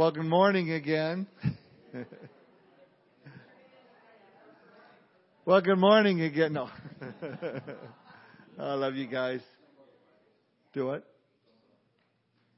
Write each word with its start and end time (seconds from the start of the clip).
Well, 0.00 0.12
good 0.12 0.24
morning 0.24 0.70
again. 0.70 1.26
well, 5.44 5.60
good 5.60 5.76
morning 5.76 6.22
again. 6.22 6.54
No. 6.54 6.70
I 8.58 8.72
love 8.72 8.94
you 8.94 9.06
guys. 9.06 9.40
Do 10.72 10.86
what? 10.86 11.06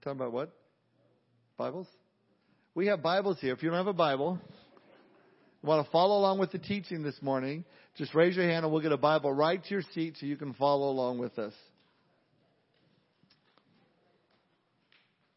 Talking 0.05 0.21
about 0.21 0.33
what? 0.33 0.53
Bibles? 1.57 1.89
We 2.77 2.87
have 2.87 3.03
Bibles 3.03 3.41
here. 3.41 3.55
If 3.55 3.63
you 3.65 3.71
don't 3.71 3.79
have 3.79 3.89
a 3.89 3.93
Bible, 3.93 4.39
want 5.65 5.85
to 5.85 5.91
follow 5.91 6.19
along 6.19 6.39
with 6.39 6.53
the 6.53 6.61
teaching 6.61 7.03
this 7.03 7.21
morning, 7.21 7.65
just 7.97 8.15
raise 8.15 8.37
your 8.37 8.49
hand 8.49 8.65
and 8.65 8.73
we'll 8.73 8.83
get 8.83 8.93
a 8.93 8.97
Bible 8.97 9.33
right 9.33 9.61
to 9.61 9.69
your 9.69 9.83
seat 9.95 10.17
so 10.21 10.27
you 10.27 10.37
can 10.37 10.55
follow 10.55 10.91
along 10.91 11.19
with 11.19 11.37
us. 11.41 11.55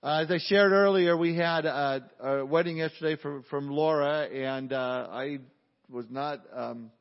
Uh, 0.05 0.19
as 0.19 0.29
I 0.29 0.37
shared 0.37 0.71
earlier, 0.71 1.17
we 1.17 1.35
had 1.35 1.65
a, 1.65 2.07
a 2.19 2.45
wedding 2.45 2.77
yesterday 2.77 3.19
from, 3.19 3.41
from 3.49 3.71
Laura, 3.71 4.27
and 4.27 4.71
uh, 4.71 5.07
I 5.09 5.39
was 5.89 6.05
not 6.11 6.41
um, 6.55 6.91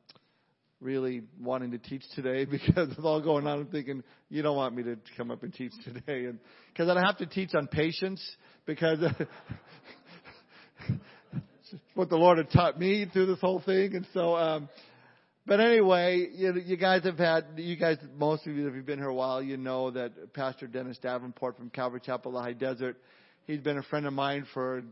really 0.81 1.21
wanting 1.39 1.69
to 1.69 1.77
teach 1.77 2.01
today 2.15 2.45
because 2.49 2.89
with 2.89 3.05
all 3.05 3.21
going 3.21 3.45
on, 3.45 3.59
I'm 3.59 3.67
thinking 3.67 4.01
you 4.29 4.41
don't 4.41 4.55
want 4.55 4.75
me 4.75 4.81
to 4.81 4.97
come 5.15 5.29
up 5.29 5.43
and 5.43 5.53
teach 5.53 5.73
today, 5.83 6.25
and 6.25 6.39
because 6.73 6.89
I 6.89 6.99
have 7.05 7.19
to 7.19 7.27
teach 7.27 7.53
on 7.53 7.67
patience 7.67 8.19
because 8.65 8.97
what 11.93 12.09
the 12.09 12.17
Lord 12.17 12.39
had 12.39 12.49
taught 12.49 12.79
me 12.79 13.05
through 13.13 13.27
this 13.27 13.39
whole 13.39 13.61
thing, 13.63 13.93
and 13.93 14.07
so. 14.15 14.35
Um, 14.35 14.67
but 15.47 15.59
anyway, 15.59 16.27
you, 16.33 16.53
you 16.65 16.75
guys 16.75 17.03
have 17.03 17.19
had, 17.19 17.45
you 17.57 17.75
guys, 17.75 17.97
most 18.17 18.47
of 18.47 18.55
you, 18.55 18.67
if 18.67 18.73
you've 18.73 18.85
been 18.85 18.99
here 18.99 19.09
a 19.09 19.13
while, 19.13 19.43
you 19.43 19.57
know 19.57 19.91
that 19.91 20.33
Pastor 20.33 20.65
Dennis 20.65 20.97
Davenport 20.97 21.57
from 21.57 21.69
Calvary 21.69 22.01
Chapel, 22.03 22.31
the 22.31 22.41
High 22.41 22.53
Desert, 22.53 22.97
he's 23.45 23.59
been 23.59 23.77
a 23.77 23.83
friend 23.83 24.07
of 24.07 24.13
mine 24.13 24.47
for 24.53 24.83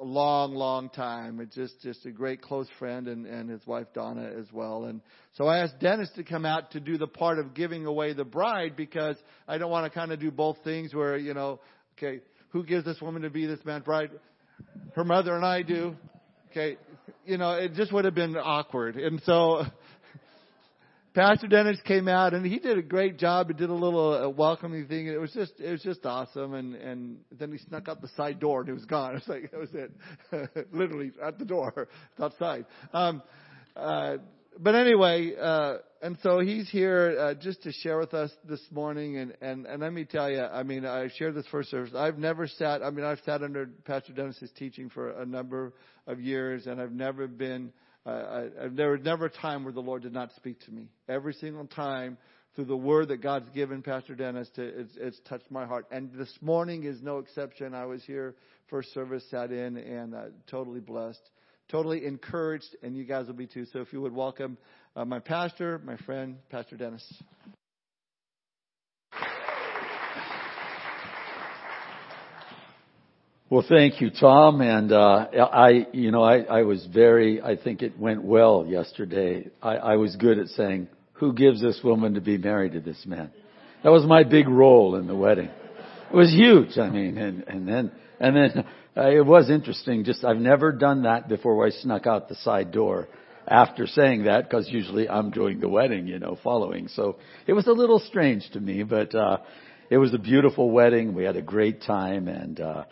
a 0.00 0.04
long, 0.04 0.54
long 0.54 0.88
time. 0.88 1.40
It's 1.40 1.54
just, 1.54 1.80
just 1.82 2.04
a 2.04 2.10
great 2.10 2.42
close 2.42 2.66
friend 2.78 3.06
and, 3.06 3.26
and 3.26 3.48
his 3.48 3.64
wife 3.66 3.86
Donna 3.94 4.32
as 4.38 4.46
well. 4.52 4.86
And 4.86 5.02
so 5.34 5.46
I 5.46 5.58
asked 5.58 5.78
Dennis 5.78 6.10
to 6.16 6.24
come 6.24 6.44
out 6.44 6.72
to 6.72 6.80
do 6.80 6.98
the 6.98 7.06
part 7.06 7.38
of 7.38 7.54
giving 7.54 7.86
away 7.86 8.12
the 8.12 8.24
bride 8.24 8.74
because 8.76 9.16
I 9.46 9.58
don't 9.58 9.70
want 9.70 9.90
to 9.90 9.96
kind 9.96 10.10
of 10.10 10.18
do 10.18 10.32
both 10.32 10.58
things 10.64 10.92
where, 10.92 11.16
you 11.16 11.34
know, 11.34 11.60
okay, 11.96 12.20
who 12.48 12.64
gives 12.64 12.84
this 12.84 13.00
woman 13.00 13.22
to 13.22 13.30
be 13.30 13.46
this 13.46 13.64
man's 13.64 13.84
bride? 13.84 14.10
Her 14.94 15.04
mother 15.04 15.36
and 15.36 15.44
I 15.44 15.62
do. 15.62 15.96
Okay, 16.50 16.78
you 17.24 17.38
know, 17.38 17.52
it 17.52 17.74
just 17.74 17.92
would 17.92 18.04
have 18.04 18.14
been 18.16 18.36
awkward. 18.36 18.96
And 18.96 19.22
so 19.24 19.62
Pastor 21.14 21.46
Dennis 21.46 21.78
came 21.84 22.08
out 22.08 22.34
and 22.34 22.44
he 22.44 22.58
did 22.58 22.76
a 22.76 22.82
great 22.82 23.18
job. 23.18 23.46
He 23.46 23.54
did 23.54 23.70
a 23.70 23.74
little 23.74 24.14
uh, 24.14 24.28
welcoming 24.28 24.88
thing. 24.88 25.06
It 25.06 25.20
was 25.20 25.32
just, 25.32 25.52
it 25.60 25.70
was 25.70 25.80
just 25.80 26.04
awesome. 26.04 26.54
And, 26.54 26.74
and 26.74 27.18
then 27.38 27.52
he 27.52 27.58
snuck 27.58 27.88
out 27.88 28.02
the 28.02 28.08
side 28.16 28.40
door 28.40 28.60
and 28.60 28.68
he 28.68 28.72
was 28.72 28.84
gone. 28.84 29.12
It 29.14 29.14
was 29.14 29.28
like, 29.28 29.50
that 29.52 29.60
was 29.60 29.70
it. 29.74 30.68
Literally 30.72 31.12
at 31.22 31.38
the 31.38 31.44
door. 31.44 31.86
Outside. 32.20 32.66
Um, 32.92 33.22
uh, 33.76 34.16
but 34.62 34.74
anyway, 34.74 35.34
uh, 35.40 35.78
and 36.02 36.18
so 36.22 36.40
he's 36.40 36.68
here 36.68 37.16
uh, 37.18 37.34
just 37.34 37.62
to 37.62 37.72
share 37.72 37.98
with 37.98 38.14
us 38.14 38.30
this 38.44 38.60
morning. 38.70 39.16
And, 39.16 39.36
and, 39.40 39.66
and 39.66 39.80
let 39.80 39.92
me 39.92 40.04
tell 40.04 40.30
you, 40.30 40.42
I 40.42 40.62
mean, 40.62 40.84
I 40.84 41.08
shared 41.16 41.34
this 41.34 41.46
first 41.50 41.70
service. 41.70 41.92
I've 41.94 42.18
never 42.18 42.46
sat, 42.46 42.82
I 42.82 42.90
mean, 42.90 43.04
I've 43.04 43.20
sat 43.24 43.42
under 43.42 43.66
Pastor 43.84 44.12
Dennis's 44.12 44.50
teaching 44.56 44.90
for 44.90 45.10
a 45.10 45.24
number 45.24 45.72
of 46.06 46.20
years, 46.20 46.66
and 46.66 46.80
I've 46.80 46.92
never 46.92 47.26
been, 47.26 47.72
uh, 48.04 48.10
I, 48.10 48.68
there 48.70 48.90
was 48.90 49.00
never 49.02 49.26
a 49.26 49.30
time 49.30 49.64
where 49.64 49.72
the 49.72 49.80
Lord 49.80 50.02
did 50.02 50.12
not 50.12 50.30
speak 50.36 50.60
to 50.66 50.70
me. 50.70 50.88
Every 51.08 51.34
single 51.34 51.66
time 51.66 52.18
through 52.54 52.66
the 52.66 52.76
word 52.76 53.08
that 53.08 53.22
God's 53.22 53.48
given 53.50 53.82
Pastor 53.82 54.14
Dennis, 54.14 54.48
to, 54.56 54.62
it's, 54.62 54.92
it's 54.96 55.20
touched 55.28 55.50
my 55.50 55.64
heart. 55.64 55.86
And 55.90 56.12
this 56.12 56.32
morning 56.40 56.84
is 56.84 57.00
no 57.02 57.18
exception. 57.18 57.74
I 57.74 57.86
was 57.86 58.02
here 58.04 58.34
first 58.68 58.92
service, 58.92 59.24
sat 59.30 59.52
in, 59.52 59.76
and 59.76 60.14
uh, 60.14 60.24
totally 60.50 60.80
blessed 60.80 61.30
totally 61.70 62.04
encouraged, 62.04 62.76
and 62.82 62.96
you 62.96 63.04
guys 63.04 63.26
will 63.26 63.34
be 63.34 63.46
too. 63.46 63.64
So 63.72 63.80
if 63.80 63.92
you 63.92 64.00
would 64.00 64.14
welcome 64.14 64.58
uh, 64.96 65.04
my 65.04 65.20
pastor, 65.20 65.80
my 65.84 65.96
friend, 65.98 66.36
Pastor 66.50 66.76
Dennis. 66.76 67.04
Well, 73.48 73.64
thank 73.68 74.00
you, 74.00 74.10
Tom. 74.10 74.60
And 74.60 74.92
uh, 74.92 75.26
I, 75.52 75.86
you 75.92 76.10
know, 76.10 76.22
I, 76.22 76.38
I 76.42 76.62
was 76.62 76.86
very. 76.92 77.42
I 77.42 77.56
think 77.56 77.82
it 77.82 77.98
went 77.98 78.22
well 78.22 78.64
yesterday. 78.66 79.48
I, 79.60 79.76
I 79.76 79.96
was 79.96 80.14
good 80.16 80.38
at 80.38 80.48
saying, 80.48 80.88
"Who 81.14 81.32
gives 81.32 81.60
this 81.60 81.80
woman 81.82 82.14
to 82.14 82.20
be 82.20 82.38
married 82.38 82.72
to 82.72 82.80
this 82.80 83.04
man?" 83.06 83.30
That 83.82 83.90
was 83.90 84.04
my 84.04 84.22
big 84.22 84.48
role 84.48 84.96
in 84.96 85.06
the 85.06 85.16
wedding. 85.16 85.50
It 86.12 86.16
was 86.16 86.32
huge. 86.32 86.78
I 86.78 86.90
mean, 86.90 87.18
and 87.18 87.44
and 87.48 87.66
then 87.66 87.92
and 88.20 88.36
then 88.36 88.64
uh, 88.96 89.08
it 89.08 89.24
was 89.24 89.50
interesting. 89.50 90.04
Just 90.04 90.24
I've 90.24 90.36
never 90.36 90.72
done 90.72 91.02
that 91.02 91.28
before, 91.28 91.56
where 91.56 91.68
I 91.68 91.70
snuck 91.70 92.06
out 92.06 92.28
the 92.28 92.34
side 92.36 92.72
door 92.72 93.08
after 93.46 93.86
saying 93.86 94.24
that, 94.24 94.44
because 94.44 94.68
usually 94.68 95.08
I'm 95.08 95.30
doing 95.30 95.60
the 95.60 95.68
wedding, 95.68 96.06
you 96.06 96.18
know, 96.18 96.38
following. 96.42 96.88
So 96.88 97.16
it 97.46 97.52
was 97.52 97.66
a 97.66 97.72
little 97.72 97.98
strange 97.98 98.48
to 98.52 98.60
me, 98.60 98.82
but 98.82 99.14
uh, 99.14 99.38
it 99.88 99.98
was 99.98 100.14
a 100.14 100.18
beautiful 100.18 100.70
wedding. 100.70 101.14
We 101.14 101.24
had 101.24 101.36
a 101.36 101.42
great 101.42 101.82
time, 101.82 102.28
and 102.28 102.60
uh, 102.60 102.84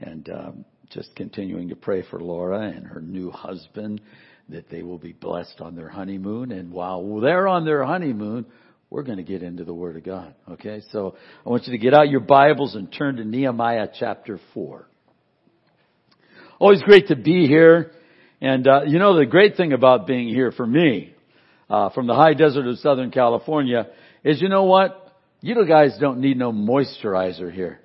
and 0.00 0.28
um, 0.28 0.64
just 0.90 1.14
continuing 1.16 1.70
to 1.70 1.76
pray 1.76 2.04
for 2.08 2.20
Laura 2.20 2.60
and 2.68 2.86
her 2.86 3.00
new 3.00 3.30
husband 3.30 4.00
that 4.48 4.70
they 4.70 4.82
will 4.82 4.98
be 4.98 5.12
blessed 5.12 5.60
on 5.60 5.74
their 5.74 5.88
honeymoon. 5.88 6.52
And 6.52 6.72
while 6.72 7.20
they're 7.20 7.48
on 7.48 7.64
their 7.64 7.84
honeymoon, 7.84 8.46
we're 8.90 9.02
going 9.02 9.16
to 9.16 9.24
get 9.24 9.42
into 9.42 9.64
the 9.64 9.74
Word 9.74 9.96
of 9.96 10.04
God. 10.04 10.34
Okay, 10.52 10.82
so 10.92 11.16
I 11.44 11.48
want 11.48 11.66
you 11.66 11.72
to 11.72 11.78
get 11.78 11.94
out 11.94 12.08
your 12.08 12.20
Bibles 12.20 12.76
and 12.76 12.92
turn 12.92 13.16
to 13.16 13.24
Nehemiah 13.24 13.88
chapter 13.98 14.38
four. 14.54 14.88
Always 16.58 16.82
great 16.82 17.08
to 17.08 17.16
be 17.16 17.46
here. 17.46 17.92
And, 18.40 18.66
uh, 18.66 18.82
you 18.86 18.98
know, 18.98 19.16
the 19.16 19.26
great 19.26 19.56
thing 19.56 19.72
about 19.72 20.06
being 20.06 20.28
here 20.28 20.52
for 20.52 20.66
me, 20.66 21.14
uh, 21.68 21.90
from 21.90 22.06
the 22.06 22.14
high 22.14 22.34
desert 22.34 22.66
of 22.66 22.78
Southern 22.78 23.10
California 23.10 23.86
is, 24.24 24.40
you 24.40 24.48
know 24.48 24.64
what? 24.64 25.02
You 25.40 25.66
guys 25.66 25.96
don't 26.00 26.20
need 26.20 26.36
no 26.36 26.52
moisturizer 26.52 27.52
here. 27.52 27.80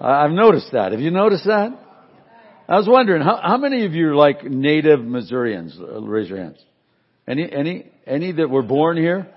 I've 0.00 0.32
noticed 0.32 0.70
that. 0.72 0.92
Have 0.92 1.00
you 1.00 1.10
noticed 1.10 1.46
that? 1.46 1.78
I 2.68 2.76
was 2.76 2.88
wondering, 2.88 3.22
how, 3.22 3.38
how 3.42 3.56
many 3.56 3.84
of 3.86 3.92
you 3.92 4.08
are 4.08 4.16
like 4.16 4.44
native 4.44 5.00
Missourians? 5.00 5.78
Uh, 5.80 6.00
raise 6.00 6.28
your 6.28 6.38
hands. 6.38 6.58
Any, 7.28 7.50
any, 7.50 7.90
any 8.06 8.32
that 8.32 8.50
were 8.50 8.62
born 8.62 8.96
here? 8.96 9.28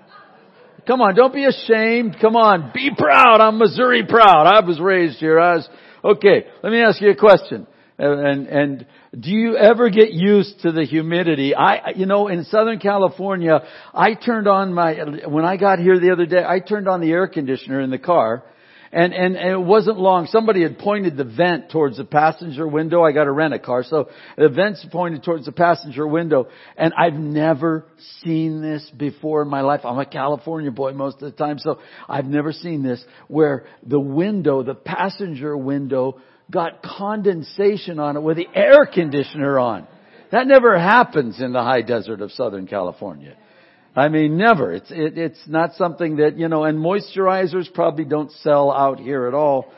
Come 0.86 1.00
on, 1.00 1.14
don't 1.14 1.34
be 1.34 1.44
ashamed. 1.44 2.16
Come 2.20 2.36
on, 2.36 2.70
be 2.74 2.90
proud. 2.96 3.40
I'm 3.40 3.58
Missouri 3.58 4.04
proud. 4.06 4.46
I 4.46 4.64
was 4.66 4.80
raised 4.80 5.18
here. 5.18 5.38
I 5.38 5.56
was 5.56 5.68
Okay, 6.04 6.44
let 6.62 6.70
me 6.70 6.80
ask 6.82 7.00
you 7.00 7.10
a 7.10 7.16
question. 7.16 7.66
And, 7.98 8.46
and 8.46 8.86
do 9.18 9.30
you 9.30 9.56
ever 9.56 9.90
get 9.90 10.12
used 10.12 10.60
to 10.60 10.70
the 10.70 10.84
humidity? 10.84 11.54
I, 11.54 11.90
you 11.96 12.06
know, 12.06 12.28
in 12.28 12.44
Southern 12.44 12.78
California, 12.78 13.60
I 13.92 14.14
turned 14.14 14.46
on 14.46 14.72
my, 14.72 14.94
when 15.26 15.44
I 15.44 15.56
got 15.56 15.80
here 15.80 15.98
the 15.98 16.12
other 16.12 16.26
day, 16.26 16.44
I 16.46 16.60
turned 16.60 16.88
on 16.88 17.00
the 17.00 17.10
air 17.10 17.26
conditioner 17.26 17.80
in 17.80 17.90
the 17.90 17.98
car 17.98 18.44
and, 18.90 19.12
and, 19.12 19.36
and 19.36 19.50
it 19.50 19.60
wasn't 19.60 19.98
long. 19.98 20.26
Somebody 20.26 20.62
had 20.62 20.78
pointed 20.78 21.16
the 21.16 21.24
vent 21.24 21.70
towards 21.70 21.98
the 21.98 22.04
passenger 22.04 22.66
window. 22.66 23.02
I 23.02 23.12
got 23.12 23.24
to 23.24 23.32
rent 23.32 23.54
a 23.54 23.58
car. 23.58 23.84
So 23.84 24.08
the 24.36 24.48
vent's 24.48 24.84
pointed 24.90 25.22
towards 25.22 25.44
the 25.44 25.52
passenger 25.52 26.06
window. 26.06 26.48
And 26.76 26.94
I've 26.96 27.14
never 27.14 27.84
seen 28.22 28.62
this 28.62 28.90
before 28.96 29.42
in 29.42 29.48
my 29.48 29.60
life. 29.60 29.82
I'm 29.84 29.98
a 29.98 30.06
California 30.06 30.70
boy 30.70 30.92
most 30.92 31.22
of 31.22 31.30
the 31.30 31.36
time. 31.36 31.58
So 31.58 31.80
I've 32.08 32.26
never 32.26 32.52
seen 32.52 32.82
this 32.82 33.04
where 33.28 33.66
the 33.86 34.00
window, 34.00 34.62
the 34.62 34.74
passenger 34.74 35.56
window 35.56 36.20
got 36.50 36.82
condensation 36.82 37.98
on 37.98 38.16
it 38.16 38.20
with 38.20 38.38
the 38.38 38.48
air 38.54 38.86
conditioner 38.86 39.58
on. 39.58 39.86
That 40.32 40.46
never 40.46 40.78
happens 40.78 41.40
in 41.40 41.52
the 41.52 41.62
high 41.62 41.82
desert 41.82 42.20
of 42.20 42.32
Southern 42.32 42.66
California. 42.66 43.36
I 43.96 44.08
mean, 44.08 44.36
never. 44.36 44.72
It's, 44.72 44.90
it, 44.90 45.18
it's 45.18 45.40
not 45.46 45.74
something 45.74 46.16
that, 46.16 46.38
you 46.38 46.48
know, 46.48 46.64
and 46.64 46.78
moisturizers 46.78 47.72
probably 47.72 48.04
don't 48.04 48.30
sell 48.32 48.70
out 48.70 49.00
here 49.00 49.26
at 49.26 49.34
all 49.34 49.72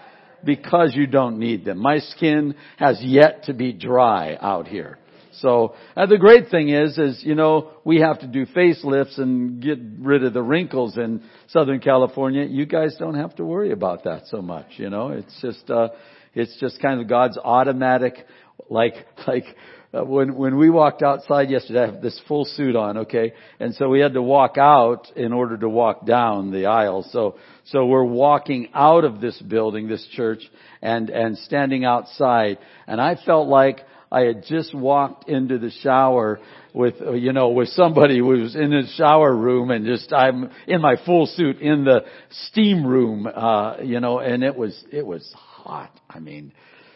because 0.44 0.92
you 0.94 1.06
don't 1.06 1.38
need 1.38 1.64
them. 1.64 1.78
My 1.78 1.98
skin 1.98 2.54
has 2.76 3.00
yet 3.02 3.44
to 3.44 3.54
be 3.54 3.72
dry 3.72 4.36
out 4.40 4.66
here. 4.66 4.98
So, 5.34 5.74
uh, 5.96 6.06
the 6.06 6.18
great 6.18 6.48
thing 6.50 6.68
is, 6.68 6.98
is, 6.98 7.22
you 7.24 7.34
know, 7.34 7.70
we 7.84 8.00
have 8.00 8.18
to 8.20 8.26
do 8.26 8.46
facelifts 8.46 9.18
and 9.18 9.62
get 9.62 9.78
rid 10.00 10.24
of 10.24 10.34
the 10.34 10.42
wrinkles 10.42 10.98
in 10.98 11.22
Southern 11.48 11.80
California. 11.80 12.44
You 12.44 12.66
guys 12.66 12.96
don't 12.98 13.14
have 13.14 13.36
to 13.36 13.44
worry 13.44 13.70
about 13.70 14.04
that 14.04 14.26
so 14.26 14.42
much, 14.42 14.66
you 14.76 14.90
know. 14.90 15.10
It's 15.10 15.40
just, 15.40 15.70
uh, 15.70 15.88
it's 16.34 16.58
just 16.58 16.82
kind 16.82 17.00
of 17.00 17.08
God's 17.08 17.38
automatic, 17.38 18.26
like, 18.68 18.94
like, 19.26 19.44
uh, 19.92 20.04
when 20.04 20.36
when 20.36 20.56
we 20.56 20.70
walked 20.70 21.02
outside 21.02 21.50
yesterday, 21.50 21.82
I 21.82 21.86
have 21.86 22.00
this 22.00 22.20
full 22.28 22.44
suit 22.44 22.76
on, 22.76 22.98
okay, 22.98 23.32
and 23.58 23.74
so 23.74 23.88
we 23.88 24.00
had 24.00 24.14
to 24.14 24.22
walk 24.22 24.56
out 24.56 25.10
in 25.16 25.32
order 25.32 25.56
to 25.58 25.68
walk 25.68 26.06
down 26.06 26.52
the 26.52 26.66
aisle. 26.66 27.04
So 27.10 27.36
so 27.66 27.86
we're 27.86 28.04
walking 28.04 28.68
out 28.72 29.04
of 29.04 29.20
this 29.20 29.40
building, 29.40 29.88
this 29.88 30.06
church, 30.12 30.42
and 30.80 31.10
and 31.10 31.36
standing 31.38 31.84
outside, 31.84 32.58
and 32.86 33.00
I 33.00 33.16
felt 33.26 33.48
like 33.48 33.80
I 34.12 34.22
had 34.22 34.44
just 34.44 34.74
walked 34.74 35.28
into 35.28 35.58
the 35.58 35.70
shower 35.82 36.40
with 36.74 36.94
uh, 37.00 37.12
you 37.12 37.32
know 37.32 37.48
with 37.48 37.68
somebody 37.70 38.18
who 38.18 38.26
was 38.26 38.54
in 38.54 38.70
the 38.70 38.82
shower 38.96 39.34
room 39.34 39.70
and 39.70 39.86
just 39.86 40.12
I'm 40.12 40.50
in 40.66 40.80
my 40.80 40.96
full 41.04 41.26
suit 41.26 41.60
in 41.60 41.84
the 41.84 42.04
steam 42.48 42.86
room 42.86 43.26
uh 43.26 43.78
you 43.82 44.00
know 44.00 44.18
and 44.20 44.42
it 44.42 44.56
was 44.56 44.84
it 44.92 45.04
was 45.04 45.32
hot. 45.36 45.90
I 46.08 46.20
mean 46.20 46.52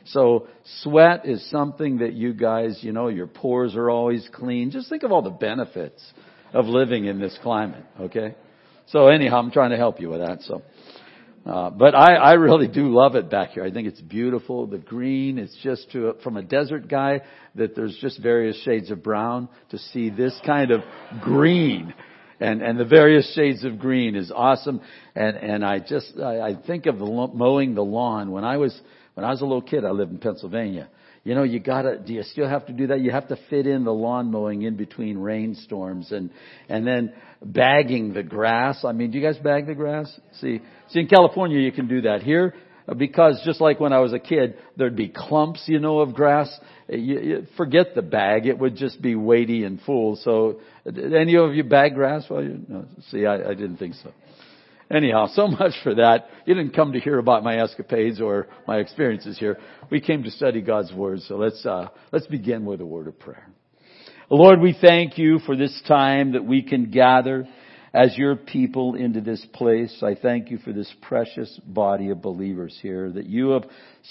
So 0.06 0.48
sweat 0.82 1.26
is 1.26 1.48
something 1.50 1.98
that 1.98 2.12
you 2.12 2.34
guys, 2.34 2.78
you 2.82 2.92
know, 2.92 3.08
your 3.08 3.26
pores 3.26 3.74
are 3.74 3.90
always 3.90 4.28
clean. 4.32 4.70
Just 4.70 4.88
think 4.88 5.02
of 5.02 5.12
all 5.12 5.22
the 5.22 5.30
benefits 5.30 6.02
of 6.52 6.66
living 6.66 7.06
in 7.06 7.18
this 7.18 7.36
climate, 7.42 7.84
okay? 8.00 8.34
So 8.86 9.08
anyhow, 9.08 9.38
I'm 9.38 9.50
trying 9.50 9.70
to 9.70 9.76
help 9.76 10.00
you 10.00 10.10
with 10.10 10.20
that, 10.20 10.42
so. 10.42 10.62
Uh, 11.46 11.68
but 11.68 11.94
I, 11.94 12.14
I 12.14 12.32
really 12.34 12.68
do 12.68 12.88
love 12.88 13.16
it 13.16 13.30
back 13.30 13.50
here. 13.50 13.64
I 13.64 13.70
think 13.70 13.86
it's 13.86 14.00
beautiful. 14.00 14.66
The 14.66 14.78
green, 14.78 15.38
it's 15.38 15.56
just 15.62 15.90
to, 15.92 16.14
from 16.22 16.38
a 16.38 16.42
desert 16.42 16.88
guy 16.88 17.20
that 17.54 17.76
there's 17.76 17.96
just 18.00 18.22
various 18.22 18.56
shades 18.62 18.90
of 18.90 19.02
brown 19.02 19.48
to 19.70 19.78
see 19.78 20.08
this 20.08 20.38
kind 20.46 20.70
of 20.70 20.80
green 21.20 21.92
and, 22.40 22.62
and 22.62 22.78
the 22.78 22.84
various 22.84 23.32
shades 23.34 23.64
of 23.64 23.78
green 23.78 24.16
is 24.16 24.32
awesome. 24.34 24.80
And, 25.14 25.36
and 25.36 25.64
I 25.64 25.78
just, 25.78 26.12
I, 26.18 26.40
I 26.40 26.54
think 26.66 26.86
of 26.86 26.98
the, 26.98 27.04
mowing 27.04 27.74
the 27.74 27.84
lawn. 27.84 28.30
When 28.30 28.44
I 28.44 28.56
was, 28.56 28.78
when 29.14 29.24
I 29.24 29.30
was 29.30 29.40
a 29.40 29.44
little 29.44 29.62
kid, 29.62 29.84
I 29.84 29.90
lived 29.90 30.12
in 30.12 30.18
Pennsylvania. 30.18 30.88
You 31.24 31.34
know, 31.34 31.42
you 31.42 31.58
gotta, 31.58 31.98
do 31.98 32.12
you 32.12 32.22
still 32.22 32.48
have 32.48 32.66
to 32.66 32.72
do 32.72 32.88
that? 32.88 33.00
You 33.00 33.10
have 33.10 33.28
to 33.28 33.38
fit 33.48 33.66
in 33.66 33.84
the 33.84 33.92
lawn 33.92 34.30
mowing 34.30 34.62
in 34.62 34.76
between 34.76 35.16
rainstorms 35.16 36.12
and, 36.12 36.30
and 36.68 36.86
then 36.86 37.14
bagging 37.42 38.12
the 38.12 38.22
grass. 38.22 38.84
I 38.84 38.92
mean, 38.92 39.10
do 39.10 39.18
you 39.18 39.24
guys 39.24 39.38
bag 39.38 39.66
the 39.66 39.74
grass? 39.74 40.12
See, 40.40 40.60
see 40.90 41.00
in 41.00 41.08
California 41.08 41.58
you 41.58 41.72
can 41.72 41.88
do 41.88 42.02
that. 42.02 42.22
Here, 42.22 42.54
because 42.94 43.40
just 43.44 43.60
like 43.60 43.80
when 43.80 43.94
I 43.94 44.00
was 44.00 44.12
a 44.12 44.18
kid, 44.18 44.58
there'd 44.76 44.96
be 44.96 45.08
clumps, 45.08 45.64
you 45.66 45.78
know, 45.78 46.00
of 46.00 46.14
grass. 46.14 46.54
You, 46.88 47.20
you 47.20 47.46
forget 47.56 47.94
the 47.94 48.02
bag; 48.02 48.46
it 48.46 48.58
would 48.58 48.76
just 48.76 49.00
be 49.00 49.14
weighty 49.14 49.64
and 49.64 49.80
full. 49.80 50.16
So, 50.16 50.60
any 50.86 51.36
of 51.36 51.54
you 51.54 51.64
bag 51.64 51.94
grass? 51.94 52.26
Well, 52.28 52.42
you, 52.42 52.60
no, 52.68 52.84
see, 53.10 53.24
I, 53.24 53.36
I 53.36 53.54
didn't 53.54 53.78
think 53.78 53.94
so. 53.94 54.12
Anyhow, 54.90 55.28
so 55.32 55.48
much 55.48 55.72
for 55.82 55.94
that. 55.94 56.28
You 56.46 56.54
didn't 56.54 56.74
come 56.74 56.92
to 56.92 57.00
hear 57.00 57.18
about 57.18 57.42
my 57.42 57.58
escapades 57.58 58.20
or 58.20 58.48
my 58.66 58.78
experiences 58.78 59.38
here. 59.38 59.58
We 59.90 60.00
came 60.00 60.22
to 60.24 60.30
study 60.30 60.60
God's 60.60 60.92
Word. 60.92 61.20
So 61.22 61.36
let's, 61.36 61.64
uh, 61.64 61.88
let's 62.12 62.26
begin 62.26 62.64
with 62.64 62.80
a 62.80 62.86
word 62.86 63.08
of 63.08 63.18
prayer. 63.18 63.48
Lord, 64.30 64.60
we 64.60 64.76
thank 64.78 65.18
you 65.18 65.38
for 65.40 65.56
this 65.56 65.82
time 65.86 66.32
that 66.32 66.44
we 66.44 66.62
can 66.62 66.90
gather 66.90 67.46
as 67.92 68.16
your 68.16 68.36
people 68.36 68.94
into 68.94 69.20
this 69.20 69.44
place. 69.52 70.02
I 70.02 70.16
thank 70.20 70.50
you 70.50 70.58
for 70.58 70.72
this 70.72 70.92
precious 71.02 71.60
body 71.64 72.10
of 72.10 72.22
believers 72.22 72.76
here 72.82 73.10
that 73.12 73.26
you 73.26 73.50
have 73.50 73.64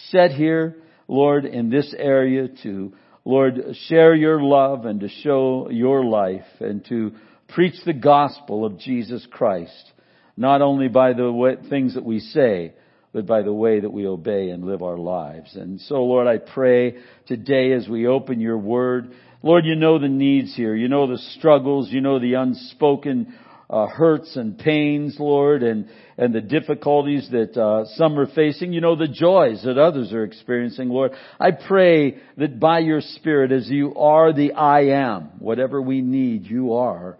set 0.09 0.31
here, 0.31 0.77
Lord, 1.07 1.45
in 1.45 1.69
this 1.69 1.93
area 1.97 2.47
to, 2.63 2.93
Lord, 3.25 3.75
share 3.87 4.15
your 4.15 4.41
love 4.41 4.85
and 4.85 5.01
to 5.01 5.09
show 5.09 5.69
your 5.69 6.05
life 6.05 6.45
and 6.59 6.85
to 6.85 7.11
preach 7.49 7.75
the 7.85 7.93
gospel 7.93 8.65
of 8.65 8.79
Jesus 8.79 9.27
Christ 9.29 9.92
not 10.35 10.61
only 10.61 10.87
by 10.87 11.13
the 11.13 11.31
way, 11.31 11.55
things 11.69 11.95
that 11.95 12.03
we 12.03 12.19
say, 12.19 12.73
but 13.13 13.27
by 13.27 13.43
the 13.43 13.53
way 13.53 13.79
that 13.79 13.91
we 13.91 14.07
obey 14.07 14.49
and 14.49 14.65
live 14.65 14.81
our 14.81 14.97
lives. 14.97 15.55
And 15.55 15.79
so, 15.81 16.03
Lord, 16.03 16.27
I 16.27 16.37
pray 16.37 16.95
today 17.27 17.73
as 17.73 17.87
we 17.87 18.07
open 18.07 18.39
your 18.39 18.57
word, 18.57 19.13
Lord, 19.43 19.65
you 19.65 19.75
know 19.75 19.99
the 19.99 20.07
needs 20.07 20.55
here. 20.55 20.73
You 20.73 20.87
know 20.87 21.05
the 21.05 21.17
struggles. 21.37 21.89
You 21.91 22.01
know 22.01 22.17
the 22.17 22.35
unspoken 22.35 23.35
uh, 23.69 23.87
hurts 23.87 24.35
and 24.35 24.57
pains, 24.57 25.17
Lord, 25.19 25.63
and 25.63 25.89
and 26.17 26.33
the 26.33 26.41
difficulties 26.41 27.27
that 27.31 27.57
uh, 27.57 27.85
some 27.95 28.17
are 28.17 28.33
facing. 28.33 28.71
You 28.71 28.79
know 28.81 28.95
the 28.95 29.07
joys 29.07 29.61
that 29.63 29.77
others 29.77 30.13
are 30.13 30.23
experiencing, 30.23 30.89
Lord. 30.89 31.11
I 31.39 31.51
pray 31.51 32.19
that 32.37 32.59
by 32.59 32.79
your 32.79 33.01
Spirit, 33.01 33.51
as 33.51 33.69
you 33.69 33.93
are 33.95 34.31
the 34.31 34.53
I 34.53 34.85
am, 34.93 35.39
whatever 35.39 35.81
we 35.81 36.01
need, 36.01 36.45
you 36.45 36.73
are, 36.73 37.17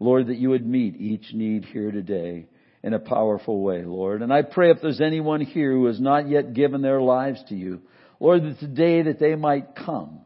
Lord, 0.00 0.28
that 0.28 0.38
you 0.38 0.50
would 0.50 0.66
meet 0.66 0.98
each 0.98 1.34
need 1.34 1.66
here 1.66 1.90
today 1.90 2.46
in 2.86 2.94
a 2.94 3.00
powerful 3.00 3.62
way, 3.62 3.82
Lord. 3.82 4.22
And 4.22 4.32
I 4.32 4.42
pray 4.42 4.70
if 4.70 4.80
there's 4.80 5.00
anyone 5.00 5.40
here 5.40 5.72
who 5.72 5.86
has 5.86 6.00
not 6.00 6.28
yet 6.28 6.54
given 6.54 6.82
their 6.82 7.02
lives 7.02 7.42
to 7.48 7.56
you, 7.56 7.80
Lord, 8.20 8.44
that 8.44 8.60
today 8.60 9.02
that 9.02 9.18
they 9.18 9.34
might 9.34 9.74
come 9.74 10.20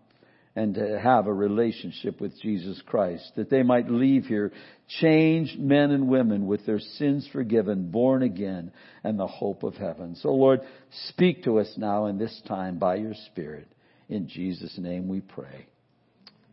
and 0.55 0.75
to 0.75 1.01
have 1.01 1.27
a 1.27 1.33
relationship 1.33 2.21
with 2.21 2.39
Jesus 2.43 2.79
Christ, 2.85 3.33
that 3.37 3.49
they 3.49 3.63
might 3.63 3.91
leave 3.91 4.27
here 4.27 4.53
changed 5.01 5.59
men 5.59 5.91
and 5.91 6.07
women 6.07 6.47
with 6.47 6.67
their 6.67 6.81
sins 6.81 7.27
forgiven, 7.33 7.91
born 7.91 8.23
again, 8.23 8.73
and 9.03 9.19
the 9.19 9.27
hope 9.27 9.63
of 9.63 9.77
heaven. 9.77 10.15
So 10.17 10.29
Lord, 10.29 10.61
speak 11.09 11.45
to 11.45 11.61
us 11.61 11.73
now 11.79 12.07
in 12.07 12.19
this 12.19 12.43
time 12.47 12.77
by 12.77 12.97
your 12.97 13.15
Spirit. 13.33 13.73
In 14.11 14.29
Jesus' 14.29 14.77
name 14.77 15.09
we 15.09 15.23
pray. 15.23 15.67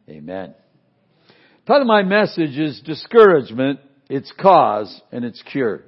Amen. 0.07 0.55
Part 1.65 1.81
of 1.81 1.87
my 1.87 2.03
message 2.03 2.57
is 2.57 2.79
discouragement, 2.85 3.81
its 4.09 4.31
cause, 4.39 5.01
and 5.11 5.25
its 5.25 5.43
cure. 5.51 5.83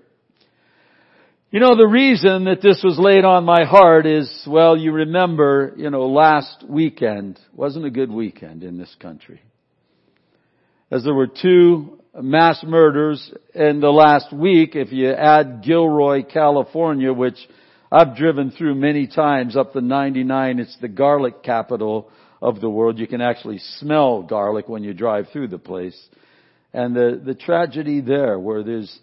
You 1.51 1.59
know, 1.59 1.75
the 1.75 1.87
reason 1.87 2.43
that 2.43 2.61
this 2.61 2.83
was 2.83 2.99
laid 2.99 3.25
on 3.25 3.43
my 3.43 3.65
heart 3.65 4.05
is, 4.05 4.31
well, 4.45 4.77
you 4.77 4.91
remember, 4.91 5.73
you 5.77 5.89
know, 5.89 6.05
last 6.05 6.63
weekend 6.69 7.39
wasn't 7.55 7.85
a 7.85 7.89
good 7.89 8.11
weekend 8.11 8.63
in 8.63 8.77
this 8.77 8.95
country. 8.99 9.41
As 10.91 11.03
there 11.03 11.13
were 11.15 11.25
two 11.25 12.01
mass 12.13 12.63
murders 12.63 13.33
in 13.55 13.79
the 13.79 13.89
last 13.89 14.31
week, 14.31 14.75
if 14.75 14.91
you 14.91 15.11
add 15.11 15.63
Gilroy, 15.63 16.21
California, 16.21 17.11
which 17.11 17.39
I've 17.91 18.15
driven 18.15 18.51
through 18.51 18.75
many 18.75 19.07
times 19.07 19.57
up 19.57 19.73
the 19.73 19.81
99, 19.81 20.59
it's 20.59 20.77
the 20.79 20.87
garlic 20.87 21.41
capital 21.41 22.11
of 22.43 22.61
the 22.61 22.69
world. 22.69 22.99
You 22.99 23.07
can 23.07 23.21
actually 23.21 23.57
smell 23.79 24.21
garlic 24.21 24.69
when 24.69 24.83
you 24.83 24.93
drive 24.93 25.29
through 25.33 25.47
the 25.47 25.57
place. 25.57 25.99
And 26.75 26.95
the, 26.95 27.19
the 27.25 27.33
tragedy 27.33 28.01
there 28.01 28.37
where 28.37 28.61
there's 28.61 28.99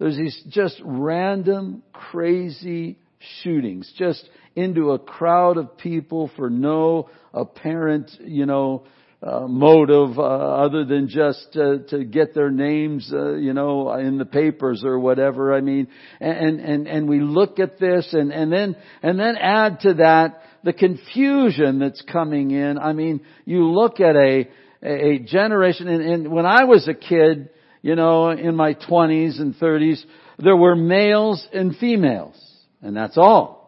there's 0.00 0.16
these 0.16 0.42
just 0.48 0.80
random, 0.82 1.82
crazy 1.92 2.98
shootings, 3.42 3.92
just 3.98 4.28
into 4.56 4.92
a 4.92 4.98
crowd 4.98 5.58
of 5.58 5.76
people 5.76 6.30
for 6.36 6.48
no 6.48 7.10
apparent, 7.34 8.10
you 8.20 8.46
know, 8.46 8.84
uh, 9.22 9.40
motive 9.46 10.18
uh, 10.18 10.22
other 10.22 10.86
than 10.86 11.06
just 11.06 11.54
uh, 11.54 11.76
to 11.90 12.02
get 12.04 12.34
their 12.34 12.50
names, 12.50 13.12
uh, 13.12 13.34
you 13.34 13.52
know, 13.52 13.92
in 13.92 14.16
the 14.16 14.24
papers 14.24 14.82
or 14.82 14.98
whatever. 14.98 15.52
I 15.52 15.60
mean, 15.60 15.88
and 16.18 16.58
and 16.60 16.88
and 16.88 17.06
we 17.06 17.20
look 17.20 17.58
at 17.58 17.78
this 17.78 18.08
and 18.14 18.32
and 18.32 18.50
then 18.50 18.76
and 19.02 19.20
then 19.20 19.36
add 19.36 19.80
to 19.80 19.94
that 19.94 20.40
the 20.64 20.72
confusion 20.72 21.78
that's 21.78 22.00
coming 22.10 22.52
in. 22.52 22.78
I 22.78 22.94
mean, 22.94 23.20
you 23.44 23.70
look 23.70 24.00
at 24.00 24.16
a 24.16 24.48
a 24.82 25.18
generation, 25.18 25.88
and, 25.88 26.02
and 26.02 26.32
when 26.32 26.46
I 26.46 26.64
was 26.64 26.88
a 26.88 26.94
kid, 26.94 27.50
you 27.82 27.96
know, 27.96 28.30
in 28.30 28.56
my 28.56 28.74
20s 28.74 29.40
and 29.40 29.54
30s, 29.54 30.02
there 30.38 30.56
were 30.56 30.76
males 30.76 31.46
and 31.52 31.76
females. 31.76 32.36
And 32.82 32.96
that's 32.96 33.16
all. 33.16 33.60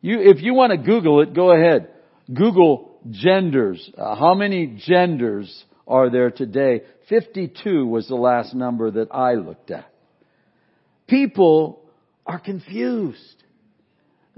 You, 0.00 0.20
if 0.20 0.42
you 0.42 0.54
want 0.54 0.72
to 0.72 0.78
Google 0.78 1.20
it, 1.22 1.34
go 1.34 1.52
ahead. 1.52 1.88
Google 2.32 2.98
genders. 3.10 3.90
Uh, 3.96 4.14
how 4.14 4.34
many 4.34 4.80
genders 4.86 5.64
are 5.86 6.10
there 6.10 6.30
today? 6.30 6.82
52 7.08 7.86
was 7.86 8.06
the 8.06 8.14
last 8.14 8.54
number 8.54 8.90
that 8.90 9.08
I 9.10 9.34
looked 9.34 9.70
at. 9.70 9.90
People 11.06 11.80
are 12.26 12.38
confused. 12.38 13.37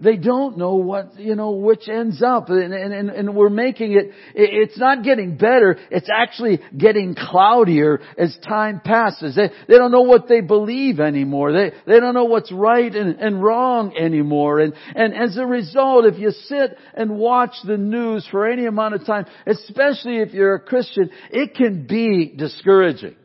They 0.02 0.16
don't 0.16 0.56
know 0.56 0.76
what, 0.76 1.18
you 1.18 1.34
know, 1.34 1.52
which 1.52 1.88
ends 1.88 2.22
up. 2.22 2.48
And, 2.48 2.72
and, 2.72 3.10
and 3.10 3.34
we're 3.34 3.50
making 3.50 3.92
it, 3.92 4.12
it's 4.34 4.78
not 4.78 5.04
getting 5.04 5.36
better, 5.36 5.76
it's 5.90 6.08
actually 6.12 6.60
getting 6.76 7.14
cloudier 7.14 8.00
as 8.16 8.36
time 8.46 8.80
passes. 8.84 9.36
They, 9.36 9.50
they 9.68 9.76
don't 9.76 9.92
know 9.92 10.02
what 10.02 10.28
they 10.28 10.40
believe 10.40 11.00
anymore. 11.00 11.52
They, 11.52 11.72
they 11.86 12.00
don't 12.00 12.14
know 12.14 12.24
what's 12.24 12.50
right 12.50 12.94
and, 12.94 13.20
and 13.20 13.42
wrong 13.42 13.96
anymore. 13.96 14.60
And, 14.60 14.74
and 14.94 15.14
as 15.14 15.36
a 15.36 15.46
result, 15.46 16.06
if 16.06 16.18
you 16.18 16.30
sit 16.30 16.76
and 16.94 17.18
watch 17.18 17.54
the 17.66 17.76
news 17.76 18.26
for 18.30 18.48
any 18.48 18.66
amount 18.66 18.94
of 18.94 19.04
time, 19.04 19.26
especially 19.46 20.18
if 20.18 20.32
you're 20.32 20.54
a 20.54 20.60
Christian, 20.60 21.10
it 21.30 21.54
can 21.54 21.86
be 21.86 22.32
discouraging. 22.36 23.16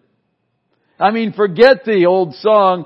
I 0.99 1.11
mean, 1.11 1.33
forget 1.33 1.83
the 1.85 2.05
old 2.05 2.35
song, 2.35 2.85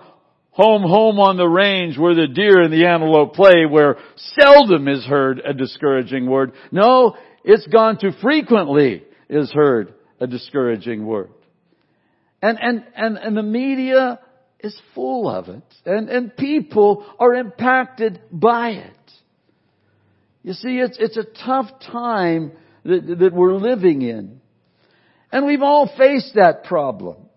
home, 0.59 0.81
home 0.81 1.19
on 1.19 1.37
the 1.37 1.47
range 1.47 1.97
where 1.97 2.13
the 2.13 2.27
deer 2.27 2.61
and 2.61 2.73
the 2.73 2.85
antelope 2.85 3.33
play, 3.33 3.65
where 3.65 3.95
seldom 4.17 4.89
is 4.89 5.05
heard 5.05 5.39
a 5.39 5.53
discouraging 5.53 6.29
word. 6.29 6.51
No, 6.69 7.15
it's 7.45 7.65
gone 7.67 7.97
to 7.99 8.11
frequently 8.21 9.03
is 9.29 9.49
heard 9.53 9.93
a 10.19 10.27
discouraging 10.27 11.05
word. 11.05 11.29
And, 12.41 12.59
and, 12.61 12.83
and, 12.93 13.17
and 13.17 13.37
the 13.37 13.43
media 13.43 14.19
is 14.59 14.77
full 14.93 15.29
of 15.29 15.47
it. 15.47 15.63
And, 15.85 16.09
and 16.09 16.35
people 16.35 17.05
are 17.17 17.35
impacted 17.35 18.19
by 18.29 18.71
it. 18.71 19.11
You 20.43 20.51
see, 20.51 20.79
it's, 20.79 20.97
it's 20.99 21.15
a 21.15 21.45
tough 21.45 21.67
time 21.89 22.51
that, 22.83 23.17
that 23.19 23.33
we're 23.33 23.55
living 23.55 24.01
in. 24.01 24.41
And 25.31 25.45
we've 25.45 25.61
all 25.61 25.89
faced 25.97 26.35
that 26.35 26.65
problem. 26.65 27.28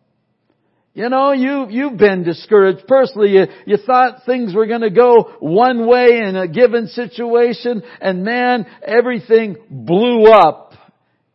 You 0.94 1.08
know, 1.08 1.32
you, 1.32 1.68
you've 1.70 1.96
been 1.96 2.22
discouraged 2.22 2.86
personally. 2.86 3.30
You, 3.30 3.46
you 3.66 3.76
thought 3.78 4.26
things 4.26 4.54
were 4.54 4.66
gonna 4.66 4.90
go 4.90 5.36
one 5.40 5.86
way 5.86 6.18
in 6.18 6.36
a 6.36 6.46
given 6.46 6.86
situation 6.88 7.82
and 8.00 8.24
man, 8.24 8.66
everything 8.82 9.56
blew 9.70 10.24
up 10.26 10.74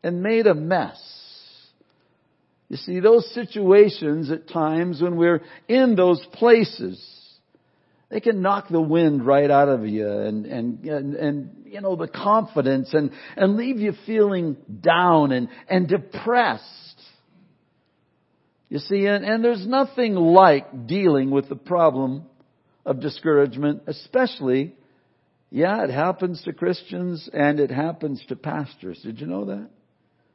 and 0.03 0.21
made 0.21 0.45
a 0.45 0.53
mess. 0.53 1.01
You 2.69 2.77
see, 2.77 2.99
those 2.99 3.33
situations 3.33 4.29
at 4.29 4.47
times 4.47 5.01
when 5.01 5.15
we're 5.15 5.41
in 5.67 5.95
those 5.95 6.23
places, 6.33 7.03
they 8.09 8.19
can 8.19 8.41
knock 8.41 8.67
the 8.69 8.81
wind 8.81 9.25
right 9.25 9.49
out 9.49 9.69
of 9.69 9.87
you 9.87 10.07
and, 10.07 10.45
and, 10.45 10.85
and, 10.85 11.15
and 11.15 11.49
you 11.65 11.81
know, 11.81 11.95
the 11.95 12.07
confidence 12.07 12.93
and, 12.93 13.11
and 13.35 13.57
leave 13.57 13.79
you 13.79 13.93
feeling 14.05 14.57
down 14.81 15.31
and, 15.31 15.49
and 15.67 15.87
depressed. 15.87 16.86
You 18.69 18.79
see, 18.79 19.05
and, 19.05 19.23
and 19.23 19.43
there's 19.43 19.65
nothing 19.65 20.15
like 20.15 20.87
dealing 20.87 21.31
with 21.31 21.47
the 21.47 21.55
problem 21.55 22.25
of 22.85 22.99
discouragement, 22.99 23.83
especially, 23.87 24.75
yeah, 25.49 25.83
it 25.83 25.89
happens 25.89 26.41
to 26.43 26.53
Christians 26.53 27.29
and 27.31 27.59
it 27.59 27.71
happens 27.71 28.23
to 28.27 28.35
pastors. 28.35 28.99
Did 29.03 29.21
you 29.21 29.27
know 29.27 29.45
that? 29.45 29.69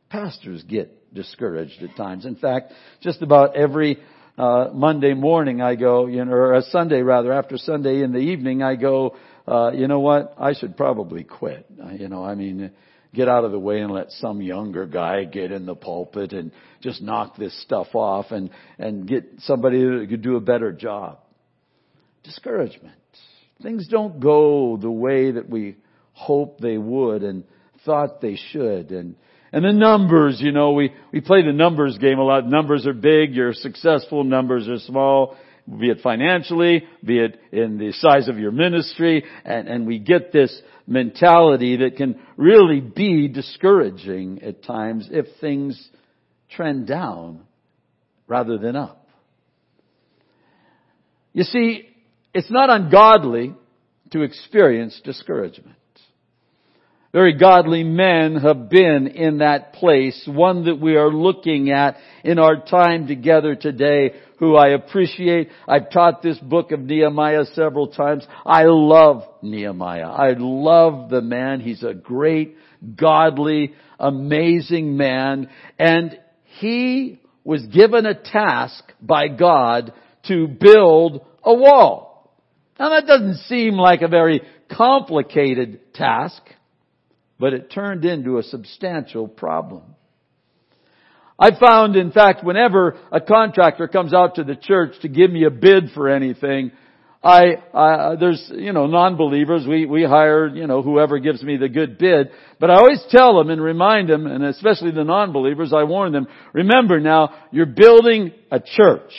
Pastors 0.08 0.62
get 0.62 1.14
discouraged 1.14 1.82
at 1.82 1.96
times. 1.96 2.24
In 2.24 2.36
fact, 2.36 2.72
just 3.02 3.20
about 3.20 3.54
every 3.56 3.98
uh, 4.38 4.70
Monday 4.72 5.12
morning 5.12 5.60
I 5.60 5.74
go, 5.74 6.06
you 6.06 6.24
know, 6.24 6.32
or 6.32 6.54
a 6.54 6.62
Sunday 6.62 7.02
rather, 7.02 7.32
after 7.32 7.58
Sunday 7.58 8.02
in 8.02 8.12
the 8.12 8.18
evening 8.18 8.62
I 8.62 8.76
go, 8.76 9.16
uh, 9.46 9.72
you 9.74 9.88
know 9.88 10.00
what? 10.00 10.34
I 10.38 10.54
should 10.54 10.76
probably 10.76 11.24
quit. 11.24 11.66
Uh, 11.82 11.90
you 11.90 12.08
know, 12.08 12.24
I 12.24 12.34
mean, 12.34 12.70
get 13.14 13.28
out 13.28 13.44
of 13.44 13.52
the 13.52 13.58
way 13.58 13.80
and 13.80 13.92
let 13.92 14.10
some 14.12 14.40
younger 14.40 14.86
guy 14.86 15.24
get 15.24 15.52
in 15.52 15.66
the 15.66 15.74
pulpit 15.74 16.32
and 16.32 16.52
just 16.82 17.02
knock 17.02 17.36
this 17.36 17.58
stuff 17.62 17.88
off 17.94 18.26
and, 18.30 18.50
and 18.78 19.06
get 19.06 19.24
somebody 19.40 19.80
who 19.80 20.06
could 20.06 20.22
do 20.22 20.36
a 20.36 20.40
better 20.40 20.72
job. 20.72 21.18
Discouragement. 22.24 22.94
Things 23.62 23.88
don't 23.88 24.20
go 24.20 24.76
the 24.76 24.90
way 24.90 25.32
that 25.32 25.48
we 25.48 25.76
hoped 26.12 26.60
they 26.60 26.78
would 26.78 27.22
and 27.22 27.44
thought 27.84 28.20
they 28.20 28.36
should. 28.50 28.90
And, 28.90 29.16
and 29.52 29.64
the 29.64 29.72
numbers, 29.72 30.40
you 30.40 30.52
know, 30.52 30.72
we, 30.72 30.92
we 31.12 31.20
play 31.20 31.42
the 31.42 31.52
numbers 31.52 31.98
game 31.98 32.18
a 32.18 32.24
lot. 32.24 32.46
Numbers 32.46 32.86
are 32.86 32.92
big, 32.92 33.34
you're 33.34 33.54
successful, 33.54 34.24
numbers 34.24 34.68
are 34.68 34.78
small 34.78 35.36
be 35.66 35.90
it 35.90 36.00
financially, 36.00 36.84
be 37.04 37.18
it 37.18 37.40
in 37.52 37.78
the 37.78 37.92
size 37.92 38.28
of 38.28 38.38
your 38.38 38.50
ministry, 38.50 39.24
and, 39.44 39.68
and 39.68 39.86
we 39.86 39.98
get 39.98 40.32
this 40.32 40.60
mentality 40.86 41.76
that 41.76 41.96
can 41.96 42.20
really 42.36 42.80
be 42.80 43.28
discouraging 43.28 44.42
at 44.42 44.64
times 44.64 45.08
if 45.10 45.26
things 45.40 45.88
trend 46.56 46.86
down 46.86 47.40
rather 48.26 48.58
than 48.58 48.76
up. 48.76 49.08
You 51.32 51.44
see, 51.44 51.88
it's 52.34 52.50
not 52.50 52.70
ungodly 52.70 53.54
to 54.10 54.22
experience 54.22 55.00
discouragement. 55.04 55.76
Very 57.12 57.36
godly 57.36 57.84
men 57.84 58.36
have 58.36 58.70
been 58.70 59.06
in 59.06 59.38
that 59.38 59.74
place, 59.74 60.22
one 60.26 60.64
that 60.64 60.80
we 60.80 60.96
are 60.96 61.10
looking 61.10 61.70
at 61.70 61.98
in 62.24 62.38
our 62.38 62.64
time 62.64 63.06
together 63.06 63.54
today, 63.54 64.14
who 64.38 64.56
I 64.56 64.68
appreciate. 64.68 65.50
I've 65.68 65.90
taught 65.90 66.22
this 66.22 66.38
book 66.38 66.72
of 66.72 66.80
Nehemiah 66.80 67.44
several 67.52 67.88
times. 67.88 68.26
I 68.46 68.64
love 68.64 69.24
Nehemiah. 69.42 70.08
I 70.08 70.34
love 70.38 71.10
the 71.10 71.20
man. 71.20 71.60
He's 71.60 71.82
a 71.82 71.92
great, 71.92 72.56
godly, 72.96 73.74
amazing 73.98 74.96
man, 74.96 75.50
and 75.78 76.18
he 76.62 77.20
was 77.44 77.66
given 77.66 78.06
a 78.06 78.14
task 78.14 78.84
by 79.00 79.28
God 79.28 79.92
to 80.28 80.48
build 80.48 81.26
a 81.42 81.52
wall. 81.52 82.32
Now 82.78 82.90
that 82.90 83.06
doesn't 83.06 83.44
seem 83.48 83.74
like 83.74 84.00
a 84.00 84.08
very 84.08 84.40
complicated 84.70 85.92
task 85.92 86.42
but 87.42 87.54
it 87.54 87.72
turned 87.72 88.04
into 88.04 88.38
a 88.38 88.42
substantial 88.44 89.26
problem. 89.26 89.82
I 91.36 91.50
found, 91.58 91.96
in 91.96 92.12
fact, 92.12 92.44
whenever 92.44 92.96
a 93.10 93.20
contractor 93.20 93.88
comes 93.88 94.14
out 94.14 94.36
to 94.36 94.44
the 94.44 94.54
church 94.54 94.92
to 95.02 95.08
give 95.08 95.28
me 95.28 95.44
a 95.44 95.50
bid 95.50 95.90
for 95.92 96.08
anything, 96.08 96.70
I, 97.24 97.54
uh, 97.72 98.16
there's, 98.16 98.50
you 98.52 98.72
know, 98.72 98.86
non-believers, 98.86 99.64
we, 99.68 99.86
we 99.86 100.02
hire, 100.02 100.48
you 100.48 100.66
know, 100.66 100.82
whoever 100.82 101.20
gives 101.20 101.40
me 101.40 101.56
the 101.56 101.68
good 101.68 101.96
bid, 101.96 102.30
but 102.58 102.68
I 102.68 102.74
always 102.74 103.04
tell 103.10 103.38
them 103.38 103.48
and 103.48 103.62
remind 103.62 104.08
them, 104.08 104.26
and 104.26 104.44
especially 104.44 104.90
the 104.90 105.04
non-believers, 105.04 105.72
I 105.72 105.84
warn 105.84 106.12
them, 106.12 106.26
remember 106.52 106.98
now, 106.98 107.32
you're 107.52 107.66
building 107.66 108.32
a 108.50 108.58
church 108.58 109.12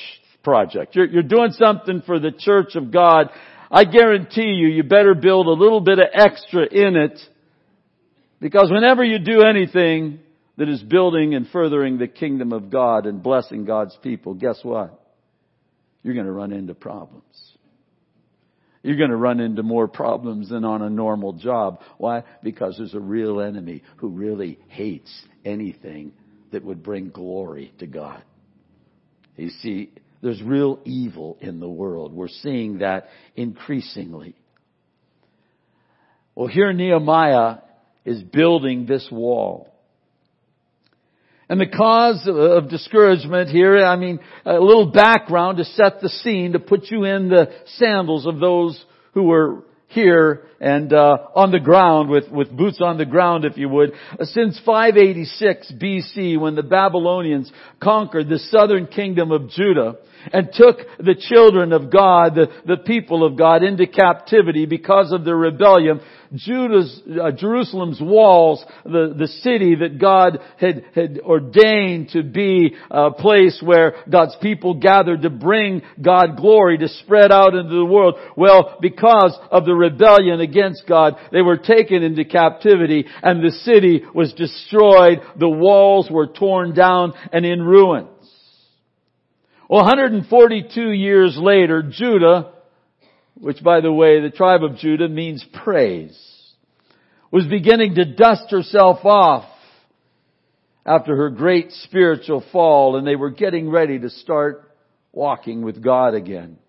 project. 0.44 0.96
You're, 0.96 1.06
you're 1.06 1.24
doing 1.24 1.52
something 1.52 2.02
for 2.06 2.20
the 2.20 2.34
church 2.38 2.76
of 2.76 2.92
God. 2.92 3.30
I 3.72 3.86
guarantee 3.86 4.52
you, 4.52 4.68
you 4.68 4.84
better 4.84 5.16
build 5.16 5.48
a 5.48 5.52
little 5.52 5.80
bit 5.80 6.00
of 6.00 6.08
extra 6.14 6.66
in 6.66 6.98
it 6.98 7.18
because 8.42 8.70
whenever 8.70 9.06
you 9.06 9.20
do 9.20 9.42
anything 9.44 10.20
that 10.58 10.68
is 10.68 10.84
building 10.84 11.34
and 11.34 11.48
furthering 11.48 11.98
the 11.98 12.08
kingdom 12.08 12.52
of 12.52 12.70
God 12.70 13.06
and 13.06 13.24
blessing 13.24 13.64
God's 13.64 13.98
people, 14.04 14.34
guess 14.34 14.60
what? 14.62 15.00
You're 16.04 16.14
going 16.14 16.26
to 16.26 16.32
run 16.34 16.52
into 16.52 16.74
problems. 16.74 17.53
You're 18.84 18.98
going 18.98 19.10
to 19.12 19.16
run 19.16 19.40
into 19.40 19.64
more 19.64 19.88
problems 19.88 20.50
than 20.50 20.66
on 20.66 20.82
a 20.82 20.90
normal 20.90 21.34
job. 21.34 21.80
Why? 21.98 22.24
Because 22.44 22.76
there's 22.78 22.94
a 22.94 23.00
real 23.00 23.40
enemy 23.40 23.82
who 23.98 24.10
really 24.10 24.60
hates 24.68 25.24
anything 25.46 26.12
that 26.52 26.64
would 26.64 26.84
bring 26.84 27.10
glory 27.10 27.74
to 27.80 27.88
God. 27.88 28.22
You 29.38 29.50
see, 29.50 29.92
there's 30.22 30.42
real 30.44 30.80
evil 30.84 31.38
in 31.40 31.60
the 31.60 31.70
world. 31.70 32.14
We're 32.14 32.28
seeing 32.28 32.80
that 32.80 33.08
increasingly. 33.36 34.36
Well, 36.36 36.48
here 36.48 36.72
Nehemiah 36.74 37.58
is 38.06 38.22
building 38.22 38.86
this 38.86 39.08
wall. 39.12 39.73
And 41.54 41.62
the 41.62 41.68
cause 41.68 42.24
of 42.26 42.68
discouragement 42.68 43.48
here, 43.52 43.86
I 43.86 43.96
mean, 43.96 44.20
a 44.44 44.54
little 44.54 44.88
background 44.88 45.60
to 45.60 45.66
set 45.66 46.02
the 46.02 46.10
scene, 46.10 46.54
to 46.54 46.60
put 46.60 46.90
you 46.90 47.04
in 47.04 47.30
the 47.30 47.46
sandals 47.78 48.26
of 48.26 48.40
those 48.40 48.84
who 49.14 49.26
were 49.26 49.62
here 49.86 50.48
and 50.60 50.92
uh, 50.92 51.16
on 51.36 51.52
the 51.52 51.60
ground 51.60 52.10
with, 52.10 52.28
with 52.32 52.50
boots 52.50 52.80
on 52.82 52.98
the 52.98 53.06
ground 53.06 53.46
if 53.46 53.56
you 53.56 53.70
would. 53.70 53.92
Since 54.20 54.62
586 54.66 55.74
BC 55.74 56.40
when 56.40 56.56
the 56.56 56.64
Babylonians 56.64 57.52
conquered 57.80 58.30
the 58.30 58.40
southern 58.40 58.88
kingdom 58.88 59.32
of 59.32 59.52
Judah 59.52 59.98
and 60.32 60.50
took 60.54 60.78
the 61.00 61.16
children 61.20 61.74
of 61.74 61.92
God 61.92 62.36
the, 62.36 62.48
the 62.66 62.78
people 62.78 63.26
of 63.26 63.38
God 63.38 63.64
into 63.64 63.88
captivity 63.88 64.66
because 64.66 65.12
of 65.12 65.26
their 65.26 65.38
rebellion 65.38 66.00
Judah's, 66.36 67.02
uh, 67.22 67.32
Jerusalem's 67.32 68.02
walls, 68.02 68.66
the, 68.84 69.14
the 69.16 69.28
city 69.28 69.76
that 69.76 70.00
God 70.00 70.40
had, 70.58 70.84
had 70.96 71.20
ordained 71.20 72.10
to 72.10 72.24
be 72.24 72.76
a 72.90 73.12
place 73.12 73.62
where 73.64 73.96
God's 74.10 74.36
people 74.42 74.76
gathered 74.76 75.22
to 75.22 75.30
bring 75.30 75.84
God 76.02 76.38
glory, 76.38 76.80
to 76.80 76.88
spread 76.88 77.32
out 77.32 77.54
into 77.54 77.76
the 77.76 77.86
world. 77.86 78.16
Well, 78.36 78.78
because 78.82 79.38
of 79.52 79.66
the 79.66 79.76
rebellion 79.76 80.40
against 80.40 80.88
God, 80.88 81.18
they 81.32 81.42
were 81.42 81.58
taken 81.58 82.02
into 82.02 82.26
captivity 82.26 83.06
and 83.22 83.44
the 83.44 83.52
city 83.52 84.02
was 84.16 84.34
destroyed. 84.34 85.20
The 85.38 85.50
walls 85.50 86.10
were 86.10 86.28
torn 86.28 86.74
down 86.74 87.14
and 87.32 87.46
in 87.46 87.62
ruins. 87.62 88.13
Well, 89.74 89.86
142 89.86 90.92
years 90.92 91.36
later, 91.36 91.82
Judah 91.82 92.52
which 93.34 93.64
by 93.64 93.82
the 93.82 93.92
way, 93.92 94.22
the 94.22 94.30
tribe 94.30 94.64
of 94.64 94.78
Judah 94.78 95.10
means 95.10 95.44
praise, 95.64 96.16
was 97.32 97.48
beginning 97.48 97.96
to 97.96 98.06
dust 98.06 98.52
herself 98.52 99.04
off 99.04 99.46
after 100.86 101.16
her 101.16 101.32
great 101.32 101.72
spiritual 101.72 102.46
fall 102.52 102.98
and 102.98 103.08
they 103.08 103.16
were 103.16 103.32
getting 103.32 103.68
ready 103.68 103.98
to 103.98 104.12
start 104.12 104.72
walking 105.12 105.64
with 105.64 105.84
God 105.84 106.14
again. 106.14 106.60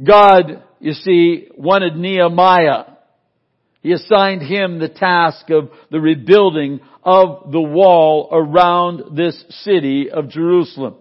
God, 0.00 0.62
you 0.78 0.92
see, 0.92 1.48
wanted 1.56 1.96
Nehemiah. 1.96 2.84
He 3.82 3.90
assigned 3.90 4.42
him 4.42 4.78
the 4.78 4.88
task 4.88 5.50
of 5.50 5.70
the 5.90 6.00
rebuilding 6.00 6.78
of 7.02 7.50
the 7.50 7.60
wall 7.60 8.28
around 8.30 9.16
this 9.16 9.44
city 9.64 10.12
of 10.12 10.28
Jerusalem 10.28 10.94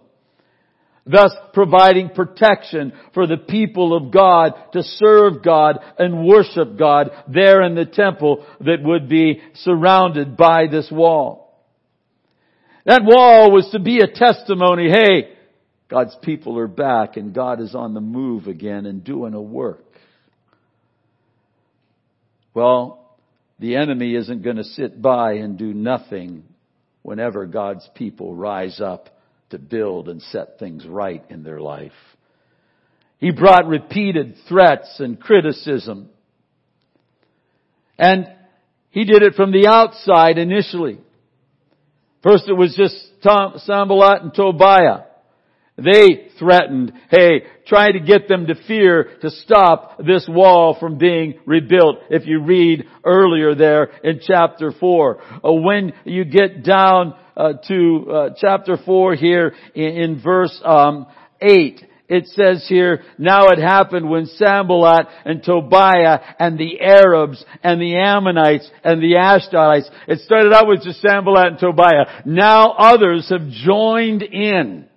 thus 1.06 1.32
providing 1.54 2.10
protection 2.10 2.94
for 3.14 3.26
the 3.26 3.38
people 3.38 3.96
of 3.96 4.12
God 4.12 4.54
to 4.74 4.84
serve 4.84 5.44
God 5.44 5.80
and 5.98 6.28
worship 6.28 6.78
God 6.78 7.10
there 7.28 7.62
in 7.64 7.76
the 7.76 7.86
temple 7.86 8.46
that 8.60 8.84
would 8.84 9.10
be 9.10 9.42
surrounded 9.56 10.38
by 10.38 10.68
this 10.68 10.90
wall. 10.92 11.64
That 12.86 13.04
wall 13.04 13.52
was 13.52 13.70
to 13.72 13.80
be 13.80 14.00
a 14.00 14.08
testimony, 14.08 14.90
hey, 14.90 15.36
God's 15.90 16.16
people 16.22 16.58
are 16.60 16.68
back 16.68 17.18
and 17.18 17.34
God 17.34 17.60
is 17.60 17.76
on 17.76 17.94
the 17.94 18.02
move 18.02 18.48
again 18.48 18.86
and 18.86 19.04
doing 19.04 19.34
a 19.34 19.42
work. 19.42 19.84
Well, 22.54 23.18
the 23.60 23.76
enemy 23.76 24.16
isn't 24.16 24.44
going 24.44 24.56
to 24.58 24.64
sit 24.64 25.02
by 25.02 25.34
and 25.34 25.58
do 25.58 25.74
nothing 25.74 26.44
whenever 27.02 27.46
God's 27.46 27.88
people 27.96 28.36
rise 28.36 28.80
up 28.80 29.10
to 29.50 29.58
build 29.58 30.10
and 30.10 30.22
set 30.22 30.60
things 30.60 30.86
right 30.86 31.24
in 31.30 31.44
their 31.44 31.60
life. 31.60 31.92
He 33.18 33.32
brought 33.32 33.68
repeated 33.68 34.36
threats 34.48 35.00
and 35.00 35.20
criticism. 35.20 36.10
And 37.98 38.28
he 38.92 39.04
did 39.04 39.24
it 39.24 39.36
from 39.36 39.52
the 39.52 39.68
outside 39.68 40.38
initially. 40.38 41.00
First 42.24 42.46
it 42.48 42.54
was 42.54 42.76
just 42.76 42.96
Tom, 43.24 43.54
Sanballat 43.58 44.22
and 44.22 44.34
Tobiah. 44.34 45.04
they 45.78 46.30
threatened, 46.38 46.94
hey, 47.10 47.44
try 47.68 47.92
to 47.92 48.00
get 48.00 48.28
them 48.28 48.48
to 48.48 48.56
fear 48.68 49.18
to 49.22 49.30
stop 49.30 49.98
this 49.98 50.26
wall 50.30 50.78
from 50.80 50.98
being 50.98 51.40
rebuilt. 51.46 51.98
If 52.10 52.26
you 52.26 52.42
read 52.42 52.86
earlier 53.06 53.56
there 53.56 53.86
in 54.04 54.22
chapter 54.26 54.72
4. 54.72 55.22
Uh, 55.44 55.52
when 55.54 55.94
you 56.06 56.26
get 56.26 56.64
down 56.64 57.16
uh, 57.40 57.54
to 57.68 58.12
uh, 58.12 58.30
chapter 58.38 58.78
4 58.86 59.16
here 59.16 59.54
in, 59.74 59.84
in 59.84 60.22
verse 60.22 60.62
um, 60.64 61.08
8, 61.42 61.86
it 62.10 62.28
says 62.28 62.66
here, 62.68 63.04
now 63.18 63.50
it 63.50 63.60
happened 63.60 64.10
when 64.10 64.26
Sanballat 64.26 65.06
and 65.26 65.44
Tobiah 65.44 66.20
and 66.40 66.58
the 66.58 66.82
Arabs 66.82 67.44
and 67.64 67.80
the 67.80 67.98
Ammonites 67.98 68.70
and 68.84 69.02
the 69.02 69.14
Ashdodites, 69.14 69.90
it 70.08 70.20
started 70.22 70.52
out 70.52 70.68
with 70.68 70.82
just 70.82 71.02
Sanballat 71.02 71.48
and 71.48 71.60
Tobiah. 71.60 72.24
Now 72.26 72.72
others 72.72 73.30
have 73.30 73.48
joined 73.50 74.24
in. 74.24 74.89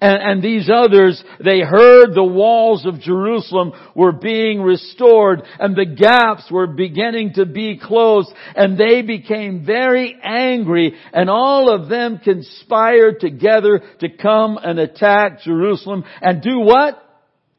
And, 0.00 0.22
and, 0.22 0.42
these 0.42 0.70
others, 0.72 1.22
they 1.42 1.60
heard 1.60 2.14
the 2.14 2.24
walls 2.24 2.86
of 2.86 3.00
Jerusalem 3.00 3.72
were 3.94 4.12
being 4.12 4.60
restored 4.62 5.42
and 5.58 5.74
the 5.74 5.86
gaps 5.86 6.50
were 6.50 6.66
beginning 6.66 7.34
to 7.34 7.46
be 7.46 7.78
closed 7.78 8.32
and 8.54 8.78
they 8.78 9.02
became 9.02 9.64
very 9.64 10.16
angry 10.22 10.94
and 11.12 11.30
all 11.30 11.70
of 11.70 11.88
them 11.88 12.18
conspired 12.18 13.20
together 13.20 13.82
to 14.00 14.08
come 14.08 14.58
and 14.62 14.78
attack 14.78 15.42
Jerusalem 15.42 16.04
and 16.20 16.42
do 16.42 16.60
what? 16.60 17.00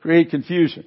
Create 0.02 0.30
confusion. 0.30 0.86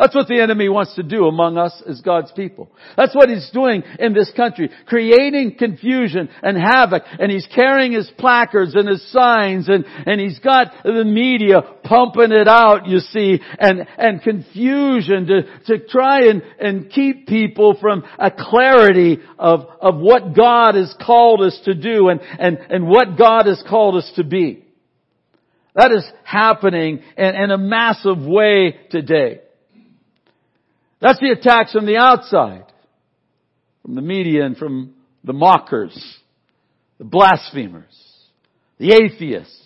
That's 0.00 0.14
what 0.14 0.28
the 0.28 0.40
enemy 0.40 0.70
wants 0.70 0.94
to 0.94 1.02
do 1.02 1.26
among 1.26 1.58
us 1.58 1.82
as 1.86 2.00
God's 2.00 2.32
people. 2.32 2.70
That's 2.96 3.14
what 3.14 3.28
he's 3.28 3.50
doing 3.52 3.82
in 3.98 4.14
this 4.14 4.32
country. 4.34 4.70
Creating 4.86 5.56
confusion 5.58 6.30
and 6.42 6.56
havoc. 6.56 7.02
And 7.18 7.30
he's 7.30 7.46
carrying 7.54 7.92
his 7.92 8.10
placards 8.16 8.74
and 8.74 8.88
his 8.88 9.06
signs 9.12 9.68
and, 9.68 9.84
and 10.06 10.18
he's 10.18 10.38
got 10.38 10.72
the 10.84 11.04
media 11.04 11.60
pumping 11.84 12.32
it 12.32 12.48
out, 12.48 12.86
you 12.86 13.00
see, 13.00 13.40
and, 13.58 13.86
and 13.98 14.22
confusion 14.22 15.26
to, 15.26 15.42
to 15.66 15.86
try 15.86 16.28
and, 16.28 16.42
and 16.58 16.90
keep 16.90 17.28
people 17.28 17.76
from 17.78 18.02
a 18.18 18.30
clarity 18.30 19.18
of, 19.38 19.66
of 19.82 19.98
what 19.98 20.34
God 20.34 20.76
has 20.76 20.94
called 21.04 21.42
us 21.42 21.60
to 21.66 21.74
do 21.74 22.08
and, 22.08 22.20
and, 22.38 22.56
and 22.70 22.88
what 22.88 23.18
God 23.18 23.44
has 23.44 23.62
called 23.68 23.96
us 23.96 24.10
to 24.16 24.24
be. 24.24 24.64
That 25.74 25.92
is 25.92 26.10
happening 26.24 27.02
in, 27.18 27.34
in 27.34 27.50
a 27.50 27.58
massive 27.58 28.24
way 28.24 28.78
today. 28.90 29.42
That's 31.00 31.18
the 31.18 31.30
attacks 31.30 31.72
from 31.72 31.86
the 31.86 31.96
outside. 31.96 32.64
From 33.82 33.94
the 33.94 34.02
media 34.02 34.44
and 34.44 34.56
from 34.56 34.94
the 35.24 35.32
mockers, 35.32 36.18
the 36.98 37.04
blasphemers, 37.04 37.96
the 38.78 38.92
atheists. 38.92 39.56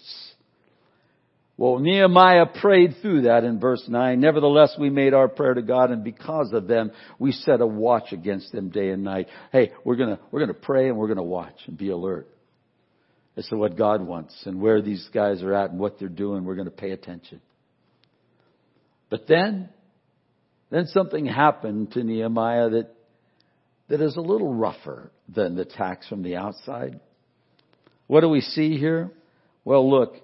Well, 1.56 1.78
Nehemiah 1.78 2.46
prayed 2.60 2.96
through 3.00 3.22
that 3.22 3.44
in 3.44 3.60
verse 3.60 3.84
9. 3.86 4.18
Nevertheless, 4.18 4.74
we 4.78 4.90
made 4.90 5.14
our 5.14 5.28
prayer 5.28 5.54
to 5.54 5.62
God 5.62 5.90
and 5.92 6.02
because 6.02 6.52
of 6.52 6.66
them, 6.66 6.90
we 7.18 7.30
set 7.30 7.60
a 7.60 7.66
watch 7.66 8.12
against 8.12 8.50
them 8.50 8.70
day 8.70 8.90
and 8.90 9.04
night. 9.04 9.28
Hey, 9.52 9.72
we're 9.84 9.96
gonna, 9.96 10.18
we're 10.32 10.40
gonna 10.40 10.54
pray 10.54 10.88
and 10.88 10.96
we're 10.96 11.08
gonna 11.08 11.22
watch 11.22 11.54
and 11.66 11.78
be 11.78 11.90
alert 11.90 12.28
as 13.36 13.46
to 13.48 13.56
what 13.56 13.76
God 13.76 14.00
wants 14.04 14.34
and 14.46 14.60
where 14.60 14.82
these 14.82 15.08
guys 15.12 15.42
are 15.42 15.54
at 15.54 15.70
and 15.70 15.78
what 15.78 15.98
they're 15.98 16.08
doing. 16.08 16.44
We're 16.44 16.56
gonna 16.56 16.70
pay 16.70 16.90
attention. 16.90 17.40
But 19.08 19.28
then, 19.28 19.68
then 20.70 20.86
something 20.86 21.26
happened 21.26 21.92
to 21.92 22.02
Nehemiah 22.02 22.70
that, 22.70 22.94
that 23.88 24.00
is 24.00 24.16
a 24.16 24.20
little 24.20 24.52
rougher 24.52 25.10
than 25.28 25.56
the 25.56 25.62
attacks 25.62 26.08
from 26.08 26.22
the 26.22 26.36
outside. 26.36 27.00
What 28.06 28.20
do 28.20 28.28
we 28.28 28.40
see 28.40 28.76
here? 28.78 29.10
Well, 29.64 29.90
look, 29.90 30.16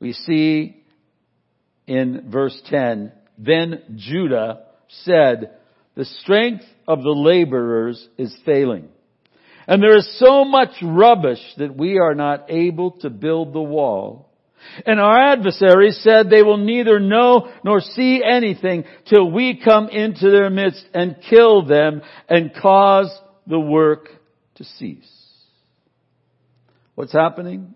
we 0.00 0.12
see 0.12 0.82
in 1.86 2.30
verse 2.30 2.60
10, 2.66 3.12
then 3.38 3.82
Judah 3.96 4.64
said, 5.04 5.58
the 5.94 6.04
strength 6.04 6.64
of 6.86 7.02
the 7.02 7.10
laborers 7.10 8.08
is 8.16 8.36
failing. 8.46 8.88
And 9.66 9.82
there 9.82 9.96
is 9.96 10.18
so 10.18 10.44
much 10.44 10.70
rubbish 10.82 11.40
that 11.58 11.76
we 11.76 11.98
are 11.98 12.14
not 12.14 12.46
able 12.50 12.92
to 13.00 13.10
build 13.10 13.52
the 13.52 13.60
wall 13.60 14.27
and 14.86 15.00
our 15.00 15.32
adversaries 15.32 16.00
said 16.02 16.30
they 16.30 16.42
will 16.42 16.56
neither 16.56 17.00
know 17.00 17.52
nor 17.64 17.80
see 17.80 18.22
anything 18.24 18.84
till 19.08 19.30
we 19.30 19.60
come 19.62 19.88
into 19.88 20.30
their 20.30 20.50
midst 20.50 20.84
and 20.94 21.16
kill 21.28 21.64
them 21.64 22.02
and 22.28 22.54
cause 22.54 23.10
the 23.46 23.58
work 23.58 24.08
to 24.56 24.64
cease. 24.64 25.10
What's 26.94 27.12
happening? 27.12 27.74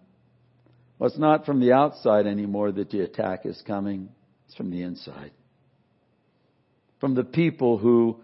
Well, 0.98 1.08
it's 1.08 1.18
not 1.18 1.46
from 1.46 1.60
the 1.60 1.72
outside 1.72 2.26
anymore 2.26 2.72
that 2.72 2.90
the 2.90 3.00
attack 3.00 3.46
is 3.46 3.60
coming. 3.66 4.08
It's 4.46 4.54
from 4.54 4.70
the 4.70 4.82
inside. 4.82 5.32
From 7.00 7.14
the 7.14 7.24
people 7.24 7.78
who, 7.78 8.20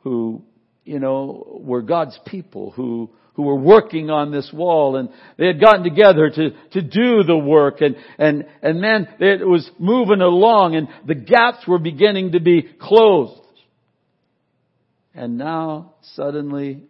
who, 0.00 0.44
you 0.84 0.98
know, 0.98 1.60
were 1.62 1.82
God's 1.82 2.18
people 2.26 2.70
who, 2.70 3.10
who 3.36 3.42
were 3.42 3.54
working 3.54 4.08
on 4.08 4.32
this 4.32 4.50
wall 4.50 4.96
and 4.96 5.10
they 5.36 5.46
had 5.46 5.60
gotten 5.60 5.84
together 5.84 6.30
to, 6.30 6.50
to 6.72 6.80
do 6.80 7.22
the 7.22 7.36
work 7.36 7.82
and, 7.82 7.94
and, 8.18 8.46
and 8.62 8.82
then 8.82 9.06
it 9.20 9.46
was 9.46 9.70
moving 9.78 10.22
along 10.22 10.74
and 10.74 10.88
the 11.06 11.14
gaps 11.14 11.68
were 11.68 11.78
beginning 11.78 12.32
to 12.32 12.40
be 12.40 12.62
closed. 12.62 13.42
And 15.14 15.36
now 15.36 15.94
suddenly 16.14 16.84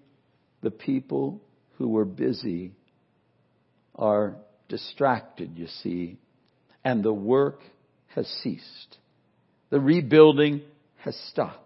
the 0.62 0.70
people 0.70 1.42
who 1.78 1.88
were 1.88 2.04
busy 2.04 2.72
are 3.96 4.37
distracted, 4.68 5.59
you 5.59 5.66
see, 5.82 6.16
and 6.85 7.02
the 7.02 7.12
work 7.12 7.59
has 8.14 8.28
ceased. 8.44 8.98
The 9.70 9.80
rebuilding 9.80 10.62
has 10.98 11.16
stopped. 11.32 11.65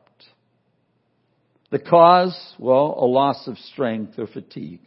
The 1.70 1.78
cause, 1.78 2.36
well, 2.58 2.96
a 2.98 3.06
loss 3.06 3.46
of 3.46 3.56
strength 3.72 4.18
or 4.18 4.26
fatigue. 4.26 4.80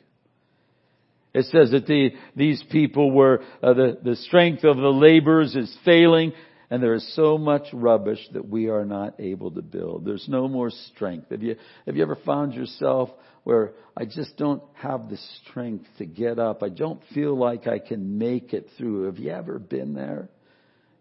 It 1.34 1.46
says 1.46 1.72
that 1.72 1.88
the, 1.88 2.12
these 2.36 2.64
people 2.70 3.12
were, 3.12 3.42
uh, 3.62 3.74
the, 3.74 3.98
the 4.04 4.16
strength 4.18 4.64
of 4.64 4.78
the 4.78 4.90
laborers 4.90 5.56
is 5.56 5.76
failing 5.84 6.34
and 6.70 6.82
there 6.82 6.96
is 6.96 7.16
so 7.16 7.38
much 7.38 7.68
rubbish 7.72 8.20
that 8.34 8.50
we 8.50 8.68
are 8.68 8.84
not 8.84 9.20
able 9.20 9.52
to 9.52 9.62
build. 9.62 10.06
There's 10.06 10.28
no 10.28 10.48
more 10.48 10.72
strength. 10.72 11.30
Have 11.30 11.44
you, 11.44 11.56
have 11.86 11.96
you 11.96 12.02
ever 12.02 12.18
found 12.26 12.54
yourself 12.56 13.10
where 13.44 13.74
I 13.96 14.06
just 14.06 14.38
don't 14.38 14.64
have 14.74 15.08
the 15.10 15.20
strength 15.44 15.86
to 16.00 16.06
get 16.06 16.40
up? 16.40 16.64
I 16.64 16.70
don't 16.70 17.00
feel 17.14 17.38
like 17.38 17.68
I 17.68 17.80
can 17.80 18.18
make 18.18 18.54
it 18.54 18.70
through. 18.78 19.04
Have 19.06 19.18
you 19.18 19.30
ever 19.30 19.60
been 19.60 19.94
there? 19.94 20.30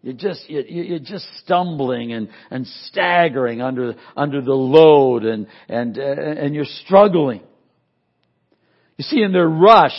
You're 0.03 0.13
just, 0.13 0.49
you're 0.49 0.99
just 0.99 1.25
stumbling 1.39 2.11
and, 2.11 2.27
and 2.51 2.67
staggering 2.67 3.61
under, 3.61 3.95
under 4.17 4.41
the 4.41 4.53
load 4.53 5.23
and, 5.23 5.47
and, 5.69 5.97
uh, 5.97 6.01
and 6.01 6.53
you're 6.53 6.65
struggling. 6.65 7.41
You 8.97 9.03
see, 9.03 9.23
in 9.23 9.31
their 9.31 9.47
rush 9.47 9.97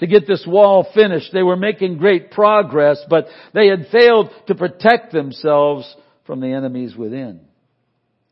to 0.00 0.08
get 0.08 0.26
this 0.26 0.44
wall 0.46 0.84
finished, 0.94 1.32
they 1.32 1.44
were 1.44 1.56
making 1.56 1.98
great 1.98 2.32
progress, 2.32 3.00
but 3.08 3.28
they 3.54 3.68
had 3.68 3.86
failed 3.92 4.30
to 4.48 4.56
protect 4.56 5.12
themselves 5.12 5.96
from 6.26 6.40
the 6.40 6.48
enemies 6.52 6.96
within. 6.96 7.40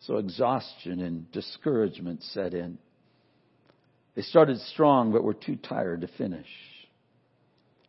So 0.01 0.17
exhaustion 0.17 1.01
and 1.01 1.31
discouragement 1.31 2.25
set 2.25 2.55
in. 2.55 2.79
They 4.17 4.23
started 4.23 4.59
strong, 4.73 5.13
but 5.13 5.23
were 5.23 5.35
too 5.35 5.57
tired 5.57 6.01
to 6.01 6.09
finish. 6.09 6.49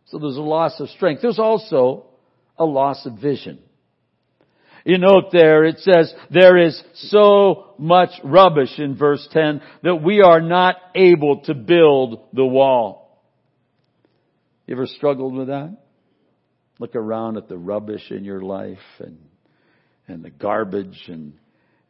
So 0.06 0.20
there's 0.20 0.38
a 0.38 0.42
loss 0.42 0.80
of 0.80 0.90
strength. 0.90 1.24
There's 1.24 1.40
also 1.40 2.06
a 2.58 2.66
loss 2.66 3.06
of 3.06 3.14
vision. 3.20 3.60
You 4.86 4.98
note 5.00 5.32
there, 5.34 5.66
it 5.66 5.80
says, 5.80 6.14
there 6.32 6.58
is 6.58 6.82
so 6.94 7.74
much 7.78 8.12
rubbish 8.24 8.80
in 8.80 8.96
verse 8.96 9.28
10 9.32 9.62
that 9.84 10.02
we 10.02 10.22
are 10.22 10.40
not 10.40 10.78
able 10.96 11.42
to 11.42 11.54
build 11.54 12.28
the 12.32 12.46
wall. 12.46 13.22
You 14.66 14.76
ever 14.76 14.86
struggled 14.86 15.36
with 15.36 15.48
that? 15.48 15.76
Look 16.80 16.96
around 16.96 17.36
at 17.36 17.50
the 17.50 17.58
rubbish 17.58 18.12
in 18.12 18.24
your 18.24 18.42
life 18.42 18.78
and, 19.00 19.18
and 20.08 20.24
the 20.24 20.30
garbage 20.30 21.04
and 21.08 21.34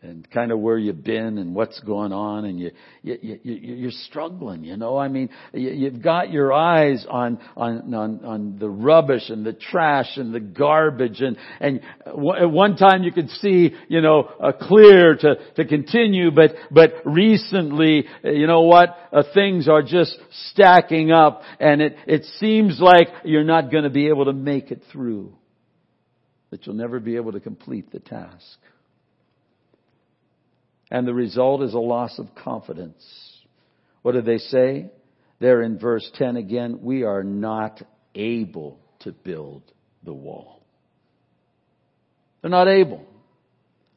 and 0.03 0.29
kind 0.29 0.51
of 0.51 0.59
where 0.59 0.77
you've 0.77 1.03
been 1.03 1.39
and 1.39 1.55
what's 1.55 1.79
going 1.79 2.13
on 2.13 2.45
and 2.45 2.59
you, 2.59 2.69
you, 3.01 3.17
you, 3.21 3.39
you're 3.43 3.91
struggling, 3.91 4.63
you 4.63 4.77
know. 4.77 4.95
I 4.95 5.07
mean, 5.07 5.29
you've 5.53 6.03
got 6.03 6.31
your 6.31 6.53
eyes 6.53 7.03
on, 7.09 7.39
on, 7.55 7.93
on, 7.95 8.23
on 8.23 8.59
the 8.59 8.69
rubbish 8.69 9.29
and 9.29 9.43
the 9.43 9.53
trash 9.53 10.17
and 10.17 10.33
the 10.33 10.39
garbage 10.39 11.21
and, 11.21 11.35
and 11.59 11.81
at 12.05 12.15
one 12.15 12.77
time 12.77 13.01
you 13.01 13.11
could 13.11 13.29
see, 13.29 13.73
you 13.87 14.01
know, 14.01 14.29
uh, 14.39 14.51
clear 14.51 15.15
to, 15.15 15.35
to 15.55 15.65
continue, 15.65 16.29
but, 16.29 16.51
but 16.69 16.93
recently, 17.03 18.05
you 18.23 18.45
know 18.45 18.61
what, 18.61 18.95
uh, 19.11 19.23
things 19.33 19.67
are 19.67 19.81
just 19.81 20.15
stacking 20.51 21.11
up 21.11 21.41
and 21.59 21.81
it, 21.81 21.95
it 22.05 22.23
seems 22.39 22.79
like 22.79 23.07
you're 23.23 23.43
not 23.43 23.71
going 23.71 23.83
to 23.83 23.89
be 23.89 24.09
able 24.09 24.25
to 24.25 24.33
make 24.33 24.69
it 24.69 24.83
through. 24.91 25.33
That 26.51 26.65
you'll 26.65 26.75
never 26.75 26.99
be 26.99 27.15
able 27.15 27.33
to 27.33 27.39
complete 27.39 27.91
the 27.91 27.99
task. 27.99 28.57
And 30.89 31.07
the 31.07 31.13
result 31.13 31.63
is 31.63 31.73
a 31.73 31.79
loss 31.79 32.17
of 32.19 32.33
confidence. 32.35 33.03
What 34.01 34.13
do 34.13 34.21
they 34.21 34.37
say? 34.37 34.89
There 35.39 35.61
in 35.61 35.77
verse 35.77 36.09
10 36.15 36.37
again, 36.37 36.79
we 36.81 37.03
are 37.03 37.23
not 37.23 37.81
able 38.15 38.79
to 38.99 39.11
build 39.11 39.63
the 40.03 40.13
wall. 40.13 40.63
They're 42.41 42.51
not 42.51 42.67
able. 42.67 43.05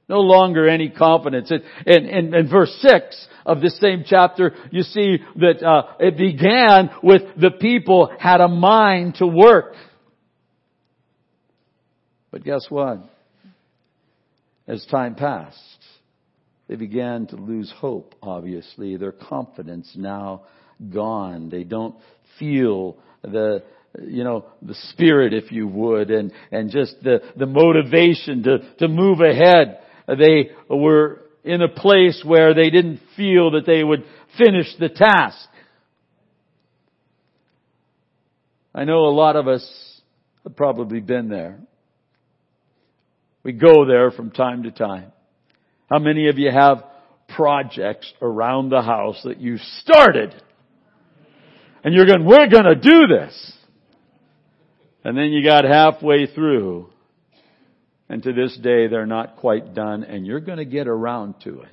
No 0.08 0.20
longer 0.20 0.68
any 0.68 0.90
confidence. 0.90 1.52
In, 1.86 2.06
in, 2.06 2.34
in 2.34 2.48
verse 2.48 2.76
6 2.80 3.28
of 3.46 3.60
this 3.60 3.78
same 3.78 4.02
chapter, 4.04 4.54
you 4.72 4.82
see 4.82 5.18
that 5.36 5.62
uh, 5.64 5.94
it 6.00 6.16
began 6.16 6.90
with 7.02 7.22
the 7.40 7.52
people 7.52 8.12
had 8.18 8.40
a 8.40 8.48
mind 8.48 9.14
to 9.16 9.26
work. 9.26 9.74
But 12.32 12.44
guess 12.44 12.66
what? 12.68 12.98
As 14.66 14.84
time 14.86 15.14
passed, 15.14 15.58
they 16.70 16.76
began 16.76 17.26
to 17.26 17.36
lose 17.36 17.72
hope, 17.78 18.14
obviously. 18.22 18.96
Their 18.96 19.10
confidence 19.10 19.90
now 19.96 20.42
gone. 20.94 21.48
They 21.48 21.64
don't 21.64 21.96
feel 22.38 22.96
the, 23.22 23.64
you 24.00 24.22
know, 24.22 24.44
the 24.62 24.76
spirit, 24.90 25.34
if 25.34 25.50
you 25.50 25.66
would, 25.66 26.12
and, 26.12 26.32
and 26.52 26.70
just 26.70 26.94
the, 27.02 27.22
the 27.36 27.46
motivation 27.46 28.44
to, 28.44 28.58
to 28.78 28.86
move 28.86 29.18
ahead. 29.18 29.80
They 30.06 30.50
were 30.68 31.22
in 31.42 31.60
a 31.60 31.68
place 31.68 32.22
where 32.24 32.54
they 32.54 32.70
didn't 32.70 33.00
feel 33.16 33.50
that 33.50 33.66
they 33.66 33.82
would 33.82 34.04
finish 34.38 34.68
the 34.78 34.90
task. 34.90 35.48
I 38.72 38.84
know 38.84 39.06
a 39.06 39.10
lot 39.10 39.34
of 39.34 39.48
us 39.48 40.00
have 40.44 40.54
probably 40.54 41.00
been 41.00 41.28
there. 41.28 41.58
We 43.42 43.54
go 43.54 43.86
there 43.86 44.12
from 44.12 44.30
time 44.30 44.62
to 44.62 44.70
time. 44.70 45.10
How 45.90 45.98
many 45.98 46.28
of 46.28 46.38
you 46.38 46.50
have 46.50 46.84
projects 47.28 48.12
around 48.22 48.70
the 48.70 48.82
house 48.82 49.20
that 49.24 49.40
you 49.40 49.58
started? 49.78 50.34
And 51.82 51.94
you're 51.94 52.06
going, 52.06 52.24
we're 52.24 52.48
going 52.48 52.64
to 52.64 52.74
do 52.74 53.06
this. 53.06 53.52
And 55.02 55.16
then 55.16 55.30
you 55.30 55.44
got 55.44 55.64
halfway 55.64 56.26
through 56.26 56.90
and 58.10 58.24
to 58.24 58.32
this 58.32 58.58
day, 58.60 58.88
they're 58.88 59.06
not 59.06 59.36
quite 59.36 59.72
done, 59.72 60.02
and 60.02 60.26
you're 60.26 60.40
going 60.40 60.58
to 60.58 60.64
get 60.64 60.88
around 60.88 61.36
to 61.44 61.60
it. 61.60 61.68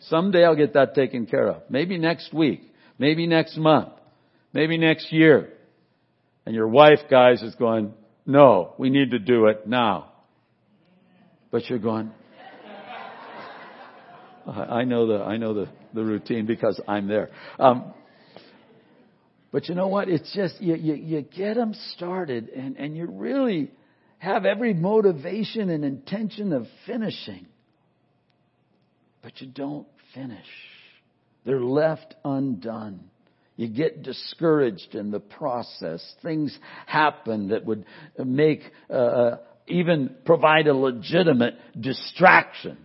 Someday 0.00 0.44
I'll 0.44 0.56
get 0.56 0.74
that 0.74 0.96
taken 0.96 1.26
care 1.26 1.46
of. 1.46 1.62
Maybe 1.70 1.96
next 1.96 2.34
week. 2.34 2.62
Maybe 2.98 3.28
next 3.28 3.56
month. 3.56 3.90
Maybe 4.52 4.78
next 4.78 5.12
year. 5.12 5.50
And 6.44 6.56
your 6.56 6.66
wife, 6.66 6.98
guys, 7.08 7.40
is 7.42 7.54
going, 7.54 7.94
no, 8.26 8.74
we 8.78 8.90
need 8.90 9.12
to 9.12 9.20
do 9.20 9.46
it 9.46 9.64
now. 9.64 10.10
But 11.52 11.70
you're 11.70 11.78
going, 11.78 12.10
I 14.48 14.84
know 14.84 15.06
the, 15.06 15.24
I 15.24 15.36
know 15.36 15.54
the, 15.54 15.68
the 15.94 16.04
routine 16.04 16.46
because 16.46 16.80
I'm 16.88 17.06
there. 17.06 17.30
Um, 17.58 17.92
but 19.52 19.68
you 19.68 19.74
know 19.74 19.88
what? 19.88 20.08
It's 20.08 20.32
just, 20.34 20.60
you, 20.60 20.74
you, 20.74 20.94
you 20.94 21.22
get 21.22 21.54
them 21.54 21.74
started 21.94 22.48
and, 22.50 22.76
and 22.76 22.96
you 22.96 23.06
really, 23.06 23.70
have 24.18 24.44
every 24.44 24.74
motivation 24.74 25.70
and 25.70 25.84
intention 25.84 26.52
of 26.52 26.66
finishing, 26.86 27.46
but 29.22 29.40
you 29.40 29.46
don't 29.46 29.86
finish. 30.14 30.46
They're 31.44 31.60
left 31.60 32.14
undone. 32.24 33.10
You 33.56 33.68
get 33.68 34.02
discouraged 34.02 34.94
in 34.94 35.10
the 35.10 35.20
process. 35.20 36.04
Things 36.22 36.56
happen 36.86 37.48
that 37.48 37.64
would 37.64 37.84
make, 38.18 38.62
uh, 38.90 38.92
uh 38.92 39.36
even 39.66 40.14
provide 40.24 40.66
a 40.66 40.74
legitimate 40.74 41.54
distraction. 41.78 42.78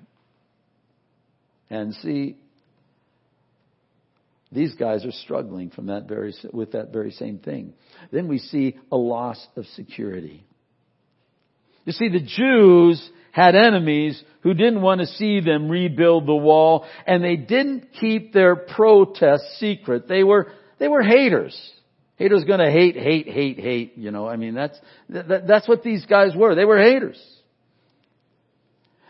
And 1.69 1.93
see, 1.95 2.37
these 4.51 4.73
guys 4.75 5.05
are 5.05 5.11
struggling 5.11 5.69
from 5.71 5.87
that 5.87 6.07
very, 6.07 6.33
with 6.51 6.73
that 6.73 6.93
very 6.93 7.11
same 7.11 7.39
thing. 7.39 7.73
Then 8.11 8.27
we 8.27 8.37
see 8.37 8.77
a 8.91 8.97
loss 8.97 9.45
of 9.55 9.65
security. 9.75 10.45
You 11.85 11.93
see, 11.93 12.09
the 12.09 12.21
Jews 12.21 13.09
had 13.31 13.55
enemies 13.55 14.21
who 14.41 14.53
didn't 14.53 14.81
want 14.81 15.01
to 15.01 15.07
see 15.07 15.41
them 15.41 15.69
rebuild 15.69 16.27
the 16.27 16.35
wall, 16.35 16.85
and 17.07 17.23
they 17.23 17.35
didn't 17.35 17.93
keep 17.99 18.31
their 18.31 18.55
protest 18.55 19.43
secret. 19.59 20.07
They 20.07 20.23
were, 20.23 20.51
they 20.79 20.87
were 20.87 21.01
haters. 21.01 21.57
Haters 22.17 22.43
gonna 22.43 22.71
hate, 22.71 22.95
hate, 22.95 23.27
hate, 23.27 23.59
hate, 23.59 23.97
you 23.97 24.11
know, 24.11 24.27
I 24.27 24.35
mean, 24.35 24.53
that's, 24.53 24.79
that, 25.09 25.47
that's 25.47 25.67
what 25.67 25.81
these 25.81 26.05
guys 26.05 26.35
were. 26.35 26.53
They 26.53 26.63
were 26.63 26.77
haters. 26.77 27.21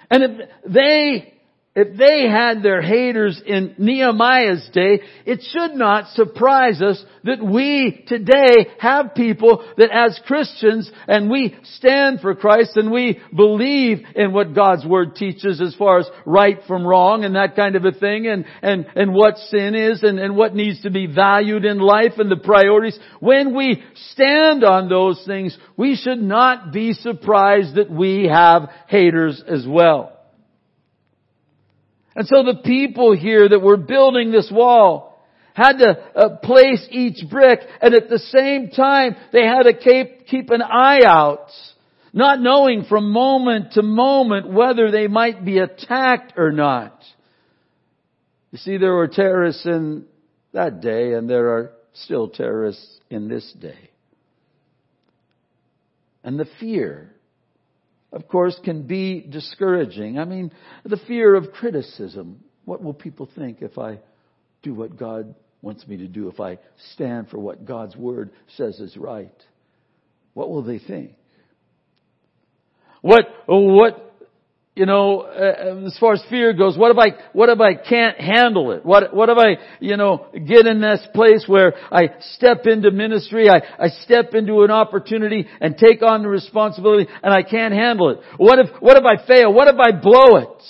And 0.10 0.24
if 0.24 0.50
they 0.66 1.33
if 1.76 1.98
they 1.98 2.30
had 2.30 2.62
their 2.62 2.84
haters 2.84 3.42
in 3.44 3.74
Nehemiah's 3.80 4.70
day, 4.74 5.02
it 5.26 5.42
should 5.42 5.74
not 5.74 6.14
surprise 6.14 6.84
us 6.84 7.04
that 7.24 7.44
we 7.44 8.04
today 8.08 8.68
have 8.78 9.16
people 9.16 9.66
that 9.78 9.90
as 9.92 10.20
Christians 10.28 10.92
and 11.08 11.32
we 11.32 11.56
stand 11.64 12.20
for 12.20 12.36
Christ 12.36 12.78
and 12.78 12.92
we 12.92 13.20
believe 13.36 14.06
in 14.16 14.34
what 14.34 14.54
God's 14.54 14.86
Word 14.86 15.16
teaches 15.16 15.60
as 15.60 15.74
far 15.74 15.98
as 15.98 16.08
right 16.28 16.60
from 16.68 16.86
wrong 16.86 17.24
and 17.24 17.36
that 17.36 17.56
kind 17.56 17.76
of 17.76 17.86
a 17.86 17.92
thing 17.92 18.28
and, 18.28 18.46
and, 18.62 18.86
and 18.96 19.16
what 19.16 19.38
sin 19.38 19.74
is 19.74 20.04
and, 20.04 20.20
and 20.20 20.36
what 20.36 20.54
needs 20.54 20.84
to 20.84 20.92
be 20.92 21.08
valued 21.08 21.66
in 21.66 21.80
life 21.80 22.14
and 22.20 22.30
the 22.30 22.38
priorities. 22.38 23.00
When 23.20 23.56
we 23.56 23.82
stand 24.12 24.64
on 24.64 24.90
those 24.90 25.24
things, 25.26 25.58
we 25.76 25.96
should 25.96 26.22
not 26.22 26.72
be 26.72 26.94
surprised 26.94 27.76
that 27.76 27.90
we 27.90 28.30
have 28.32 28.70
haters 28.88 29.42
as 29.48 29.66
well. 29.68 30.13
And 32.16 32.28
so 32.28 32.44
the 32.44 32.62
people 32.64 33.16
here 33.16 33.48
that 33.48 33.60
were 33.60 33.78
building 33.78 34.32
this 34.32 34.52
wall 34.52 35.14
had 35.54 35.78
to 35.78 36.04
uh, 36.16 36.38
place 36.38 36.86
each 36.90 37.30
brick 37.30 37.60
and 37.82 37.94
at 37.94 38.10
the 38.10 38.20
same 38.20 38.70
time 38.70 39.16
they 39.32 39.46
had 39.46 39.64
to 39.64 39.74
keep, 39.74 40.28
keep 40.28 40.50
an 40.50 40.62
eye 40.62 41.02
out, 41.06 41.48
not 42.12 42.40
knowing 42.40 42.86
from 42.86 43.12
moment 43.12 43.74
to 43.74 43.84
moment 43.84 44.52
whether 44.52 44.92
they 44.92 45.08
might 45.08 45.46
be 45.46 45.60
attacked 45.60 46.34
or 46.38 46.52
not. 46.52 47.04
You 48.52 48.58
see, 48.58 48.78
there 48.78 48.94
were 48.94 49.08
terrorists 49.08 49.66
in 49.66 50.06
that 50.54 50.82
day 50.82 51.14
and 51.14 51.30
there 51.30 51.50
are 51.56 51.72
still 51.94 52.30
terrorists 52.30 53.00
in 53.10 53.28
this 53.28 53.52
day. 53.60 53.90
And 56.24 56.40
the 56.40 56.48
fear 56.60 57.12
of 58.14 58.28
course, 58.28 58.58
can 58.64 58.84
be 58.84 59.22
discouraging. 59.22 60.20
I 60.20 60.26
mean, 60.26 60.52
the 60.86 60.98
fear 61.08 61.36
of 61.36 61.52
criticism. 61.52 62.44
What 62.64 62.82
will 62.82 62.94
people 62.94 63.28
think 63.36 63.62
if 63.62 63.78
I 63.78 64.00
do 64.62 64.74
what 64.74 64.96
God 64.96 65.36
wants 65.62 65.86
me 65.88 65.98
to 65.98 66.08
do, 66.08 66.30
if 66.30 66.40
I 66.40 66.60
stand 66.94 67.30
for 67.30 67.40
what 67.40 67.66
God's 67.66 67.96
Word 67.96 68.32
says 68.56 68.80
is 68.80 68.96
right? 68.96 69.34
What 70.34 70.50
will 70.50 70.62
they 70.62 70.80
think? 70.80 71.14
What, 73.02 73.26
what 73.48 74.13
you 74.76 74.88
know, 74.88 75.22
uh, 75.22 75.86
as 75.86 75.98
far 76.00 76.14
as 76.14 76.24
fear 76.30 76.52
goes, 76.54 76.76
what 76.78 76.90
if 76.90 76.98
I, 76.98 77.22
what 77.32 77.50
if 77.50 77.60
I 77.60 77.76
can't 77.76 78.20
handle 78.20 78.72
it? 78.72 78.84
What, 78.84 79.16
what 79.16 79.30
if 79.30 79.38
I, 79.38 79.64
you 79.80 79.98
know, 79.98 80.28
get 80.34 80.66
in 80.66 80.82
this 80.82 81.06
place 81.14 81.46
where 81.48 81.74
I 81.92 82.16
step 82.36 82.66
into 82.66 82.90
ministry, 82.90 83.50
I, 83.50 83.62
I 83.78 83.90
step 83.90 84.34
into 84.34 84.64
an 84.64 84.72
opportunity 84.72 85.48
and 85.62 85.78
take 85.78 86.02
on 86.02 86.24
the 86.24 86.28
responsibility 86.28 87.08
and 87.22 87.32
I 87.32 87.44
can't 87.44 87.74
handle 87.74 88.10
it? 88.10 88.20
What 88.38 88.58
if, 88.58 88.70
what 88.80 88.98
if 88.98 89.04
I 89.04 89.26
fail? 89.28 89.54
What 89.54 89.68
if 89.68 89.76
I 89.80 89.92
blow 89.92 90.38
it? 90.38 90.64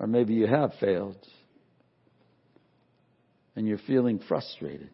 Or 0.00 0.08
maybe 0.08 0.34
you 0.34 0.48
have 0.48 0.72
failed 0.80 1.16
and 3.54 3.68
you're 3.68 3.78
feeling 3.78 4.20
frustrated. 4.28 4.90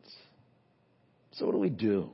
So 1.32 1.46
what 1.46 1.52
do 1.52 1.58
we 1.58 1.70
do? 1.70 2.10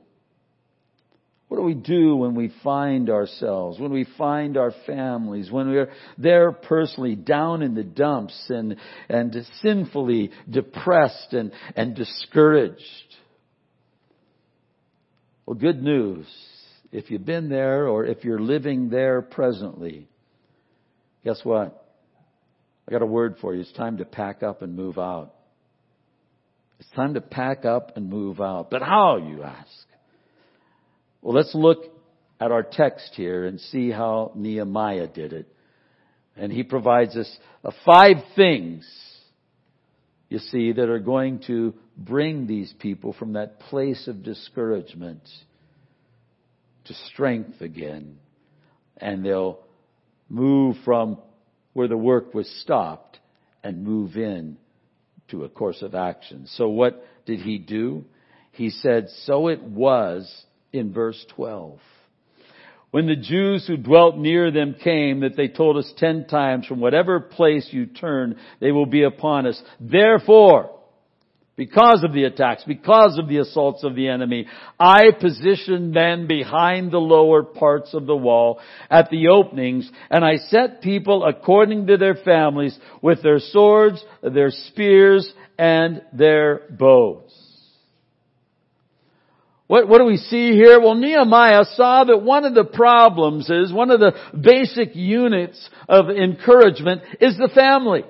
What 1.49 1.57
do 1.57 1.63
we 1.63 1.73
do 1.73 2.15
when 2.15 2.35
we 2.35 2.53
find 2.63 3.09
ourselves, 3.09 3.79
when 3.79 3.91
we 3.91 4.05
find 4.19 4.55
our 4.55 4.71
families, 4.85 5.51
when 5.51 5.67
we're 5.67 5.91
there 6.19 6.51
personally 6.51 7.15
down 7.15 7.63
in 7.63 7.73
the 7.73 7.83
dumps 7.83 8.39
and, 8.49 8.77
and 9.09 9.35
sinfully 9.63 10.29
depressed 10.47 11.33
and, 11.33 11.51
and 11.75 11.95
discouraged? 11.95 12.83
Well, 15.47 15.55
good 15.55 15.81
news. 15.81 16.27
If 16.91 17.09
you've 17.09 17.25
been 17.25 17.49
there 17.49 17.87
or 17.87 18.05
if 18.05 18.23
you're 18.23 18.39
living 18.39 18.89
there 18.89 19.23
presently, 19.23 20.07
guess 21.23 21.41
what? 21.43 21.83
I 22.87 22.91
got 22.91 23.01
a 23.01 23.07
word 23.07 23.37
for 23.41 23.55
you. 23.55 23.61
It's 23.61 23.73
time 23.73 23.97
to 23.97 24.05
pack 24.05 24.43
up 24.43 24.61
and 24.61 24.75
move 24.75 24.99
out. 24.99 25.33
It's 26.79 26.89
time 26.91 27.15
to 27.15 27.21
pack 27.21 27.65
up 27.65 27.97
and 27.97 28.07
move 28.07 28.39
out. 28.39 28.69
But 28.69 28.83
how, 28.83 29.17
you 29.17 29.41
ask? 29.41 29.88
Well, 31.21 31.35
let's 31.35 31.53
look 31.53 31.85
at 32.39 32.51
our 32.51 32.63
text 32.63 33.13
here 33.15 33.45
and 33.45 33.59
see 33.59 33.91
how 33.91 34.31
Nehemiah 34.35 35.07
did 35.07 35.33
it. 35.33 35.47
And 36.35 36.51
he 36.51 36.63
provides 36.63 37.15
us 37.17 37.37
uh, 37.65 37.71
five 37.85 38.17
things, 38.35 38.89
you 40.29 40.39
see, 40.39 40.71
that 40.71 40.89
are 40.89 40.99
going 40.99 41.39
to 41.47 41.73
bring 41.97 42.47
these 42.47 42.73
people 42.79 43.11
from 43.11 43.33
that 43.33 43.59
place 43.59 44.07
of 44.07 44.23
discouragement 44.23 45.21
to 46.85 46.93
strength 47.11 47.59
again. 47.59 48.17
And 48.95 49.25
they'll 49.25 49.59
move 50.29 50.77
from 50.85 51.17
where 51.73 51.89
the 51.89 51.97
work 51.97 52.33
was 52.33 52.49
stopped 52.61 53.19
and 53.63 53.83
move 53.83 54.15
in 54.15 54.57
to 55.29 55.43
a 55.43 55.49
course 55.49 55.81
of 55.81 55.93
action. 55.93 56.47
So 56.47 56.69
what 56.69 57.05
did 57.25 57.41
he 57.41 57.57
do? 57.57 58.05
He 58.51 58.69
said, 58.69 59.09
so 59.25 59.47
it 59.47 59.61
was 59.61 60.45
in 60.73 60.93
verse 60.93 61.23
12. 61.35 61.79
When 62.91 63.05
the 63.05 63.15
Jews 63.15 63.67
who 63.67 63.77
dwelt 63.77 64.17
near 64.17 64.49
them 64.49 64.75
came, 64.83 65.19
that 65.19 65.37
they 65.37 65.47
told 65.47 65.77
us 65.77 65.93
ten 65.97 66.25
times, 66.25 66.65
from 66.65 66.79
whatever 66.79 67.19
place 67.19 67.67
you 67.71 67.85
turn, 67.85 68.37
they 68.59 68.71
will 68.71 68.87
be 68.87 69.03
upon 69.03 69.45
us. 69.45 69.61
Therefore, 69.79 70.71
because 71.55 72.03
of 72.03 72.13
the 72.13 72.23
attacks, 72.23 72.63
because 72.65 73.19
of 73.19 73.27
the 73.27 73.37
assaults 73.37 73.83
of 73.83 73.93
the 73.93 74.07
enemy, 74.07 74.47
I 74.79 75.11
positioned 75.19 75.91
men 75.91 76.25
behind 76.25 76.89
the 76.89 76.99
lower 76.99 77.43
parts 77.43 77.93
of 77.93 78.07
the 78.07 78.15
wall 78.15 78.59
at 78.89 79.09
the 79.09 79.27
openings, 79.27 79.91
and 80.09 80.23
I 80.23 80.37
set 80.37 80.81
people 80.81 81.25
according 81.25 81.87
to 81.87 81.97
their 81.97 82.15
families 82.15 82.79
with 83.01 83.21
their 83.21 83.39
swords, 83.39 84.03
their 84.23 84.51
spears, 84.51 85.31
and 85.59 86.01
their 86.13 86.61
bows. 86.71 87.48
What, 89.69 89.87
what 89.87 89.99
do 89.99 90.05
we 90.05 90.17
see 90.17 90.53
here? 90.53 90.79
Well, 90.79 90.95
Nehemiah 90.95 91.63
saw 91.75 92.03
that 92.03 92.23
one 92.23 92.43
of 92.43 92.55
the 92.55 92.63
problems 92.63 93.51
is, 93.51 93.71
one 93.71 93.91
of 93.91 93.99
the 93.99 94.13
basic 94.35 94.95
units 94.95 95.69
of 95.87 96.09
encouragement 96.09 97.03
is 97.21 97.37
the 97.37 97.51
family. 97.53 98.03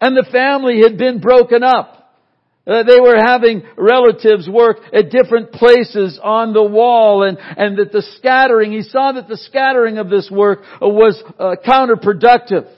And 0.00 0.16
the 0.16 0.26
family 0.32 0.80
had 0.82 0.98
been 0.98 1.20
broken 1.20 1.62
up. 1.62 2.18
Uh, 2.66 2.82
they 2.82 2.98
were 2.98 3.14
having 3.16 3.62
relatives 3.76 4.48
work 4.48 4.78
at 4.92 5.10
different 5.10 5.52
places 5.52 6.18
on 6.20 6.52
the 6.52 6.64
wall 6.64 7.22
and, 7.22 7.38
and 7.38 7.78
that 7.78 7.92
the 7.92 8.02
scattering, 8.18 8.72
he 8.72 8.82
saw 8.82 9.12
that 9.12 9.28
the 9.28 9.36
scattering 9.36 9.98
of 9.98 10.10
this 10.10 10.28
work 10.32 10.62
was 10.80 11.22
uh, 11.38 11.54
counterproductive. 11.64 12.68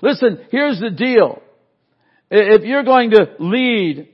Listen, 0.00 0.46
here's 0.50 0.80
the 0.80 0.90
deal. 0.90 1.42
If 2.30 2.62
you're 2.62 2.84
going 2.84 3.10
to 3.10 3.34
lead, 3.38 4.08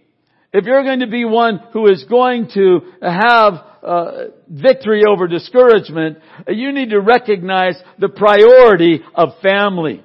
if 0.54 0.66
you're 0.66 0.84
going 0.84 1.00
to 1.00 1.08
be 1.08 1.24
one 1.24 1.58
who 1.72 1.88
is 1.88 2.04
going 2.04 2.48
to 2.54 2.80
have 3.02 3.54
uh, 3.82 4.12
victory 4.48 5.02
over 5.06 5.26
discouragement, 5.26 6.18
you 6.46 6.70
need 6.70 6.90
to 6.90 7.00
recognize 7.00 7.74
the 7.98 8.08
priority 8.08 9.00
of 9.16 9.30
family. 9.42 10.04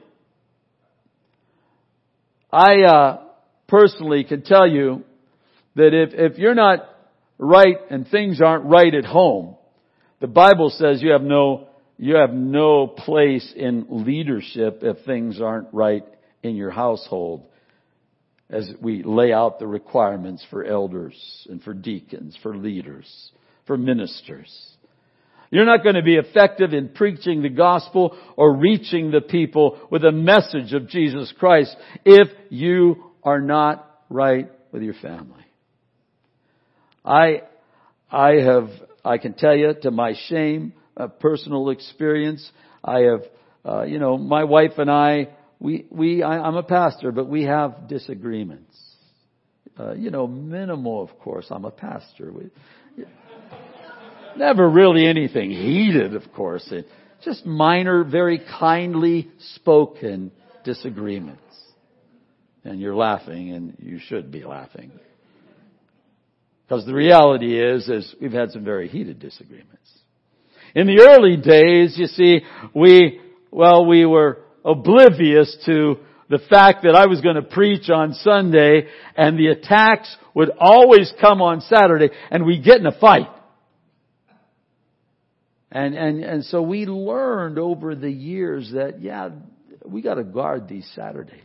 I 2.52 2.82
uh, 2.82 3.22
personally 3.68 4.24
can 4.24 4.42
tell 4.42 4.68
you 4.68 5.04
that 5.76 5.94
if, 5.94 6.10
if 6.14 6.40
you're 6.40 6.56
not 6.56 6.80
right 7.38 7.78
and 7.92 8.08
things 8.08 8.42
aren't 8.42 8.66
right 8.66 8.94
at 8.96 9.06
home, 9.06 9.56
the 10.20 10.28
Bible 10.28 10.72
says 10.72 11.00
you 11.04 11.12
have 11.12 11.22
no 11.22 11.68
you 12.02 12.16
have 12.16 12.34
no 12.34 12.88
place 12.88 13.54
in 13.56 13.86
leadership 13.90 14.80
if 14.82 15.06
things 15.06 15.40
aren't 15.42 15.68
right 15.74 16.06
in 16.42 16.56
your 16.56 16.72
household 16.72 17.46
as 18.50 18.72
we 18.82 19.04
lay 19.04 19.32
out 19.32 19.60
the 19.60 19.68
requirements 19.68 20.46
for 20.50 20.64
elders 20.64 21.48
and 21.50 21.62
for 21.62 21.74
deacons, 21.74 22.38
for 22.42 22.56
leaders, 22.56 23.32
for 23.68 23.78
ministers. 23.78 24.52
You're 25.52 25.66
not 25.66 25.84
going 25.84 25.96
to 25.96 26.04
be 26.04 26.16
effective 26.16 26.74
in 26.74 26.90
preaching 26.90 27.42
the 27.42 27.50
gospel 27.50 28.18
or 28.36 28.56
reaching 28.56 29.12
the 29.12 29.22
people 29.22 29.80
with 29.90 30.04
a 30.04 30.12
message 30.12 30.74
of 30.74 30.88
Jesus 30.90 31.34
Christ 31.40 31.76
if 32.06 32.28
you 32.50 33.04
are 33.24 33.42
not 33.42 34.04
right 34.10 34.50
with 34.72 34.84
your 34.84 34.94
family. 34.96 35.46
I, 37.04 37.42
I 38.12 38.34
have, 38.44 38.70
I 39.04 39.18
can 39.18 39.34
tell 39.34 39.56
you 39.56 39.74
to 39.82 39.92
my 39.92 40.14
shame, 40.28 40.74
a 40.96 41.08
personal 41.08 41.70
experience, 41.70 42.48
I 42.84 43.00
have, 43.00 43.22
uh, 43.66 43.84
you 43.84 44.00
know, 44.00 44.18
my 44.18 44.44
wife 44.44 44.74
and 44.78 44.92
I, 44.92 45.30
we, 45.60 45.86
we, 45.90 46.24
I, 46.24 46.40
I'm 46.40 46.56
a 46.56 46.64
pastor, 46.64 47.12
but 47.12 47.28
we 47.28 47.44
have 47.44 47.88
disagreements. 47.88 48.78
Uh, 49.78 49.94
you 49.94 50.10
know, 50.10 50.28
minimal, 50.28 51.04
of 51.04 51.18
course. 51.20 51.48
I'm 51.50 51.66
a 51.66 51.72
pastor. 51.72 52.32
We, 52.32 52.50
Never 54.38 54.70
really 54.70 55.06
anything 55.06 55.52
heated, 55.52 56.16
of 56.16 56.32
course. 56.34 56.66
It, 56.72 56.86
just 57.24 57.46
minor, 57.46 58.04
very 58.04 58.42
kindly 58.60 59.30
spoken 59.56 60.32
disagreements. 60.64 61.42
And 62.64 62.80
you're 62.80 62.96
laughing, 62.96 63.52
and 63.52 63.76
you 63.80 64.00
should 64.00 64.32
be 64.32 64.44
laughing. 64.44 64.92
Because 66.66 66.86
the 66.86 66.94
reality 66.94 67.60
is, 67.60 67.90
is 67.90 68.16
we've 68.22 68.32
had 68.32 68.52
some 68.52 68.64
very 68.64 68.88
heated 68.88 69.20
disagreements. 69.20 69.92
In 70.76 70.86
the 70.88 71.02
early 71.02 71.36
days, 71.36 71.98
you 71.98 72.06
see, 72.06 72.42
we, 72.76 73.20
well, 73.52 73.86
we 73.86 74.06
were 74.06 74.40
oblivious 74.64 75.58
to 75.66 75.98
the 76.30 76.40
fact 76.50 76.84
that 76.84 76.96
I 76.96 77.08
was 77.08 77.22
going 77.22 77.36
to 77.36 77.42
preach 77.42 77.90
on 77.90 78.14
Sunday 78.14 78.88
and 79.16 79.38
the 79.38 79.48
attacks 79.48 80.16
would 80.36 80.52
always 80.60 81.12
come 81.20 81.42
on 81.42 81.62
Saturday 81.62 82.10
and 82.30 82.46
we 82.46 82.62
get 82.62 82.78
in 82.78 82.86
a 82.86 82.98
fight. 83.00 83.28
And, 85.72 85.96
and, 85.96 86.24
and 86.24 86.46
so 86.46 86.62
we 86.62 86.86
learned 86.86 87.60
over 87.60 87.96
the 87.96 88.12
years 88.12 88.72
that, 88.74 89.02
yeah, 89.02 89.30
we 89.86 90.02
gotta 90.02 90.24
guard 90.24 90.68
these 90.68 90.90
Saturdays. 90.96 91.42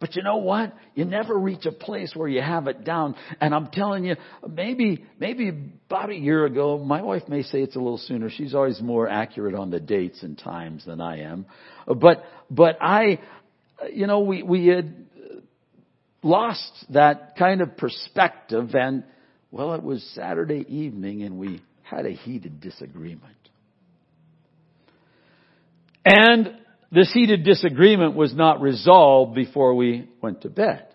But 0.00 0.16
you 0.16 0.22
know 0.22 0.38
what? 0.38 0.74
You 0.94 1.04
never 1.04 1.38
reach 1.38 1.66
a 1.66 1.72
place 1.72 2.12
where 2.16 2.28
you 2.28 2.40
have 2.40 2.66
it 2.68 2.84
down. 2.84 3.14
And 3.38 3.54
I'm 3.54 3.68
telling 3.68 4.06
you, 4.06 4.16
maybe, 4.48 5.04
maybe 5.18 5.50
about 5.88 6.08
a 6.08 6.14
year 6.14 6.46
ago, 6.46 6.78
my 6.78 7.02
wife 7.02 7.28
may 7.28 7.42
say 7.42 7.60
it's 7.60 7.76
a 7.76 7.80
little 7.80 7.98
sooner. 7.98 8.30
She's 8.30 8.54
always 8.54 8.80
more 8.80 9.06
accurate 9.06 9.54
on 9.54 9.70
the 9.70 9.78
dates 9.78 10.22
and 10.22 10.38
times 10.38 10.86
than 10.86 11.02
I 11.02 11.20
am. 11.20 11.44
But, 11.86 12.24
but 12.50 12.78
I, 12.80 13.20
you 13.92 14.06
know, 14.06 14.20
we, 14.20 14.42
we 14.42 14.68
had 14.68 15.06
lost 16.22 16.72
that 16.88 17.36
kind 17.38 17.60
of 17.60 17.76
perspective 17.76 18.74
and, 18.74 19.04
well, 19.50 19.74
it 19.74 19.82
was 19.82 20.02
Saturday 20.14 20.64
evening 20.66 21.22
and 21.24 21.38
we 21.38 21.60
had 21.82 22.06
a 22.06 22.12
heated 22.12 22.60
disagreement. 22.60 23.36
And 26.06 26.56
this 26.92 27.12
heated 27.12 27.44
disagreement 27.44 28.14
was 28.14 28.34
not 28.34 28.60
resolved 28.60 29.34
before 29.34 29.74
we 29.74 30.08
went 30.20 30.42
to 30.42 30.48
bed. 30.48 30.86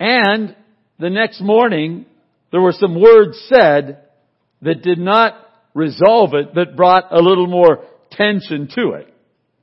And 0.00 0.56
the 0.98 1.10
next 1.10 1.40
morning, 1.40 2.06
there 2.50 2.60
were 2.60 2.72
some 2.72 3.00
words 3.00 3.38
said 3.48 4.04
that 4.62 4.82
did 4.82 4.98
not 4.98 5.34
resolve 5.74 6.34
it, 6.34 6.54
that 6.54 6.76
brought 6.76 7.12
a 7.12 7.20
little 7.20 7.46
more 7.46 7.84
tension 8.10 8.68
to 8.74 8.92
it. 8.92 9.12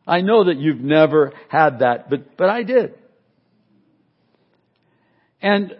I 0.05 0.21
know 0.21 0.45
that 0.45 0.57
you've 0.57 0.81
never 0.81 1.33
had 1.47 1.79
that, 1.79 2.09
but, 2.09 2.37
but 2.37 2.49
I 2.49 2.63
did. 2.63 2.95
And 5.41 5.75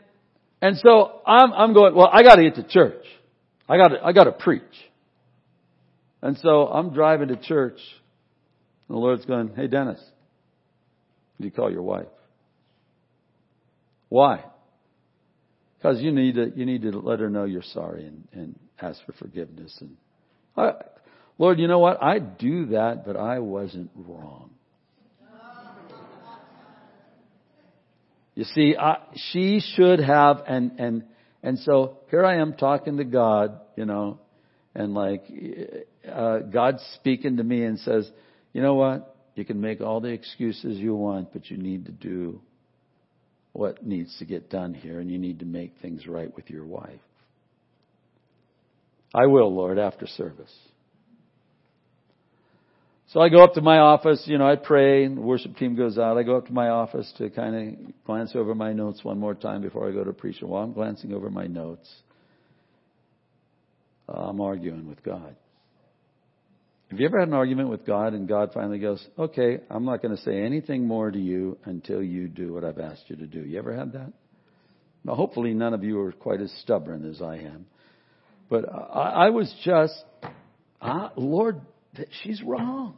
and 0.62 0.78
so 0.78 1.22
I'm, 1.26 1.52
I'm 1.54 1.74
going, 1.74 1.96
well, 1.96 2.10
I 2.12 2.22
gotta 2.22 2.44
get 2.44 2.56
to 2.56 2.64
church. 2.64 3.04
I 3.68 3.78
gotta, 3.78 4.04
I 4.04 4.12
gotta 4.14 4.32
preach. 4.32 4.62
And 6.22 6.38
so 6.38 6.68
I'm 6.68 6.94
driving 6.94 7.30
to 7.30 7.36
church. 7.36 7.80
And 8.88 8.96
the 8.96 9.00
Lord's 9.00 9.26
going, 9.26 9.54
hey 9.56 9.68
Dennis, 9.68 10.02
you 11.40 11.52
call 11.52 11.72
your 11.72 11.82
wife? 11.82 12.08
Why? 14.10 14.44
Because 15.78 16.02
you 16.02 16.12
need 16.12 16.36
to, 16.36 16.52
you 16.56 16.66
need 16.66 16.84
to 16.84 16.92
let 17.00 17.20
her 17.20 17.30
know 17.30 17.46
you're 17.46 17.64
sorry 17.64 18.06
and, 18.06 18.28
and 18.34 18.60
ask 18.80 19.04
for 19.06 19.14
forgiveness. 19.14 19.76
And 19.82 19.98
I, 20.56 20.74
Lord, 21.38 21.60
you 21.60 21.68
know 21.68 21.80
what? 21.80 22.04
I 22.04 22.20
do 22.20 22.68
that, 22.68 23.04
but 23.06 23.18
I 23.18 23.40
wasn't 23.40 23.90
wrong. 23.96 24.52
You 28.34 28.46
see, 28.46 28.76
I, 28.80 28.98
she 29.32 29.60
should 29.76 30.00
have, 30.00 30.44
and, 30.48 30.80
and, 30.80 31.04
and 31.44 31.60
so 31.60 31.98
here 32.10 32.26
I 32.26 32.38
am 32.38 32.54
talking 32.54 32.98
to 32.98 33.04
God, 33.04 33.60
you 33.76 33.86
know, 33.86 34.20
and 34.74 34.94
like, 34.94 35.24
uh, 36.10 36.40
God's 36.40 36.84
speaking 36.96 37.38
to 37.38 37.44
me 37.44 37.64
and 37.64 37.80
says, 37.80 38.10
you 38.54 38.62
know 38.62 38.76
what? 38.76 39.16
You 39.36 39.46
can 39.46 39.62
make 39.62 39.82
all 39.82 40.02
the 40.02 40.10
excuses 40.10 40.78
you 40.78 40.96
want, 40.96 41.34
but 41.34 41.50
you 41.50 41.58
need 41.58 41.86
to 41.86 41.92
do 41.92 42.42
what 43.54 43.86
needs 43.86 44.18
to 44.20 44.26
get 44.26 44.50
done 44.50 44.74
here, 44.74 45.00
and 45.00 45.12
you 45.12 45.18
need 45.18 45.40
to 45.40 45.46
make 45.46 45.74
things 45.82 46.08
right 46.08 46.34
with 46.36 46.50
your 46.50 46.66
wife. 46.66 47.00
I 49.14 49.26
will, 49.26 49.54
Lord, 49.54 49.78
after 49.78 50.08
service. 50.08 50.54
So 53.10 53.20
I 53.20 53.28
go 53.28 53.44
up 53.44 53.56
to 53.56 53.62
my 53.62 53.80
office, 53.80 54.24
you 54.26 54.38
know, 54.38 54.50
I 54.50 54.56
pray 54.56 55.06
the 55.06 55.20
worship 55.20 55.58
team 55.58 55.76
goes 55.76 55.98
out. 55.98 56.18
I 56.18 56.24
go 56.24 56.38
up 56.38 56.48
to 56.48 56.54
my 56.54 56.70
office 56.70 57.12
to 57.18 57.30
kind 57.30 57.56
of 57.56 58.06
glance 58.06 58.32
over 58.36 58.56
my 58.56 58.72
notes 58.72 59.04
one 59.04 59.20
more 59.20 59.36
time 59.36 59.62
before 59.62 59.90
I 59.90 59.92
go 59.92 60.06
to 60.06 60.14
preach. 60.14 60.38
While 60.42 60.64
I'm 60.64 60.72
glancing 60.72 61.14
over 61.14 61.30
my 61.30 61.46
notes, 61.46 61.90
I'm 64.14 64.42
arguing 64.42 64.88
with 64.88 65.04
God. 65.04 65.36
Have 66.90 67.00
you 67.00 67.06
ever 67.06 67.20
had 67.20 67.30
an 67.30 67.34
argument 67.34 67.70
with 67.70 67.86
God 67.86 68.14
and 68.14 68.28
God 68.28 68.52
finally 68.54 68.80
goes, 68.80 69.06
okay, 69.18 69.60
I'm 69.70 69.86
not 69.86 70.02
going 70.02 70.16
to 70.16 70.22
say 70.24 70.42
anything 70.42 70.86
more 70.86 71.10
to 71.10 71.18
you 71.18 71.58
until 71.64 72.04
you 72.04 72.28
do 72.28 72.54
what 72.54 72.66
I've 72.66 72.80
asked 72.80 73.04
you 73.08 73.16
to 73.16 73.26
do. 73.26 73.40
You 73.40 73.60
ever 73.60 73.74
had 73.74 73.94
that? 73.94 74.12
Now, 75.06 75.16
hopefully 75.16 75.54
none 75.54 75.74
of 75.74 75.86
you 75.86 76.00
are 76.02 76.12
quite 76.12 76.42
as 76.42 76.52
stubborn 76.62 77.10
as 77.10 77.22
I 77.22 77.38
am. 77.38 77.66
But 78.50 78.66
I, 78.70 79.28
I 79.28 79.30
was 79.30 79.54
just, 79.64 80.04
ah, 80.82 81.14
Lord, 81.16 81.62
she's 82.24 82.44
wrong. 82.44 82.98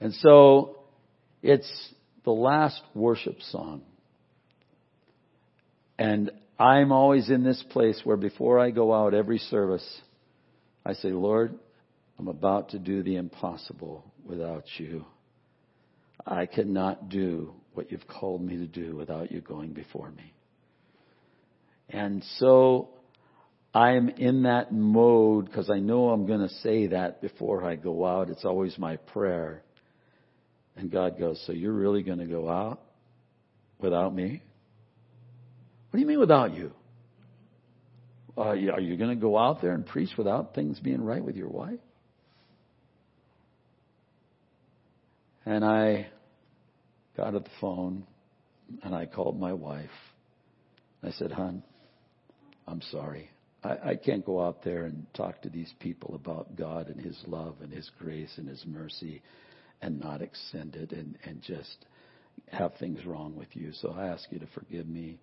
And 0.00 0.14
so 0.14 0.78
it's 1.42 1.70
the 2.24 2.30
last 2.30 2.80
worship 2.94 3.36
song. 3.50 3.82
And 5.98 6.30
I'm 6.60 6.92
always 6.92 7.30
in 7.30 7.42
this 7.42 7.64
place 7.70 7.98
where 8.04 8.18
before 8.18 8.58
I 8.58 8.70
go 8.70 8.92
out 8.92 9.14
every 9.14 9.38
service, 9.38 10.00
I 10.84 10.92
say, 10.92 11.08
Lord, 11.08 11.58
I'm 12.18 12.28
about 12.28 12.70
to 12.70 12.78
do 12.78 13.02
the 13.02 13.16
impossible 13.16 14.04
without 14.26 14.64
you. 14.76 15.06
I 16.26 16.44
cannot 16.44 17.08
do 17.08 17.54
what 17.72 17.90
you've 17.90 18.06
called 18.06 18.42
me 18.42 18.58
to 18.58 18.66
do 18.66 18.94
without 18.94 19.32
you 19.32 19.40
going 19.40 19.72
before 19.72 20.10
me. 20.10 20.34
And 21.88 22.22
so 22.36 22.90
I'm 23.72 24.10
in 24.10 24.42
that 24.42 24.70
mode 24.70 25.46
because 25.46 25.70
I 25.70 25.78
know 25.78 26.10
I'm 26.10 26.26
going 26.26 26.46
to 26.46 26.54
say 26.56 26.88
that 26.88 27.22
before 27.22 27.64
I 27.64 27.76
go 27.76 28.04
out. 28.04 28.28
It's 28.28 28.44
always 28.44 28.76
my 28.76 28.96
prayer. 28.96 29.62
And 30.76 30.90
God 30.90 31.18
goes, 31.18 31.42
So 31.46 31.52
you're 31.52 31.72
really 31.72 32.02
going 32.02 32.18
to 32.18 32.26
go 32.26 32.50
out 32.50 32.82
without 33.78 34.14
me? 34.14 34.42
What 35.90 35.98
do 35.98 36.00
you 36.00 36.06
mean 36.06 36.20
without 36.20 36.54
you? 36.54 36.72
Uh, 38.36 38.42
are 38.42 38.80
you 38.80 38.96
going 38.96 39.10
to 39.10 39.20
go 39.20 39.36
out 39.36 39.60
there 39.60 39.72
and 39.72 39.84
preach 39.84 40.10
without 40.16 40.54
things 40.54 40.78
being 40.78 41.02
right 41.02 41.22
with 41.22 41.36
your 41.36 41.48
wife? 41.48 41.80
And 45.44 45.64
I 45.64 46.06
got 47.16 47.34
at 47.34 47.44
the 47.44 47.50
phone 47.60 48.04
and 48.82 48.94
I 48.94 49.06
called 49.06 49.38
my 49.38 49.52
wife. 49.52 49.90
I 51.02 51.10
said, 51.10 51.32
Hon, 51.32 51.62
I'm 52.68 52.82
sorry. 52.92 53.30
I, 53.64 53.90
I 53.90 53.94
can't 53.96 54.24
go 54.24 54.40
out 54.40 54.62
there 54.62 54.84
and 54.84 55.06
talk 55.14 55.42
to 55.42 55.48
these 55.48 55.72
people 55.80 56.14
about 56.14 56.56
God 56.56 56.88
and 56.88 57.00
His 57.00 57.18
love 57.26 57.56
and 57.62 57.72
His 57.72 57.90
grace 57.98 58.30
and 58.36 58.48
His 58.48 58.64
mercy 58.64 59.22
and 59.82 59.98
not 59.98 60.22
extend 60.22 60.76
it 60.76 60.92
and, 60.92 61.18
and 61.24 61.42
just 61.42 61.84
have 62.52 62.74
things 62.78 63.04
wrong 63.04 63.34
with 63.34 63.48
you. 63.54 63.72
So 63.80 63.90
I 63.90 64.06
ask 64.06 64.24
you 64.30 64.38
to 64.38 64.46
forgive 64.54 64.86
me. 64.86 65.18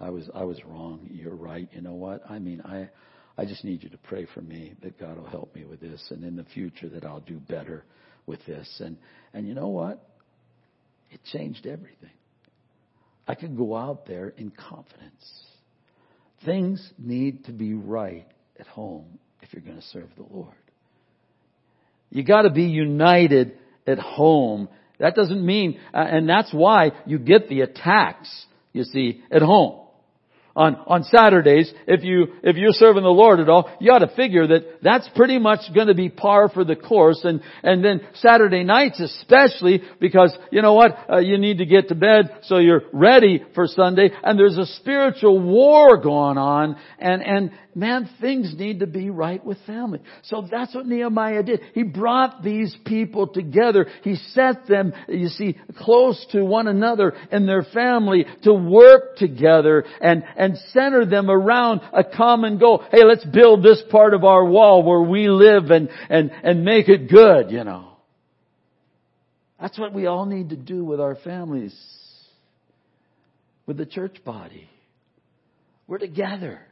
I 0.00 0.08
was 0.10 0.30
I 0.34 0.44
was 0.44 0.58
wrong. 0.64 1.08
You're 1.12 1.34
right. 1.34 1.68
You 1.72 1.82
know 1.82 1.92
what? 1.94 2.22
I 2.28 2.38
mean, 2.38 2.62
I 2.62 2.88
I 3.36 3.44
just 3.44 3.64
need 3.64 3.82
you 3.82 3.90
to 3.90 3.98
pray 3.98 4.26
for 4.32 4.40
me 4.40 4.72
that 4.82 4.98
God 4.98 5.18
will 5.18 5.28
help 5.28 5.54
me 5.54 5.64
with 5.64 5.80
this, 5.80 6.02
and 6.10 6.24
in 6.24 6.36
the 6.36 6.44
future 6.44 6.88
that 6.88 7.04
I'll 7.04 7.20
do 7.20 7.38
better 7.38 7.84
with 8.26 8.44
this. 8.46 8.80
And 8.82 8.96
and 9.34 9.46
you 9.46 9.54
know 9.54 9.68
what? 9.68 10.02
It 11.10 11.20
changed 11.32 11.66
everything. 11.66 12.10
I 13.28 13.34
could 13.34 13.56
go 13.56 13.76
out 13.76 14.06
there 14.06 14.28
in 14.28 14.50
confidence. 14.50 15.44
Things 16.44 16.92
need 16.98 17.44
to 17.44 17.52
be 17.52 17.74
right 17.74 18.26
at 18.58 18.66
home 18.66 19.18
if 19.42 19.52
you're 19.52 19.62
going 19.62 19.76
to 19.76 19.86
serve 19.88 20.08
the 20.16 20.24
Lord. 20.34 20.54
You 22.10 22.24
got 22.24 22.42
to 22.42 22.50
be 22.50 22.64
united 22.64 23.52
at 23.86 23.98
home. 23.98 24.68
That 24.98 25.14
doesn't 25.14 25.44
mean, 25.44 25.78
uh, 25.92 25.98
and 25.98 26.28
that's 26.28 26.52
why 26.52 26.92
you 27.06 27.18
get 27.18 27.48
the 27.48 27.60
attacks, 27.60 28.46
you 28.72 28.84
see, 28.84 29.22
at 29.30 29.42
home 29.42 29.80
on, 30.56 30.76
on 30.86 31.04
Saturdays, 31.04 31.72
if 31.86 32.02
you, 32.02 32.28
if 32.42 32.56
you're 32.56 32.72
serving 32.72 33.02
the 33.02 33.08
Lord 33.08 33.40
at 33.40 33.48
all, 33.48 33.70
you 33.80 33.92
ought 33.92 34.00
to 34.00 34.14
figure 34.14 34.46
that 34.48 34.82
that's 34.82 35.08
pretty 35.14 35.38
much 35.38 35.60
going 35.74 35.86
to 35.86 35.94
be 35.94 36.08
par 36.08 36.48
for 36.48 36.64
the 36.64 36.76
course. 36.76 37.20
And, 37.24 37.40
and 37.62 37.84
then 37.84 38.00
Saturday 38.14 38.64
nights 38.64 39.00
especially 39.00 39.82
because, 40.00 40.36
you 40.50 40.62
know 40.62 40.74
what, 40.74 40.96
uh, 41.08 41.18
you 41.18 41.38
need 41.38 41.58
to 41.58 41.66
get 41.66 41.88
to 41.88 41.94
bed 41.94 42.40
so 42.42 42.58
you're 42.58 42.82
ready 42.92 43.44
for 43.54 43.66
Sunday 43.66 44.10
and 44.22 44.38
there's 44.38 44.58
a 44.58 44.66
spiritual 44.66 45.40
war 45.40 45.98
going 45.98 46.38
on 46.38 46.76
and, 46.98 47.22
and, 47.22 47.50
man, 47.74 48.08
things 48.20 48.54
need 48.56 48.80
to 48.80 48.86
be 48.86 49.10
right 49.10 49.44
with 49.44 49.58
family. 49.66 50.00
So 50.24 50.46
that's 50.50 50.74
what 50.74 50.86
Nehemiah 50.86 51.42
did. 51.42 51.60
He 51.74 51.82
brought 51.82 52.42
these 52.42 52.76
people 52.84 53.28
together. 53.28 53.86
He 54.02 54.16
set 54.16 54.66
them, 54.66 54.92
you 55.08 55.28
see, 55.28 55.56
close 55.78 56.24
to 56.32 56.44
one 56.44 56.66
another 56.66 57.14
and 57.30 57.48
their 57.48 57.62
family 57.62 58.26
to 58.42 58.52
work 58.52 59.16
together 59.16 59.84
and, 60.00 60.24
and 60.40 60.56
center 60.72 61.04
them 61.04 61.30
around 61.30 61.82
a 61.92 62.02
common 62.02 62.56
goal. 62.56 62.82
Hey, 62.90 63.04
let's 63.04 63.26
build 63.26 63.62
this 63.62 63.82
part 63.90 64.14
of 64.14 64.24
our 64.24 64.42
wall 64.42 64.82
where 64.82 65.02
we 65.02 65.28
live 65.28 65.70
and, 65.70 65.90
and, 66.08 66.30
and 66.42 66.64
make 66.64 66.88
it 66.88 67.10
good, 67.10 67.50
you 67.50 67.62
know. 67.62 67.98
That's 69.60 69.78
what 69.78 69.92
we 69.92 70.06
all 70.06 70.24
need 70.24 70.48
to 70.48 70.56
do 70.56 70.82
with 70.82 70.98
our 70.98 71.14
families, 71.14 71.78
with 73.66 73.76
the 73.76 73.84
church 73.84 74.24
body. 74.24 74.66
We're 75.86 75.98
together. 75.98 76.62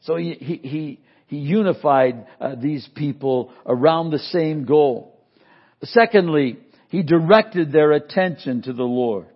So 0.00 0.16
he, 0.16 0.32
he, 0.32 0.56
he, 0.56 1.00
he 1.28 1.36
unified 1.36 2.26
uh, 2.40 2.56
these 2.56 2.88
people 2.96 3.52
around 3.64 4.10
the 4.10 4.18
same 4.18 4.64
goal. 4.64 5.16
Secondly, 5.84 6.58
he 6.88 7.04
directed 7.04 7.70
their 7.70 7.92
attention 7.92 8.62
to 8.62 8.72
the 8.72 8.82
Lord. 8.82 9.28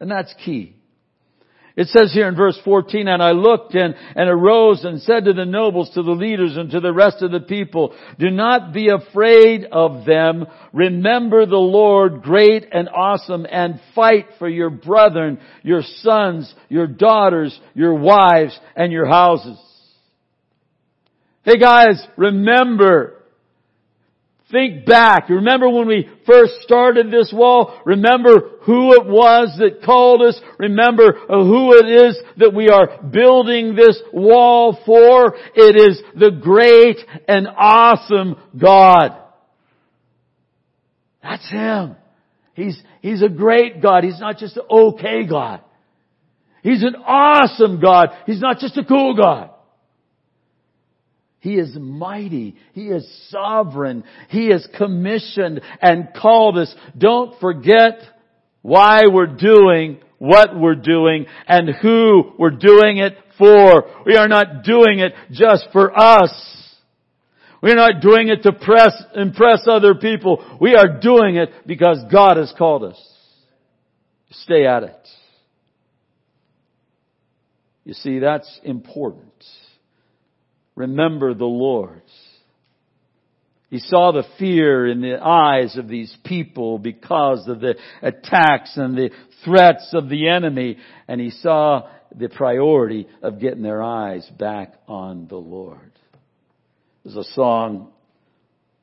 And 0.00 0.10
that's 0.10 0.34
key. 0.42 0.75
It 1.76 1.88
says 1.88 2.10
here 2.10 2.26
in 2.26 2.36
verse 2.36 2.58
14, 2.64 3.06
and 3.06 3.22
I 3.22 3.32
looked 3.32 3.74
and, 3.74 3.94
and 4.14 4.30
arose 4.30 4.82
and 4.82 5.02
said 5.02 5.26
to 5.26 5.34
the 5.34 5.44
nobles, 5.44 5.90
to 5.90 6.02
the 6.02 6.12
leaders, 6.12 6.56
and 6.56 6.70
to 6.70 6.80
the 6.80 6.92
rest 6.92 7.20
of 7.20 7.30
the 7.30 7.40
people, 7.40 7.94
do 8.18 8.30
not 8.30 8.72
be 8.72 8.88
afraid 8.88 9.66
of 9.70 10.06
them. 10.06 10.46
Remember 10.72 11.44
the 11.44 11.58
Lord 11.58 12.22
great 12.22 12.66
and 12.72 12.88
awesome 12.88 13.46
and 13.50 13.78
fight 13.94 14.28
for 14.38 14.48
your 14.48 14.70
brethren, 14.70 15.38
your 15.62 15.82
sons, 15.82 16.52
your 16.70 16.86
daughters, 16.86 17.58
your 17.74 17.94
wives, 17.94 18.58
and 18.74 18.90
your 18.90 19.06
houses. 19.06 19.58
Hey 21.42 21.58
guys, 21.58 22.02
remember. 22.16 23.15
Think 24.50 24.86
back. 24.86 25.28
Remember 25.28 25.68
when 25.68 25.88
we 25.88 26.08
first 26.24 26.52
started 26.62 27.10
this 27.10 27.32
wall? 27.34 27.80
Remember 27.84 28.50
who 28.62 28.92
it 28.92 29.04
was 29.04 29.56
that 29.58 29.82
called 29.84 30.22
us? 30.22 30.40
Remember 30.56 31.12
who 31.28 31.72
it 31.74 31.86
is 31.86 32.16
that 32.36 32.54
we 32.54 32.68
are 32.68 33.02
building 33.02 33.74
this 33.74 34.00
wall 34.12 34.78
for? 34.86 35.34
It 35.56 35.76
is 35.76 36.00
the 36.14 36.30
great 36.30 36.98
and 37.26 37.48
awesome 37.48 38.36
God. 38.56 39.16
That's 41.24 41.50
Him. 41.50 41.96
He's, 42.54 42.80
He's 43.02 43.22
a 43.22 43.28
great 43.28 43.82
God. 43.82 44.04
He's 44.04 44.20
not 44.20 44.38
just 44.38 44.56
an 44.56 44.62
okay 44.70 45.26
God. 45.26 45.60
He's 46.62 46.84
an 46.84 46.94
awesome 47.04 47.80
God. 47.80 48.10
He's 48.26 48.40
not 48.40 48.58
just 48.58 48.76
a 48.76 48.84
cool 48.84 49.16
God. 49.16 49.50
He 51.46 51.58
is 51.58 51.76
mighty. 51.78 52.56
He 52.72 52.88
is 52.88 53.08
sovereign. 53.28 54.02
He 54.30 54.48
is 54.48 54.66
commissioned 54.76 55.60
and 55.80 56.08
called 56.12 56.58
us. 56.58 56.74
Don't 56.98 57.38
forget 57.38 58.00
why 58.62 59.02
we're 59.06 59.36
doing 59.36 60.00
what 60.18 60.58
we're 60.58 60.74
doing 60.74 61.26
and 61.46 61.68
who 61.80 62.32
we're 62.36 62.50
doing 62.50 62.98
it 62.98 63.16
for. 63.38 63.84
We 64.04 64.16
are 64.16 64.26
not 64.26 64.64
doing 64.64 64.98
it 64.98 65.12
just 65.30 65.68
for 65.72 65.96
us. 65.96 66.34
We're 67.62 67.76
not 67.76 68.00
doing 68.02 68.26
it 68.26 68.42
to 68.42 68.52
press, 68.52 69.00
impress 69.14 69.68
other 69.68 69.94
people. 69.94 70.58
We 70.60 70.74
are 70.74 70.98
doing 70.98 71.36
it 71.36 71.50
because 71.64 72.02
God 72.10 72.38
has 72.38 72.52
called 72.58 72.82
us. 72.82 73.00
Stay 74.32 74.66
at 74.66 74.82
it. 74.82 75.08
You 77.84 77.94
see, 77.94 78.18
that's 78.18 78.60
important 78.64 79.35
remember 80.76 81.34
the 81.34 81.44
Lord. 81.44 82.02
He 83.68 83.80
saw 83.80 84.12
the 84.12 84.24
fear 84.38 84.86
in 84.86 85.00
the 85.00 85.18
eyes 85.20 85.76
of 85.76 85.88
these 85.88 86.14
people 86.24 86.78
because 86.78 87.48
of 87.48 87.60
the 87.60 87.74
attacks 88.00 88.76
and 88.76 88.96
the 88.96 89.10
threats 89.44 89.90
of 89.92 90.08
the 90.08 90.28
enemy, 90.28 90.78
and 91.08 91.20
he 91.20 91.30
saw 91.30 91.88
the 92.14 92.28
priority 92.28 93.08
of 93.22 93.40
getting 93.40 93.62
their 93.62 93.82
eyes 93.82 94.24
back 94.38 94.74
on 94.86 95.26
the 95.26 95.36
Lord. 95.36 95.90
There's 97.04 97.16
a 97.16 97.32
song, 97.32 97.88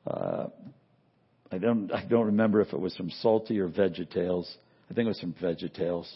uh, 0.06 0.48
I 1.50 1.58
don't, 1.58 1.90
I 1.90 2.04
don't 2.04 2.26
remember 2.26 2.60
if 2.60 2.72
it 2.72 2.80
was 2.80 2.94
from 2.94 3.10
Psalty 3.10 3.58
or 3.60 3.68
VeggieTales. 3.68 4.46
I 4.90 4.94
think 4.94 5.06
it 5.06 5.08
was 5.08 5.20
from 5.20 5.34
VeggieTales. 5.34 6.12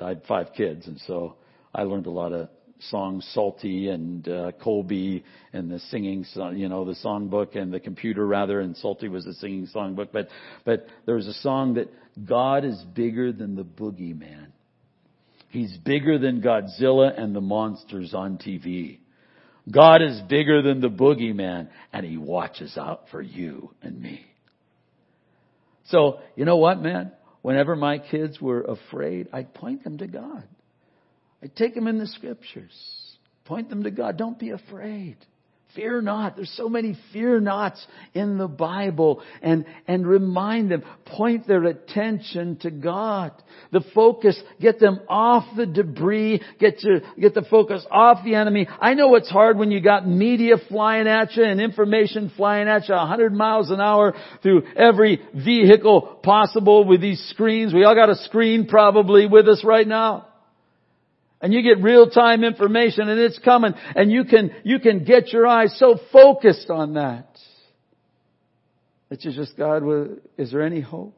I 0.00 0.08
had 0.08 0.22
five 0.28 0.52
kids, 0.56 0.86
and 0.86 1.00
so 1.06 1.34
I 1.74 1.82
learned 1.82 2.06
a 2.06 2.10
lot 2.10 2.32
of 2.32 2.48
songs 2.90 3.28
Psalty 3.32 3.88
and 3.88 4.28
uh, 4.28 4.52
Colby 4.62 5.24
and 5.52 5.70
the 5.70 5.78
singing, 5.90 6.24
you 6.54 6.68
know, 6.68 6.84
the 6.84 6.96
songbook 7.04 7.56
and 7.56 7.72
the 7.72 7.80
computer 7.80 8.26
rather, 8.26 8.60
and 8.60 8.76
Psalty 8.76 9.08
was 9.08 9.24
the 9.24 9.34
singing 9.34 9.68
songbook. 9.74 10.08
But 10.12 10.28
but 10.64 10.86
there 11.04 11.14
was 11.14 11.26
a 11.26 11.34
song 11.34 11.74
that 11.74 11.92
God 12.24 12.64
is 12.64 12.82
bigger 12.94 13.32
than 13.32 13.56
the 13.56 13.64
boogeyman. 13.64 14.48
He's 15.48 15.76
bigger 15.78 16.18
than 16.18 16.42
Godzilla 16.42 17.18
and 17.18 17.34
the 17.34 17.40
monsters 17.40 18.12
on 18.14 18.38
TV. 18.38 18.98
God 19.70 20.02
is 20.02 20.20
bigger 20.28 20.62
than 20.62 20.80
the 20.80 20.88
boogeyman, 20.88 21.68
and 21.92 22.06
He 22.06 22.16
watches 22.16 22.76
out 22.76 23.04
for 23.10 23.20
you 23.20 23.70
and 23.82 24.00
me. 24.00 24.24
So, 25.86 26.20
you 26.34 26.44
know 26.44 26.56
what, 26.56 26.82
man? 26.82 27.12
Whenever 27.42 27.76
my 27.76 27.98
kids 27.98 28.40
were 28.40 28.62
afraid, 28.62 29.28
I'd 29.32 29.54
point 29.54 29.84
them 29.84 29.98
to 29.98 30.06
God. 30.06 30.44
I 31.42 31.48
take 31.48 31.74
them 31.74 31.86
in 31.86 31.98
the 31.98 32.06
scriptures. 32.06 32.72
Point 33.44 33.70
them 33.70 33.84
to 33.84 33.90
God. 33.90 34.16
Don't 34.16 34.38
be 34.38 34.50
afraid. 34.50 35.16
fear 35.76 36.00
not. 36.00 36.34
There's 36.34 36.50
so 36.56 36.68
many 36.68 36.98
fear 37.12 37.38
nots 37.38 37.86
in 38.14 38.38
the 38.38 38.48
Bible 38.48 39.22
and, 39.42 39.66
and 39.86 40.06
remind 40.06 40.70
them, 40.70 40.82
point 41.04 41.46
their 41.46 41.62
attention 41.64 42.56
to 42.62 42.70
God. 42.70 43.32
The 43.72 43.84
focus, 43.94 44.40
get 44.58 44.80
them 44.80 45.00
off 45.08 45.44
the 45.54 45.66
debris, 45.66 46.40
get 46.58 46.78
to, 46.78 47.00
get 47.20 47.34
the 47.34 47.42
focus 47.42 47.86
off 47.90 48.24
the 48.24 48.34
enemy. 48.34 48.66
I 48.80 48.94
know 48.94 49.14
it's 49.16 49.30
hard 49.30 49.58
when 49.58 49.70
you 49.70 49.80
got 49.80 50.08
media 50.08 50.54
flying 50.68 51.06
at 51.06 51.36
you 51.36 51.44
and 51.44 51.60
information 51.60 52.32
flying 52.36 52.68
at 52.68 52.88
you 52.88 52.94
100 52.94 53.34
miles 53.34 53.70
an 53.70 53.80
hour 53.80 54.14
through 54.42 54.62
every 54.74 55.20
vehicle 55.34 56.20
possible 56.22 56.84
with 56.84 57.02
these 57.02 57.22
screens. 57.30 57.74
We 57.74 57.84
all 57.84 57.94
got 57.94 58.08
a 58.08 58.16
screen 58.16 58.66
probably 58.66 59.26
with 59.26 59.46
us 59.46 59.62
right 59.62 59.86
now. 59.86 60.26
And 61.40 61.52
you 61.52 61.62
get 61.62 61.82
real 61.82 62.08
time 62.08 62.44
information 62.44 63.08
and 63.08 63.20
it's 63.20 63.38
coming 63.38 63.74
and 63.94 64.10
you 64.10 64.24
can, 64.24 64.52
you 64.64 64.78
can 64.78 65.04
get 65.04 65.32
your 65.32 65.46
eyes 65.46 65.76
so 65.78 65.98
focused 66.12 66.70
on 66.70 66.94
that. 66.94 67.28
That 69.10 69.24
you 69.24 69.32
just, 69.32 69.56
God, 69.56 69.82
is 70.36 70.50
there 70.50 70.62
any 70.62 70.80
hope? 70.80 71.14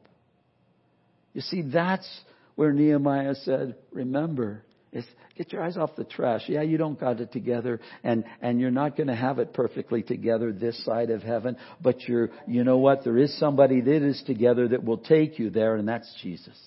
You 1.33 1.41
see, 1.41 1.61
that's 1.61 2.07
where 2.55 2.73
Nehemiah 2.73 3.35
said, 3.35 3.75
remember, 3.91 4.63
is 4.91 5.05
get 5.37 5.53
your 5.53 5.63
eyes 5.63 5.77
off 5.77 5.95
the 5.95 6.03
trash. 6.03 6.43
Yeah, 6.47 6.63
you 6.63 6.77
don't 6.77 6.99
got 6.99 7.21
it 7.21 7.31
together 7.31 7.79
and, 8.03 8.25
and 8.41 8.59
you're 8.59 8.71
not 8.71 8.97
going 8.97 9.07
to 9.07 9.15
have 9.15 9.39
it 9.39 9.53
perfectly 9.53 10.03
together 10.03 10.51
this 10.51 10.83
side 10.83 11.11
of 11.11 11.23
heaven, 11.23 11.55
but 11.81 12.01
you're, 12.01 12.29
you 12.45 12.63
know 12.63 12.77
what? 12.77 13.03
There 13.03 13.17
is 13.17 13.37
somebody 13.39 13.79
that 13.79 14.03
is 14.03 14.21
together 14.27 14.67
that 14.67 14.83
will 14.83 14.97
take 14.97 15.39
you 15.39 15.49
there 15.49 15.75
and 15.77 15.87
that's 15.87 16.13
Jesus. 16.21 16.59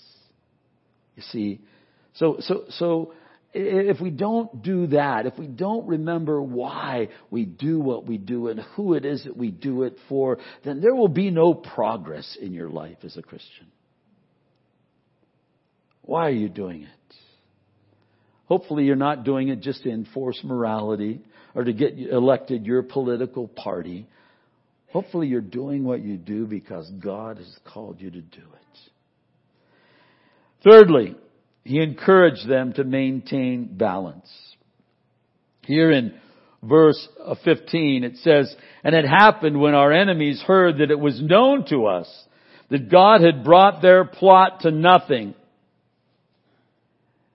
You 1.16 1.22
see? 1.24 1.60
So, 2.14 2.38
so, 2.40 2.64
so, 2.70 3.12
if 3.54 4.00
we 4.00 4.10
don't 4.10 4.62
do 4.62 4.86
that, 4.88 5.26
if 5.26 5.38
we 5.38 5.46
don't 5.46 5.86
remember 5.86 6.40
why 6.40 7.08
we 7.30 7.44
do 7.44 7.80
what 7.80 8.06
we 8.06 8.16
do 8.16 8.48
and 8.48 8.60
who 8.76 8.94
it 8.94 9.04
is 9.04 9.24
that 9.24 9.36
we 9.36 9.50
do 9.50 9.82
it 9.82 9.96
for, 10.08 10.38
then 10.64 10.80
there 10.80 10.94
will 10.94 11.08
be 11.08 11.30
no 11.30 11.52
progress 11.52 12.36
in 12.40 12.52
your 12.52 12.70
life 12.70 12.98
as 13.04 13.16
a 13.16 13.22
Christian. 13.22 13.66
Why 16.02 16.26
are 16.26 16.30
you 16.30 16.48
doing 16.48 16.82
it? 16.82 17.14
Hopefully 18.46 18.84
you're 18.84 18.96
not 18.96 19.24
doing 19.24 19.48
it 19.48 19.60
just 19.60 19.82
to 19.84 19.90
enforce 19.90 20.40
morality 20.42 21.20
or 21.54 21.64
to 21.64 21.72
get 21.72 21.98
elected 21.98 22.66
your 22.66 22.82
political 22.82 23.48
party. 23.48 24.06
Hopefully 24.92 25.26
you're 25.26 25.40
doing 25.40 25.84
what 25.84 26.00
you 26.00 26.16
do 26.16 26.46
because 26.46 26.90
God 27.02 27.38
has 27.38 27.56
called 27.64 28.00
you 28.00 28.10
to 28.10 28.20
do 28.20 28.40
it. 28.40 28.78
Thirdly, 30.64 31.16
he 31.64 31.80
encouraged 31.80 32.48
them 32.48 32.72
to 32.74 32.84
maintain 32.84 33.76
balance. 33.76 34.28
Here 35.64 35.92
in 35.92 36.14
verse 36.62 37.08
uh, 37.24 37.36
15 37.44 38.04
it 38.04 38.16
says, 38.18 38.54
And 38.82 38.94
it 38.94 39.04
happened 39.06 39.60
when 39.60 39.74
our 39.74 39.92
enemies 39.92 40.42
heard 40.46 40.78
that 40.78 40.90
it 40.90 40.98
was 40.98 41.20
known 41.22 41.64
to 41.68 41.86
us 41.86 42.08
that 42.70 42.90
God 42.90 43.20
had 43.20 43.44
brought 43.44 43.82
their 43.82 44.04
plot 44.04 44.60
to 44.60 44.70
nothing. 44.70 45.34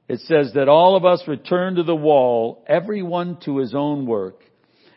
It 0.08 0.20
says 0.22 0.54
that 0.56 0.70
all 0.70 0.96
of 0.96 1.06
us 1.06 1.24
returned 1.28 1.78
to 1.78 1.84
the 1.84 1.96
wall, 1.96 2.64
everyone 2.68 3.38
to 3.46 3.58
his 3.58 3.76
own 3.76 4.06
work. 4.06 4.42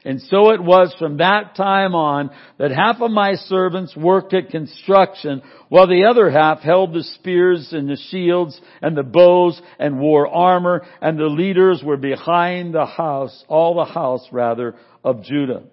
And 0.04 0.22
so 0.22 0.52
it 0.52 0.62
was 0.62 0.94
from 0.98 1.18
that 1.18 1.54
time 1.56 1.94
on 1.94 2.30
that 2.58 2.70
half 2.70 3.02
of 3.02 3.10
my 3.10 3.34
servants 3.34 3.94
worked 3.94 4.32
at 4.32 4.48
construction 4.48 5.42
while 5.68 5.86
the 5.86 6.06
other 6.10 6.30
half 6.30 6.60
held 6.60 6.94
the 6.94 7.02
spears 7.02 7.68
and 7.72 7.88
the 7.88 7.98
shields 8.10 8.58
and 8.80 8.96
the 8.96 9.02
bows 9.02 9.60
and 9.78 10.00
wore 10.00 10.26
armor 10.26 10.86
and 11.02 11.18
the 11.18 11.26
leaders 11.26 11.82
were 11.84 11.98
behind 11.98 12.72
the 12.72 12.86
house, 12.86 13.44
all 13.46 13.74
the 13.74 13.92
house 13.92 14.26
rather, 14.32 14.74
of 15.04 15.22
Judah. 15.22 15.64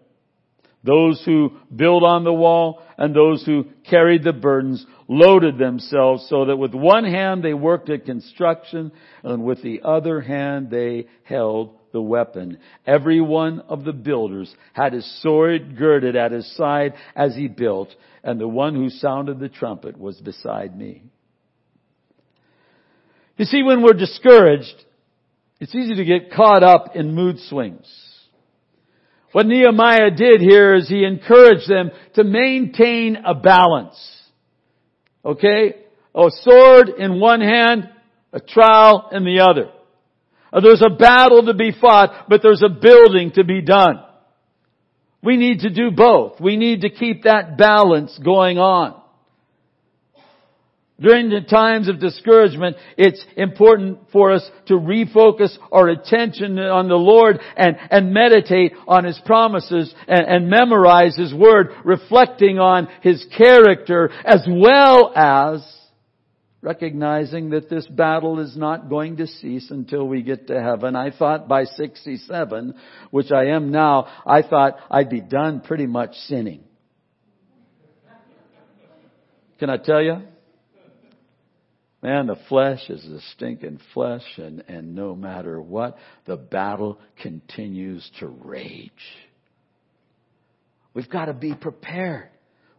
Those 0.84 1.21
who 1.25 1.53
built 1.73 2.03
on 2.03 2.25
the 2.25 2.34
wall 2.34 2.82
and 2.97 3.15
those 3.15 3.45
who 3.45 3.65
carried 3.89 4.23
the 4.23 4.34
burdens 4.34 4.86
loaded 5.07 5.57
themselves 5.57 6.28
so 6.30 6.45
that 6.45 6.57
with 6.57 6.73
one 6.73 7.05
hand 7.05 7.43
they 7.43 7.53
worked 7.53 7.89
at 7.89 8.05
construction 8.05 8.91
and 9.23 9.43
with 9.43 9.63
the 9.63 9.82
other 9.84 10.19
hand 10.19 10.69
they 10.69 11.07
held 11.23 11.76
the 11.91 12.01
weapon. 12.01 12.59
Every 12.85 13.21
one 13.21 13.61
of 13.61 13.83
the 13.83 13.93
builders 13.93 14.53
had 14.73 14.93
his 14.93 15.21
sword 15.21 15.77
girded 15.77 16.15
at 16.15 16.31
his 16.31 16.55
side 16.55 16.93
as 17.15 17.35
he 17.35 17.47
built, 17.47 17.89
and 18.23 18.39
the 18.39 18.47
one 18.47 18.75
who 18.75 18.89
sounded 18.89 19.39
the 19.39 19.49
trumpet 19.49 19.97
was 19.97 20.19
beside 20.19 20.77
me. 20.77 21.03
You 23.38 23.45
see, 23.45 23.63
when 23.63 23.83
we're 23.83 23.93
discouraged, 23.93 24.83
it's 25.59 25.75
easy 25.75 25.95
to 25.95 26.05
get 26.05 26.31
caught 26.31 26.63
up 26.63 26.95
in 26.95 27.13
mood 27.13 27.39
swings. 27.47 27.88
What 29.31 29.45
Nehemiah 29.45 30.11
did 30.11 30.41
here 30.41 30.75
is 30.75 30.88
he 30.88 31.03
encouraged 31.03 31.69
them 31.69 31.91
to 32.15 32.23
maintain 32.23 33.17
a 33.25 33.35
balance. 33.35 33.97
Okay? 35.23 35.75
A 36.15 36.29
sword 36.41 36.89
in 36.97 37.19
one 37.19 37.41
hand, 37.41 37.89
a 38.33 38.39
trowel 38.39 39.09
in 39.11 39.23
the 39.23 39.41
other. 39.47 39.69
There's 40.62 40.84
a 40.84 40.95
battle 40.95 41.45
to 41.45 41.53
be 41.53 41.72
fought, 41.72 42.28
but 42.30 42.41
there's 42.41 42.64
a 42.64 42.70
building 42.70 43.32
to 43.36 43.43
be 43.43 43.62
done. 43.62 44.03
We 45.24 45.38
need 45.38 45.60
to 45.60 45.70
do 45.70 45.91
both. 45.91 46.39
We 46.39 46.58
need 46.58 46.82
to 46.82 46.89
keep 46.89 47.24
that 47.24 47.58
balance 47.58 48.18
going 48.24 48.58
on. 48.58 49.01
During 50.99 51.30
the 51.30 51.41
times 51.41 51.89
of 51.89 51.99
discouragement, 51.99 52.76
it's 52.97 53.24
important 53.36 54.10
for 54.12 54.32
us 54.32 54.49
to 54.66 54.76
refocus 54.76 55.55
our 55.72 55.89
attention 55.89 56.58
on 56.58 56.88
the 56.88 56.95
Lord 56.95 57.39
and, 57.55 57.78
and 57.91 58.12
meditate 58.12 58.74
on 58.88 59.03
His 59.03 59.20
promises 59.24 59.93
and, 60.08 60.26
and 60.28 60.49
memorize 60.49 61.16
His 61.16 61.34
Word, 61.36 61.70
reflecting 61.86 62.58
on 62.58 62.88
His 63.03 63.24
character 63.38 64.10
as 64.26 64.47
well 64.49 65.14
as 65.16 65.76
recognizing 66.68 67.51
that 67.51 67.70
this 67.70 67.88
battle 67.88 68.39
is 68.39 68.57
not 68.57 68.89
going 68.89 69.15
to 69.15 69.26
cease 69.26 69.72
until 69.72 70.05
we 70.05 70.22
get 70.22 70.47
to 70.47 70.61
heaven. 70.61 70.97
I 70.97 71.11
thought 71.11 71.47
by 71.47 71.63
67, 71.63 72.76
which 73.09 73.32
I 73.32 73.45
am 73.51 73.72
now, 73.72 74.07
I 74.26 74.41
thought 74.41 74.76
I'd 74.91 75.09
be 75.09 75.22
done 75.22 75.61
pretty 75.61 75.88
much 75.88 76.13
sinning. 76.28 76.65
Can 79.59 79.70
I 79.70 79.78
tell 79.78 80.01
you? 80.01 80.24
Man, 82.03 82.28
the 82.28 82.36
flesh 82.49 82.89
is 82.89 83.03
a 83.05 83.22
stinking 83.34 83.80
flesh 83.93 84.26
and, 84.36 84.61
and 84.68 84.93
no 84.93 85.15
matter 85.15 85.61
what, 85.61 85.97
the 86.26 86.36
battle 86.36 86.99
continues 87.22 88.07
to 88.20 88.28
rage. 88.28 88.91
We've 90.93 91.09
got 91.09 91.26
to 91.26 91.34
be 91.34 91.55
prepared. 91.55 92.30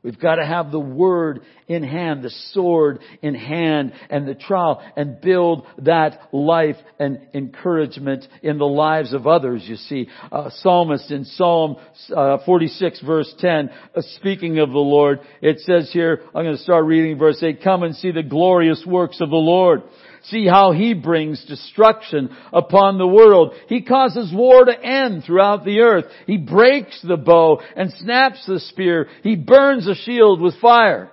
We've 0.03 0.19
got 0.19 0.37
to 0.37 0.47
have 0.47 0.71
the 0.71 0.81
word 0.81 1.41
in 1.67 1.83
hand, 1.83 2.23
the 2.23 2.31
sword 2.53 3.01
in 3.21 3.35
hand, 3.35 3.93
and 4.09 4.29
the 4.29 4.35
trial, 4.35 4.83
and 4.97 5.21
build 5.21 5.67
that 5.79 6.29
life 6.33 6.77
and 7.01 7.21
encouragement 7.35 8.27
in 8.43 8.59
the 8.59 8.67
lives 8.67 9.13
of 9.13 9.27
others, 9.27 9.65
you 9.67 9.77
see. 9.77 10.09
Psalmist 10.51 11.11
in 11.11 11.25
Psalm 11.25 11.77
uh, 12.15 12.39
46 12.47 13.01
verse 13.03 13.35
10, 13.39 13.71
uh, 13.95 14.03
speaking 14.17 14.59
of 14.59 14.71
the 14.71 14.79
Lord, 14.79 15.21
it 15.43 15.61
says 15.61 15.91
here, 15.93 16.23
I'm 16.27 16.45
going 16.45 16.57
to 16.57 16.63
start 16.63 16.85
reading 16.85 17.19
verse 17.19 17.43
8, 17.43 17.63
come 17.63 17.83
and 17.83 17.95
see 17.97 18.13
the 18.13 18.23
glorious 18.23 18.85
works 18.87 19.21
of 19.21 19.31
the 19.31 19.37
Lord. 19.37 19.83
See 20.25 20.47
how 20.47 20.73
he 20.73 20.95
brings 20.95 21.45
destruction 21.45 22.37
upon 22.53 22.99
the 22.99 23.07
world. 23.07 23.55
He 23.69 23.83
causes 23.83 24.33
war 24.35 24.65
to 24.65 24.81
end 24.81 25.25
throughout 25.25 25.65
the 25.65 25.81
earth. 25.81 26.05
He 26.27 26.37
breaks 26.37 27.01
the 27.03 27.17
bow 27.17 27.61
and 27.77 27.93
snaps 27.93 28.45
the 28.47 28.61
spear. 28.61 29.09
He 29.23 29.37
burns 29.37 29.87
a 29.87 29.95
shield 29.95 30.41
with 30.41 30.61
fire. 30.61 31.11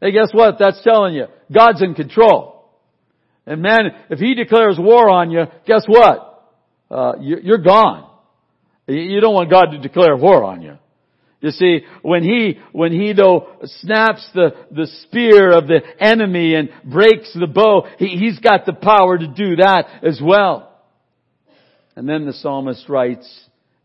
Hey, 0.00 0.12
guess 0.12 0.30
what? 0.32 0.58
That's 0.58 0.82
telling 0.82 1.14
you. 1.14 1.26
God's 1.52 1.82
in 1.82 1.94
control. 1.94 2.70
And 3.46 3.62
man, 3.62 3.90
if 4.10 4.18
he 4.18 4.34
declares 4.34 4.76
war 4.78 5.08
on 5.08 5.30
you, 5.30 5.44
guess 5.66 5.84
what? 5.86 6.50
Uh, 6.90 7.14
you're 7.20 7.58
gone. 7.58 8.08
You 8.86 9.20
don't 9.20 9.34
want 9.34 9.50
God 9.50 9.66
to 9.72 9.78
declare 9.78 10.16
war 10.16 10.44
on 10.44 10.62
you. 10.62 10.78
You 11.42 11.50
see, 11.50 11.80
when 12.02 12.22
he, 12.22 12.60
when 12.70 12.92
he 12.92 13.12
though 13.12 13.48
snaps 13.80 14.26
the, 14.32 14.54
the 14.70 14.86
spear 15.02 15.50
of 15.52 15.66
the 15.66 15.80
enemy 15.98 16.54
and 16.54 16.70
breaks 16.84 17.34
the 17.34 17.48
bow, 17.48 17.88
he, 17.98 18.16
he's 18.16 18.38
got 18.38 18.64
the 18.64 18.72
power 18.72 19.18
to 19.18 19.26
do 19.26 19.56
that 19.56 19.86
as 20.04 20.20
well. 20.22 20.72
And 21.96 22.08
then 22.08 22.26
the 22.26 22.32
psalmist 22.32 22.88
writes, 22.88 23.28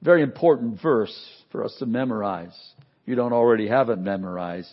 very 0.03 0.21
important 0.21 0.79
verse 0.81 1.13
for 1.51 1.65
us 1.65 1.75
to 1.79 1.87
memorize. 1.87 2.55
You 3.07 3.15
don't 3.15 3.33
already 3.33 3.67
have 3.67 3.89
it 3.89 3.97
memorized. 3.97 4.69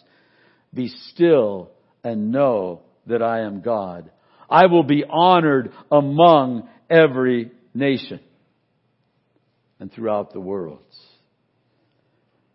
Be 0.74 0.88
still 0.88 1.70
and 2.04 2.32
know 2.32 2.82
that 3.06 3.22
I 3.22 3.40
am 3.40 3.62
God. 3.62 4.10
I 4.50 4.66
will 4.66 4.82
be 4.82 5.04
honored 5.08 5.72
among 5.90 6.68
every 6.90 7.50
nation 7.72 8.20
and 9.80 9.90
throughout 9.90 10.34
the 10.34 10.40
world. 10.40 10.82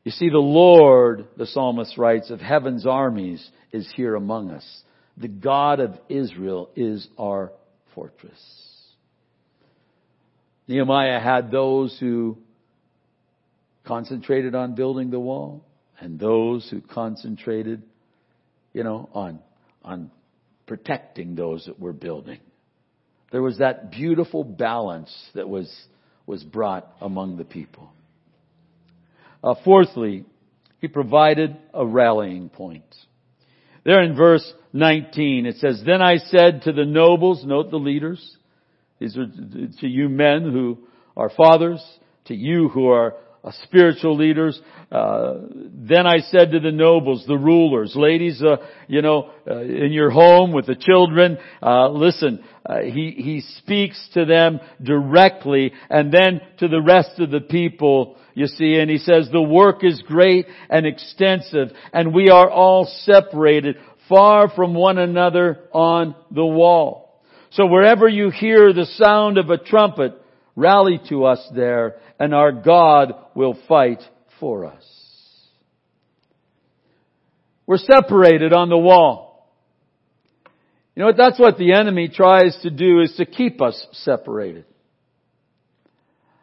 You 0.09 0.13
see, 0.13 0.29
the 0.29 0.39
Lord, 0.39 1.27
the 1.37 1.45
psalmist 1.45 1.95
writes, 1.95 2.31
of 2.31 2.41
heaven's 2.41 2.87
armies 2.87 3.47
is 3.71 3.87
here 3.95 4.15
among 4.15 4.49
us. 4.49 4.65
The 5.17 5.27
God 5.27 5.79
of 5.79 5.99
Israel 6.09 6.71
is 6.75 7.07
our 7.15 7.51
fortress. 7.93 8.41
Nehemiah 10.67 11.19
had 11.19 11.51
those 11.51 11.95
who 11.99 12.39
concentrated 13.85 14.55
on 14.55 14.73
building 14.73 15.11
the 15.11 15.19
wall 15.19 15.63
and 15.99 16.19
those 16.19 16.67
who 16.71 16.81
concentrated, 16.81 17.83
you 18.73 18.83
know, 18.83 19.09
on, 19.13 19.37
on 19.83 20.09
protecting 20.65 21.35
those 21.35 21.65
that 21.65 21.79
were 21.79 21.93
building. 21.93 22.39
There 23.31 23.43
was 23.43 23.59
that 23.59 23.91
beautiful 23.91 24.43
balance 24.43 25.15
that 25.35 25.47
was, 25.47 25.71
was 26.25 26.43
brought 26.43 26.91
among 26.99 27.37
the 27.37 27.45
people. 27.45 27.91
Uh, 29.43 29.55
fourthly, 29.63 30.25
he 30.79 30.87
provided 30.87 31.57
a 31.73 31.85
rallying 31.85 32.49
point. 32.49 32.83
There 33.85 34.03
in 34.03 34.15
verse 34.15 34.53
19, 34.73 35.45
it 35.45 35.57
says, 35.57 35.81
Then 35.85 36.01
I 36.01 36.17
said 36.17 36.63
to 36.63 36.71
the 36.71 36.85
nobles, 36.85 37.43
note 37.45 37.71
the 37.71 37.77
leaders, 37.77 38.37
these 38.99 39.17
are 39.17 39.25
to 39.25 39.87
you 39.87 40.09
men 40.09 40.43
who 40.51 40.79
are 41.15 41.29
fathers, 41.29 41.81
to 42.25 42.35
you 42.35 42.69
who 42.69 42.89
are 42.89 43.15
uh, 43.43 43.51
spiritual 43.63 44.17
leaders. 44.17 44.59
Uh, 44.91 45.35
then 45.51 46.05
I 46.07 46.19
said 46.19 46.51
to 46.51 46.59
the 46.59 46.71
nobles, 46.71 47.25
the 47.27 47.37
rulers, 47.37 47.93
ladies, 47.95 48.41
uh, 48.41 48.57
you 48.87 49.01
know, 49.01 49.31
uh, 49.49 49.59
in 49.59 49.91
your 49.91 50.09
home 50.09 50.51
with 50.51 50.65
the 50.65 50.75
children, 50.75 51.37
uh, 51.61 51.89
listen. 51.89 52.43
Uh, 52.65 52.81
he 52.81 53.15
he 53.17 53.41
speaks 53.57 54.09
to 54.13 54.25
them 54.25 54.59
directly, 54.81 55.71
and 55.89 56.11
then 56.11 56.41
to 56.57 56.67
the 56.67 56.81
rest 56.81 57.19
of 57.19 57.31
the 57.31 57.41
people. 57.41 58.17
You 58.35 58.47
see, 58.47 58.75
and 58.75 58.89
he 58.89 58.99
says 58.99 59.29
the 59.31 59.41
work 59.41 59.83
is 59.83 60.01
great 60.05 60.45
and 60.69 60.85
extensive, 60.85 61.69
and 61.93 62.13
we 62.13 62.29
are 62.29 62.49
all 62.49 62.85
separated 63.03 63.75
far 64.07 64.49
from 64.49 64.73
one 64.73 64.97
another 64.97 65.59
on 65.71 66.15
the 66.31 66.45
wall. 66.45 67.21
So 67.51 67.65
wherever 67.65 68.07
you 68.07 68.29
hear 68.29 68.73
the 68.73 68.85
sound 68.85 69.37
of 69.37 69.49
a 69.49 69.57
trumpet, 69.57 70.13
rally 70.55 70.99
to 71.09 71.25
us 71.25 71.47
there 71.55 71.95
and 72.19 72.33
our 72.33 72.51
God 72.51 73.13
will 73.33 73.57
fight 73.67 74.01
for 74.39 74.65
us. 74.65 74.83
We're 77.65 77.77
separated 77.77 78.51
on 78.51 78.69
the 78.69 78.77
wall. 78.77 79.47
You 80.95 81.01
know 81.01 81.07
what? 81.07 81.17
That's 81.17 81.39
what 81.39 81.57
the 81.57 81.73
enemy 81.73 82.09
tries 82.09 82.57
to 82.63 82.69
do 82.69 82.99
is 83.01 83.13
to 83.17 83.25
keep 83.25 83.61
us 83.61 83.87
separated. 83.91 84.65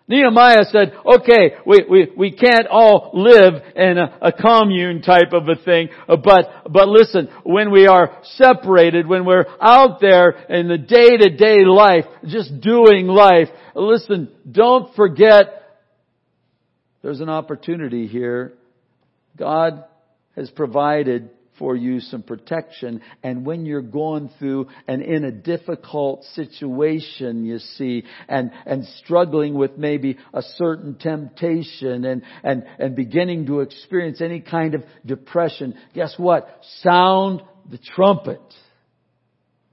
Nehemiah 0.09 0.65
said, 0.71 0.93
okay, 1.05 1.57
we, 1.67 1.85
we, 1.91 2.09
we 2.17 2.31
can't 2.31 2.69
all 2.71 3.11
live 3.13 3.55
in 3.75 3.99
a, 3.99 4.19
a, 4.23 4.33
commune 4.33 5.03
type 5.03 5.33
of 5.33 5.49
a 5.49 5.57
thing, 5.57 5.89
but, 6.07 6.71
but 6.71 6.89
listen, 6.89 7.29
when 7.43 7.73
we 7.73 7.89
are 7.89 8.17
separated, 8.23 9.09
when 9.09 9.25
we're 9.25 9.47
out 9.61 10.01
there 10.01 10.31
in 10.49 10.69
the 10.69 10.79
day 10.79 11.17
to 11.17 11.37
day 11.37 11.65
life, 11.65 12.05
just 12.25 12.61
doing 12.61 13.09
life, 13.09 13.49
listen, 13.75 14.31
don't 14.49 14.95
forget 14.95 15.66
there's 17.07 17.21
an 17.21 17.29
opportunity 17.29 18.09
here. 18.09 18.55
God 19.37 19.85
has 20.35 20.51
provided 20.51 21.31
for 21.57 21.77
you 21.77 22.01
some 22.01 22.25
protection. 22.25 23.01
And 23.23 23.47
when 23.47 23.65
you're 23.65 23.81
going 23.81 24.29
through 24.41 24.71
and 24.89 25.03
in 25.03 25.25
a 25.25 25.31
difficult 25.31 26.25
situation, 26.35 27.45
you 27.45 27.61
see, 27.61 28.03
and, 28.29 28.51
and 28.67 28.85
struggling 29.05 29.55
with 29.55 29.79
maybe 29.79 30.19
a 30.35 30.43
certain 30.57 30.97
temptation 30.97 32.05
and, 32.05 32.23
and, 32.43 32.65
and 32.81 32.97
beginning 32.97 33.47
to 33.47 33.61
experience 33.61 34.21
any 34.21 34.41
kind 34.41 34.75
of 34.75 34.83
depression, 35.07 35.79
guess 35.95 36.13
what? 36.17 36.49
Sound 36.81 37.41
the 37.71 37.79
trumpet. 37.79 38.43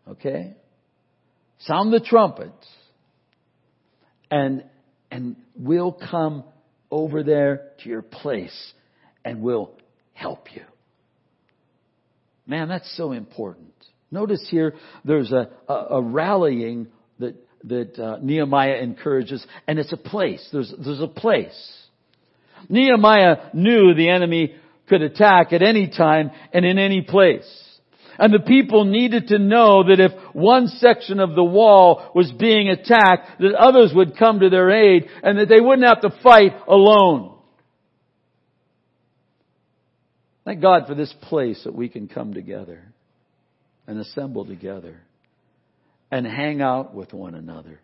Okay? 0.08 0.54
Sound 1.62 1.92
the 1.92 2.00
trumpet. 2.00 2.54
And, 4.30 4.66
and 5.10 5.36
we'll 5.56 5.94
come 5.94 6.44
over 6.94 7.24
there 7.24 7.72
to 7.80 7.90
your 7.90 8.04
place 8.04 8.74
and 9.26 9.42
we'll 9.42 9.72
help 10.14 10.54
you. 10.54 10.62
Man, 12.46 12.68
that's 12.68 12.96
so 12.96 13.12
important. 13.14 13.74
Notice 14.12 14.46
here 14.52 14.76
there's 15.04 15.32
a, 15.32 15.50
a, 15.68 15.74
a 15.74 16.02
rallying 16.02 16.88
that, 17.18 17.36
that 17.64 17.98
uh, 17.98 18.20
Nehemiah 18.22 18.76
encourages, 18.76 19.44
and 19.68 19.80
it's 19.80 19.92
a 19.92 19.98
place. 19.98 20.48
There's, 20.52 20.72
there's 20.84 21.02
a 21.02 21.08
place. 21.08 21.80
Nehemiah 22.70 23.50
knew 23.54 23.96
the 23.96 24.10
enemy 24.10 24.56
could 24.88 25.02
attack 25.02 25.52
at 25.52 25.64
any 25.64 25.90
time 25.90 26.30
and 26.54 26.64
in 26.64 26.78
any 26.78 27.02
place. 27.02 27.73
And 28.18 28.34
the 28.34 28.40
people 28.40 28.86
needed 28.86 29.28
to 29.28 29.40
know 29.40 29.84
that 29.84 30.00
if 30.00 30.12
one 30.34 30.68
section 30.68 31.20
of 31.20 31.36
the 31.36 31.44
wall 31.44 32.12
was 32.14 32.32
being 32.32 32.70
attacked, 32.70 33.40
that 33.40 33.56
others 33.56 33.92
would 33.94 34.18
come 34.18 34.40
to 34.40 34.50
their 34.50 34.70
aid 34.70 35.08
and 35.24 35.40
that 35.40 35.50
they 35.50 35.60
wouldn't 35.60 35.88
have 35.88 36.02
to 36.02 36.22
fight 36.22 36.54
alone. 36.68 37.34
Thank 40.46 40.62
God 40.62 40.88
for 40.88 40.96
this 40.96 41.14
place 41.22 41.64
that 41.64 41.74
we 41.74 41.90
can 41.90 42.08
come 42.08 42.34
together 42.34 42.84
and 43.88 44.00
assemble 44.00 44.46
together 44.46 45.02
and 46.12 46.28
hang 46.28 46.62
out 46.62 46.94
with 46.94 47.14
one 47.14 47.34
another. 47.34 47.80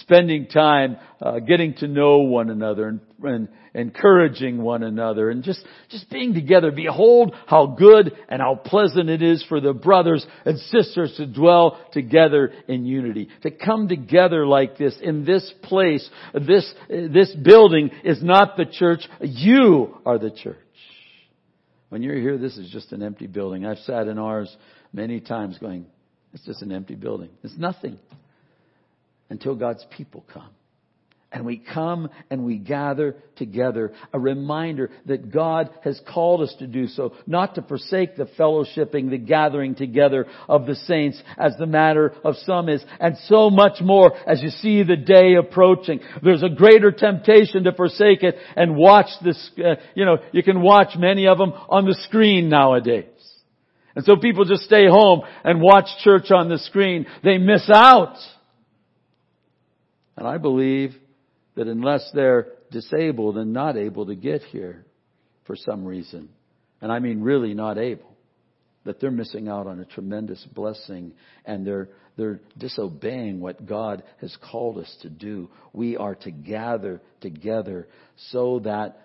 Spending 0.00 0.48
time 0.48 0.96
uh, 1.20 1.38
getting 1.38 1.74
to 1.74 1.86
know 1.86 2.18
one 2.18 2.50
another 2.50 2.88
and, 2.88 3.00
and 3.22 3.48
encouraging 3.74 4.60
one 4.60 4.82
another 4.82 5.30
and 5.30 5.42
just, 5.42 5.64
just 5.88 6.08
being 6.10 6.34
together. 6.34 6.70
Behold 6.70 7.34
how 7.46 7.66
good 7.66 8.12
and 8.28 8.40
how 8.40 8.54
pleasant 8.54 9.08
it 9.08 9.22
is 9.22 9.44
for 9.48 9.60
the 9.60 9.72
brothers 9.72 10.24
and 10.44 10.58
sisters 10.58 11.14
to 11.16 11.26
dwell 11.26 11.80
together 11.92 12.52
in 12.68 12.86
unity. 12.86 13.28
To 13.42 13.50
come 13.50 13.88
together 13.88 14.46
like 14.46 14.78
this 14.78 14.96
in 15.00 15.24
this 15.24 15.52
place, 15.62 16.08
this, 16.34 16.72
this 16.88 17.34
building 17.34 17.90
is 18.04 18.22
not 18.22 18.56
the 18.56 18.66
church. 18.66 19.00
You 19.20 19.98
are 20.06 20.18
the 20.18 20.30
church. 20.30 20.56
When 21.88 22.02
you're 22.02 22.18
here, 22.18 22.38
this 22.38 22.56
is 22.56 22.70
just 22.70 22.92
an 22.92 23.02
empty 23.02 23.28
building. 23.28 23.64
I've 23.64 23.78
sat 23.78 24.08
in 24.08 24.18
ours 24.18 24.54
many 24.92 25.20
times 25.20 25.58
going, 25.58 25.86
it's 26.32 26.44
just 26.44 26.62
an 26.62 26.72
empty 26.72 26.96
building. 26.96 27.30
It's 27.44 27.56
nothing 27.56 27.98
until 29.34 29.56
God's 29.56 29.84
people 29.90 30.24
come. 30.32 30.50
And 31.32 31.44
we 31.44 31.58
come 31.58 32.10
and 32.30 32.44
we 32.44 32.58
gather 32.58 33.16
together. 33.34 33.92
A 34.12 34.20
reminder 34.20 34.92
that 35.06 35.32
God 35.32 35.68
has 35.82 36.00
called 36.08 36.42
us 36.42 36.54
to 36.60 36.68
do 36.68 36.86
so, 36.86 37.14
not 37.26 37.56
to 37.56 37.62
forsake 37.62 38.14
the 38.14 38.28
fellowshipping, 38.38 39.10
the 39.10 39.18
gathering 39.18 39.74
together 39.74 40.26
of 40.48 40.66
the 40.66 40.76
saints 40.76 41.20
as 41.36 41.56
the 41.58 41.66
matter 41.66 42.14
of 42.22 42.36
some 42.46 42.68
is, 42.68 42.84
and 43.00 43.16
so 43.24 43.50
much 43.50 43.80
more 43.80 44.16
as 44.28 44.40
you 44.40 44.50
see 44.50 44.84
the 44.84 44.94
day 44.94 45.34
approaching. 45.34 45.98
There's 46.22 46.44
a 46.44 46.48
greater 46.48 46.92
temptation 46.92 47.64
to 47.64 47.72
forsake 47.72 48.22
it 48.22 48.36
and 48.54 48.76
watch 48.76 49.08
this, 49.24 49.50
uh, 49.58 49.74
you 49.96 50.04
know, 50.04 50.18
you 50.30 50.44
can 50.44 50.62
watch 50.62 50.96
many 50.96 51.26
of 51.26 51.38
them 51.38 51.52
on 51.68 51.84
the 51.84 51.98
screen 52.06 52.48
nowadays. 52.48 53.06
And 53.96 54.04
so 54.04 54.14
people 54.14 54.44
just 54.44 54.62
stay 54.62 54.86
home 54.86 55.22
and 55.42 55.60
watch 55.60 55.86
church 56.04 56.30
on 56.30 56.48
the 56.48 56.58
screen. 56.58 57.06
They 57.24 57.38
miss 57.38 57.68
out. 57.74 58.14
And 60.16 60.26
I 60.26 60.38
believe 60.38 60.94
that 61.56 61.66
unless 61.66 62.08
they're 62.14 62.48
disabled 62.70 63.36
and 63.36 63.52
not 63.52 63.76
able 63.76 64.06
to 64.06 64.14
get 64.14 64.42
here 64.42 64.84
for 65.46 65.56
some 65.56 65.84
reason, 65.84 66.28
and 66.80 66.90
I 66.90 66.98
mean 66.98 67.22
really 67.22 67.54
not 67.54 67.78
able, 67.78 68.14
that 68.84 69.00
they're 69.00 69.10
missing 69.10 69.48
out 69.48 69.66
on 69.66 69.80
a 69.80 69.84
tremendous 69.84 70.44
blessing 70.54 71.12
and 71.44 71.66
they're, 71.66 71.88
they're 72.16 72.40
disobeying 72.58 73.40
what 73.40 73.66
God 73.66 74.02
has 74.20 74.36
called 74.50 74.78
us 74.78 74.96
to 75.02 75.08
do. 75.08 75.48
We 75.72 75.96
are 75.96 76.14
to 76.16 76.30
gather 76.30 77.00
together 77.20 77.88
so 78.30 78.60
that 78.60 79.00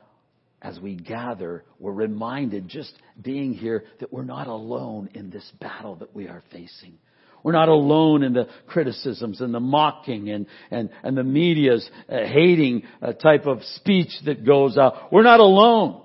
as 0.62 0.78
we 0.80 0.96
gather, 0.96 1.64
we're 1.80 1.94
reminded 1.94 2.68
just 2.68 2.94
being 3.22 3.54
here 3.54 3.86
that 4.02 4.12
we're 4.12 4.26
not 4.26 4.48
alone 4.48 5.10
in 5.14 5.30
this 5.30 5.50
battle 5.60 5.96
that 5.96 6.14
we 6.14 6.28
are 6.28 6.44
facing. 6.52 6.98
We're 7.44 7.54
not 7.54 7.70
alone 7.70 8.24
in 8.24 8.34
the 8.34 8.48
criticisms 8.68 9.42
and 9.42 9.54
the 9.54 9.60
mocking 9.60 10.30
and, 10.30 10.46
and, 10.72 10.90
and 11.04 11.18
the 11.18 11.24
media's 11.24 11.90
uh, 12.10 12.18
hating 12.18 12.84
uh, 13.02 13.14
type 13.14 13.46
of 13.46 13.64
speech 13.76 14.12
that 14.26 14.46
goes 14.46 14.78
out. 14.78 15.12
We're 15.12 15.24
not 15.24 15.40
alone. 15.40 16.02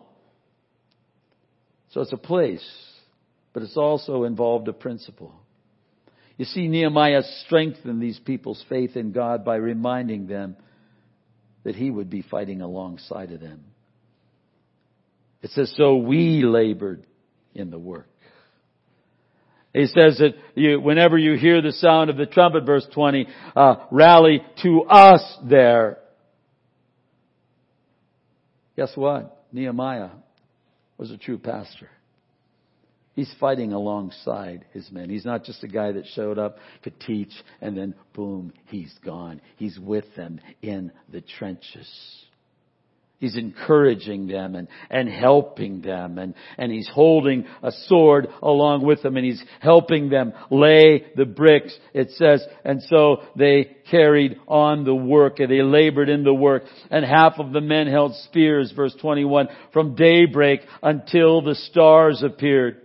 So 1.90 2.00
it's 2.00 2.12
a 2.12 2.18
place, 2.18 2.64
but 3.52 3.62
it's 3.62 3.76
also 3.76 4.24
involved 4.24 4.68
a 4.68 4.72
principle. 4.72 5.34
You 6.36 6.44
see, 6.44 6.66
Nehemiah 6.66 7.22
strengthened 7.46 8.02
these 8.02 8.18
people's 8.18 8.62
faith 8.68 8.96
in 8.96 9.12
God 9.12 9.44
by 9.44 9.56
reminding 9.56 10.26
them 10.26 10.56
that 11.62 11.76
he 11.76 11.90
would 11.90 12.10
be 12.10 12.22
fighting 12.22 12.60
alongside 12.60 13.30
of 13.32 13.40
them. 13.40 13.64
It 15.42 15.50
says, 15.50 15.72
so 15.76 15.96
we 15.96 16.42
labored 16.42 17.06
in 17.54 17.70
the 17.70 17.78
work. 17.78 18.08
He 19.74 19.86
says 19.86 20.18
that 20.18 20.34
you, 20.54 20.80
whenever 20.80 21.18
you 21.18 21.36
hear 21.36 21.60
the 21.60 21.72
sound 21.72 22.08
of 22.08 22.16
the 22.16 22.26
trumpet, 22.26 22.64
verse 22.64 22.86
20, 22.94 23.26
uh, 23.56 23.74
rally 23.90 24.40
to 24.62 24.82
us 24.84 25.38
there. 25.44 25.98
Guess 28.76 28.96
what? 28.96 29.44
Nehemiah 29.52 30.10
was 30.96 31.10
a 31.10 31.18
true 31.18 31.38
pastor. 31.38 31.88
He's 33.14 33.32
fighting 33.40 33.72
alongside 33.72 34.64
his 34.72 34.90
men. 34.92 35.10
He's 35.10 35.24
not 35.24 35.44
just 35.44 35.62
a 35.64 35.68
guy 35.68 35.92
that 35.92 36.06
showed 36.14 36.38
up 36.38 36.58
to 36.84 36.90
teach 36.90 37.32
and 37.60 37.76
then 37.76 37.94
boom, 38.12 38.52
he's 38.66 38.92
gone. 39.04 39.40
He's 39.56 39.78
with 39.78 40.04
them 40.16 40.40
in 40.62 40.92
the 41.10 41.20
trenches. 41.20 42.23
He's 43.18 43.36
encouraging 43.36 44.26
them 44.26 44.54
and, 44.54 44.68
and 44.90 45.08
helping 45.08 45.80
them 45.80 46.18
and, 46.18 46.34
and 46.58 46.70
he's 46.70 46.88
holding 46.92 47.46
a 47.62 47.70
sword 47.86 48.28
along 48.42 48.84
with 48.84 49.02
them 49.02 49.16
and 49.16 49.24
he's 49.24 49.42
helping 49.60 50.10
them 50.10 50.32
lay 50.50 51.06
the 51.16 51.24
bricks, 51.24 51.74
it 51.94 52.10
says. 52.12 52.44
And 52.64 52.82
so 52.82 53.22
they 53.36 53.76
carried 53.90 54.36
on 54.46 54.84
the 54.84 54.94
work 54.94 55.38
and 55.38 55.50
they 55.50 55.62
labored 55.62 56.08
in 56.08 56.24
the 56.24 56.34
work. 56.34 56.64
And 56.90 57.04
half 57.04 57.34
of 57.38 57.52
the 57.52 57.60
men 57.60 57.86
held 57.86 58.14
spears, 58.24 58.72
verse 58.72 58.94
21, 59.00 59.48
from 59.72 59.94
daybreak 59.94 60.60
until 60.82 61.40
the 61.40 61.54
stars 61.54 62.22
appeared. 62.22 62.83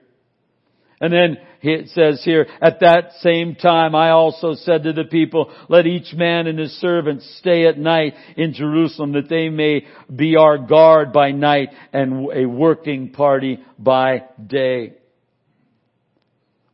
And 1.02 1.14
then 1.14 1.38
it 1.62 1.90
says 1.90 2.22
here, 2.24 2.48
at 2.62 2.82
that 2.82 3.14
same 3.22 3.56
time 3.56 3.96
I 3.96 4.10
also 4.10 4.56
said 4.56 4.84
to 4.84 4.94
the 4.94 5.06
people, 5.06 5.52
let 5.70 5.88
each 5.88 6.14
man 6.14 6.48
and 6.48 6.60
his 6.60 6.74
servant 6.80 7.22
stay 7.38 7.68
at 7.68 7.78
night 7.78 8.16
in 8.36 8.54
Jerusalem 8.54 9.14
that 9.14 9.30
they 9.30 9.50
may 9.50 9.86
be 10.14 10.36
our 10.36 10.58
guard 10.58 11.14
by 11.14 11.32
night 11.32 11.70
and 11.94 12.28
a 12.34 12.46
working 12.46 13.12
party 13.12 13.60
by 13.78 14.24
day. 14.46 14.94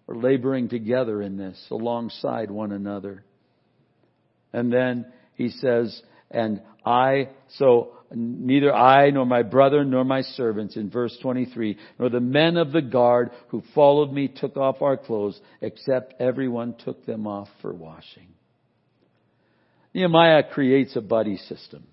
We're 0.08 0.16
laboring 0.18 0.70
together 0.70 1.22
in 1.22 1.38
this 1.38 1.64
alongside 1.70 2.50
one 2.50 2.72
another. 2.72 3.24
And 4.54 4.72
then 4.72 5.06
he 5.36 5.50
says, 5.50 6.02
and 6.32 6.62
I, 6.86 7.30
so 7.58 7.92
neither 8.12 8.74
I 8.74 9.10
nor 9.10 9.26
my 9.26 9.44
brother 9.44 9.84
nor 9.84 10.04
my 10.04 10.22
servants 10.22 10.76
in 10.76 10.90
verse 10.90 11.18
23 11.22 11.78
nor 12.00 12.10
the 12.10 12.20
men 12.20 12.58
of 12.58 12.72
the 12.72 12.82
guard 12.82 13.32
who 13.50 13.64
followed 13.74 14.12
me 14.12 14.28
took 14.28 14.58
off 14.58 14.82
our 14.82 14.98
clothes 14.98 15.40
except 15.62 16.14
everyone 16.20 16.76
took 16.84 17.06
them 17.06 17.28
off 17.28 17.48
for 17.62 17.74
washing. 17.74 18.28
Nehemiah 19.94 20.44
creates 20.44 20.96
a 20.96 21.02
buddy 21.02 21.38
system. 21.38 21.88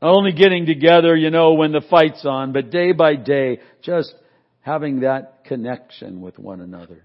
Not 0.00 0.16
only 0.16 0.32
getting 0.32 0.64
together, 0.64 1.16
you 1.16 1.30
know, 1.30 1.54
when 1.54 1.72
the 1.72 1.82
fight's 1.90 2.24
on, 2.24 2.52
but 2.52 2.70
day 2.70 2.92
by 2.92 3.16
day, 3.16 3.58
just 3.82 4.14
having 4.60 5.00
that 5.00 5.44
connection 5.44 6.20
with 6.20 6.38
one 6.38 6.60
another. 6.60 7.04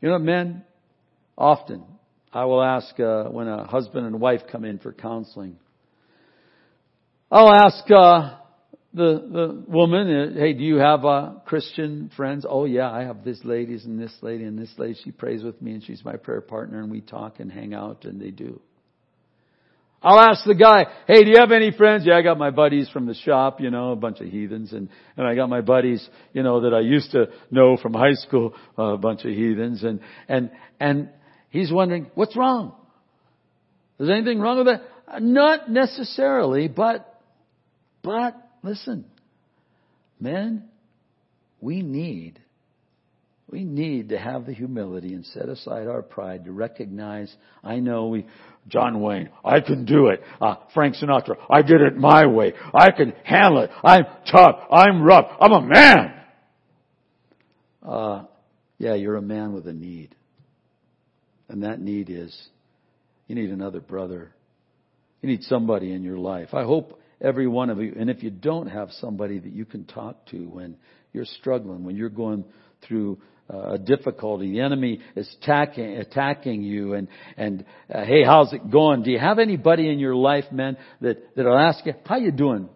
You 0.00 0.08
know, 0.08 0.18
men, 0.18 0.64
often, 1.36 1.84
I 2.32 2.46
will 2.46 2.62
ask 2.62 2.98
uh, 2.98 3.24
when 3.24 3.46
a 3.46 3.64
husband 3.64 4.06
and 4.06 4.18
wife 4.20 4.40
come 4.50 4.64
in 4.64 4.78
for 4.78 4.92
counseling, 4.92 5.56
I'll 7.30 7.52
ask 7.52 7.84
uh, 7.90 8.36
the 8.94 9.28
the 9.30 9.64
woman, 9.68 10.10
uh, 10.10 10.38
"Hey, 10.38 10.54
do 10.54 10.64
you 10.64 10.76
have 10.76 11.04
uh, 11.04 11.32
Christian 11.44 12.10
friends?" 12.16 12.46
"Oh 12.48 12.64
yeah, 12.64 12.90
I 12.90 13.04
have 13.04 13.22
this 13.22 13.40
lady 13.44 13.74
and 13.84 14.00
this 14.00 14.14
lady 14.22 14.44
and 14.44 14.58
this 14.58 14.72
lady. 14.78 14.98
She 15.04 15.12
prays 15.12 15.42
with 15.42 15.60
me 15.60 15.72
and 15.72 15.84
she's 15.84 16.04
my 16.04 16.16
prayer 16.16 16.40
partner, 16.40 16.80
and 16.80 16.90
we 16.90 17.02
talk 17.02 17.38
and 17.38 17.52
hang 17.52 17.74
out, 17.74 18.04
and 18.04 18.20
they 18.20 18.30
do." 18.30 18.60
I'll 20.02 20.18
ask 20.18 20.44
the 20.44 20.54
guy, 20.54 20.86
"Hey, 21.06 21.24
do 21.24 21.30
you 21.30 21.38
have 21.38 21.52
any 21.52 21.70
friends?" 21.70 22.04
"Yeah, 22.06 22.16
I 22.16 22.22
got 22.22 22.38
my 22.38 22.50
buddies 22.50 22.88
from 22.88 23.06
the 23.06 23.14
shop, 23.14 23.60
you 23.60 23.70
know, 23.70 23.92
a 23.92 23.96
bunch 23.96 24.20
of 24.20 24.26
heathens, 24.28 24.72
and 24.72 24.88
and 25.18 25.26
I 25.26 25.34
got 25.34 25.50
my 25.50 25.60
buddies, 25.60 26.06
you 26.32 26.42
know, 26.42 26.62
that 26.62 26.72
I 26.72 26.80
used 26.80 27.12
to 27.12 27.28
know 27.50 27.76
from 27.76 27.92
high 27.92 28.14
school, 28.14 28.54
uh, 28.78 28.94
a 28.94 28.98
bunch 28.98 29.24
of 29.26 29.32
heathens, 29.32 29.84
and 29.84 30.00
and 30.28 30.50
and 30.80 31.10
he's 31.52 31.70
wondering, 31.70 32.10
what's 32.14 32.36
wrong? 32.36 32.74
Is 34.00 34.10
anything 34.10 34.40
wrong 34.40 34.58
with 34.58 34.66
that? 34.66 35.22
Not 35.22 35.70
necessarily, 35.70 36.66
but 36.66 37.08
but 38.02 38.34
listen, 38.62 39.04
men, 40.18 40.64
we 41.60 41.82
need, 41.82 42.40
we 43.48 43.64
need 43.64 44.08
to 44.08 44.18
have 44.18 44.46
the 44.46 44.52
humility 44.52 45.14
and 45.14 45.24
set 45.26 45.48
aside 45.48 45.86
our 45.86 46.02
pride 46.02 46.46
to 46.46 46.52
recognize, 46.52 47.34
I 47.62 47.76
know 47.76 48.08
we, 48.08 48.26
John 48.66 49.00
Wayne, 49.00 49.30
I 49.44 49.60
can 49.60 49.84
do 49.84 50.08
it. 50.08 50.22
Uh, 50.40 50.56
Frank 50.74 50.96
Sinatra, 50.96 51.36
I 51.48 51.62
did 51.62 51.80
it 51.80 51.96
my 51.96 52.26
way. 52.26 52.54
I 52.74 52.90
can 52.90 53.12
handle 53.24 53.62
it. 53.62 53.70
I'm 53.84 54.04
tough. 54.30 54.60
I'm 54.70 55.02
rough. 55.02 55.30
I'm 55.40 55.52
a 55.52 55.62
man. 55.62 56.14
Uh, 57.82 58.24
yeah, 58.78 58.94
you're 58.94 59.16
a 59.16 59.22
man 59.22 59.52
with 59.52 59.66
a 59.68 59.72
need. 59.72 60.14
And 61.52 61.64
that 61.64 61.80
need 61.80 62.08
is, 62.08 62.34
you 63.28 63.34
need 63.34 63.50
another 63.50 63.80
brother. 63.80 64.34
You 65.20 65.28
need 65.28 65.42
somebody 65.44 65.92
in 65.92 66.02
your 66.02 66.16
life. 66.16 66.54
I 66.54 66.64
hope 66.64 66.98
every 67.20 67.46
one 67.46 67.68
of 67.68 67.78
you. 67.78 67.94
And 67.96 68.08
if 68.08 68.22
you 68.22 68.30
don't 68.30 68.68
have 68.68 68.88
somebody 68.92 69.38
that 69.38 69.52
you 69.52 69.66
can 69.66 69.84
talk 69.84 70.26
to 70.28 70.38
when 70.48 70.76
you're 71.12 71.26
struggling, 71.26 71.84
when 71.84 71.94
you're 71.94 72.08
going 72.08 72.44
through 72.88 73.18
uh, 73.52 73.74
a 73.74 73.78
difficulty, 73.78 74.52
the 74.52 74.60
enemy 74.60 75.00
is 75.14 75.30
attacking, 75.42 75.98
attacking 75.98 76.62
you 76.62 76.94
and, 76.94 77.08
and, 77.36 77.66
uh, 77.94 78.02
hey, 78.02 78.24
how's 78.24 78.50
it 78.54 78.70
going? 78.70 79.02
Do 79.02 79.10
you 79.10 79.18
have 79.18 79.38
anybody 79.38 79.90
in 79.90 79.98
your 79.98 80.16
life, 80.16 80.46
man, 80.52 80.78
that, 81.02 81.36
that'll 81.36 81.58
ask 81.58 81.84
you, 81.84 81.92
how 82.06 82.16
you 82.16 82.32
doing? 82.32 82.70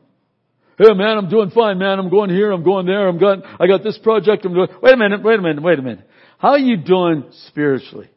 Hey 0.77 0.93
man, 0.93 1.17
I'm 1.17 1.31
doing 1.31 1.49
fine, 1.49 1.79
man. 1.79 1.99
I'm 1.99 2.11
going 2.11 2.29
here, 2.29 2.53
I'm 2.53 2.63
going 2.63 2.85
there, 2.85 3.09
I'm 3.09 3.17
going, 3.17 3.43
I 3.59 3.67
got 3.67 3.83
this 3.83 3.97
project, 3.97 4.45
I'm 4.45 4.53
doing, 4.53 4.69
wait 4.83 4.93
a 4.93 4.97
minute, 4.99 5.23
wait 5.23 5.39
a 5.39 5.43
minute, 5.43 5.63
wait 5.63 5.79
a 5.79 5.83
minute. 5.83 6.07
How 6.37 6.51
are 6.51 6.59
you 6.59 6.77
doing 6.77 7.25
spiritually? 7.47 8.11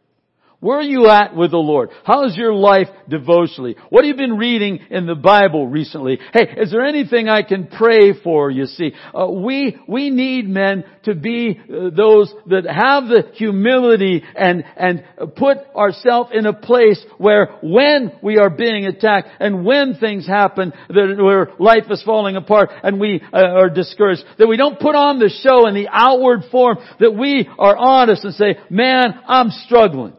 Where 0.61 0.79
are 0.79 0.83
you 0.83 1.07
at 1.09 1.37
with 1.37 1.51
the 1.51 1.57
Lord? 1.57 1.89
How 2.03 2.25
is 2.25 2.35
your 2.35 2.53
life 2.53 2.87
devotionally? 3.07 3.77
What 3.87 4.03
have 4.03 4.09
you 4.09 4.17
been 4.17 4.37
reading 4.37 4.79
in 4.89 5.05
the 5.05 5.15
Bible 5.15 5.65
recently? 5.65 6.19
Hey, 6.33 6.53
is 6.57 6.69
there 6.69 6.85
anything 6.85 7.29
I 7.29 7.43
can 7.43 7.67
pray 7.67 8.11
for? 8.21 8.51
You 8.51 8.65
see, 8.65 8.91
uh, 9.17 9.27
we 9.27 9.77
we 9.87 10.09
need 10.09 10.49
men 10.49 10.83
to 11.03 11.15
be 11.15 11.57
uh, 11.57 11.91
those 11.95 12.33
that 12.47 12.65
have 12.65 13.05
the 13.07 13.31
humility 13.35 14.21
and 14.35 14.65
and 14.75 15.05
put 15.37 15.59
ourselves 15.73 16.31
in 16.33 16.45
a 16.45 16.51
place 16.51 17.01
where 17.17 17.57
when 17.63 18.11
we 18.21 18.37
are 18.37 18.49
being 18.49 18.85
attacked 18.85 19.29
and 19.39 19.63
when 19.63 19.95
things 19.95 20.27
happen 20.27 20.73
that 20.89 21.15
where 21.17 21.53
life 21.57 21.89
is 21.89 22.03
falling 22.03 22.35
apart 22.35 22.69
and 22.83 22.99
we 22.99 23.21
uh, 23.31 23.37
are 23.37 23.69
discouraged, 23.69 24.25
that 24.37 24.47
we 24.47 24.57
don't 24.57 24.77
put 24.77 24.95
on 24.95 25.19
the 25.19 25.29
show 25.41 25.67
in 25.67 25.73
the 25.73 25.87
outward 25.89 26.41
form. 26.51 26.79
That 26.99 27.11
we 27.11 27.47
are 27.57 27.77
honest 27.77 28.25
and 28.25 28.33
say, 28.33 28.57
"Man, 28.69 29.17
I'm 29.25 29.51
struggling." 29.51 30.18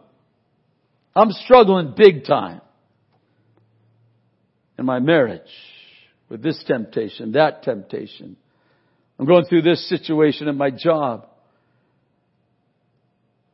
I'm 1.15 1.31
struggling 1.31 1.95
big 1.97 2.25
time 2.25 2.61
in 4.79 4.87
my 4.87 5.01
marriage 5.01 5.43
with 6.29 6.43
this 6.43 6.63
temptation, 6.67 7.33
that 7.33 7.63
temptation. 7.63 8.37
I'm 9.19 9.27
going 9.27 9.45
through 9.45 9.63
this 9.63 9.89
situation 9.89 10.49
at 10.49 10.55
my 10.55 10.71
job. 10.71 11.27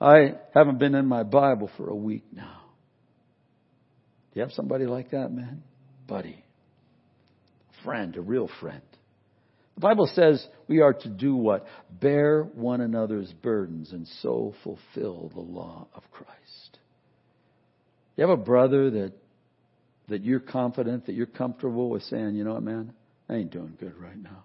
I 0.00 0.34
haven't 0.54 0.78
been 0.78 0.94
in 0.94 1.06
my 1.06 1.22
Bible 1.22 1.70
for 1.76 1.88
a 1.88 1.94
week 1.94 2.24
now. 2.32 2.60
Do 4.32 4.40
you 4.40 4.42
have 4.42 4.52
somebody 4.52 4.84
like 4.84 5.10
that, 5.12 5.32
man? 5.32 5.62
Buddy. 6.06 6.44
Friend, 7.82 8.14
a 8.16 8.20
real 8.20 8.50
friend. 8.60 8.82
The 9.76 9.80
Bible 9.80 10.10
says 10.12 10.46
we 10.68 10.80
are 10.80 10.92
to 10.92 11.08
do 11.08 11.34
what? 11.36 11.66
Bear 11.90 12.42
one 12.42 12.80
another's 12.80 13.32
burdens 13.42 13.92
and 13.92 14.06
so 14.22 14.54
fulfill 14.62 15.30
the 15.34 15.40
law 15.40 15.86
of 15.94 16.02
Christ. 16.10 16.65
You 18.16 18.26
have 18.26 18.38
a 18.38 18.42
brother 18.42 18.90
that 18.90 19.12
that 20.08 20.24
you're 20.24 20.40
confident, 20.40 21.06
that 21.06 21.14
you're 21.14 21.26
comfortable 21.26 21.90
with 21.90 22.02
saying, 22.04 22.36
you 22.36 22.44
know 22.44 22.54
what, 22.54 22.62
man, 22.62 22.92
I 23.28 23.34
ain't 23.34 23.50
doing 23.50 23.76
good 23.78 23.96
right 23.98 24.16
now. 24.16 24.44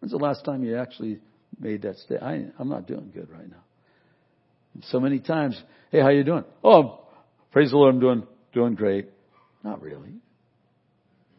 When's 0.00 0.12
the 0.12 0.18
last 0.18 0.44
time 0.44 0.64
you 0.64 0.78
actually 0.78 1.20
made 1.60 1.82
that 1.82 1.98
statement? 1.98 2.54
I'm 2.58 2.68
not 2.68 2.86
doing 2.86 3.10
good 3.14 3.28
right 3.30 3.48
now. 3.48 3.62
So 4.84 4.98
many 4.98 5.20
times, 5.20 5.60
hey, 5.90 6.00
how 6.00 6.08
you 6.08 6.24
doing? 6.24 6.44
Oh, 6.64 7.00
praise 7.50 7.70
the 7.70 7.76
Lord, 7.76 7.94
I'm 7.94 8.00
doing 8.00 8.26
doing 8.52 8.74
great. 8.74 9.08
Not 9.62 9.82
really. 9.82 10.14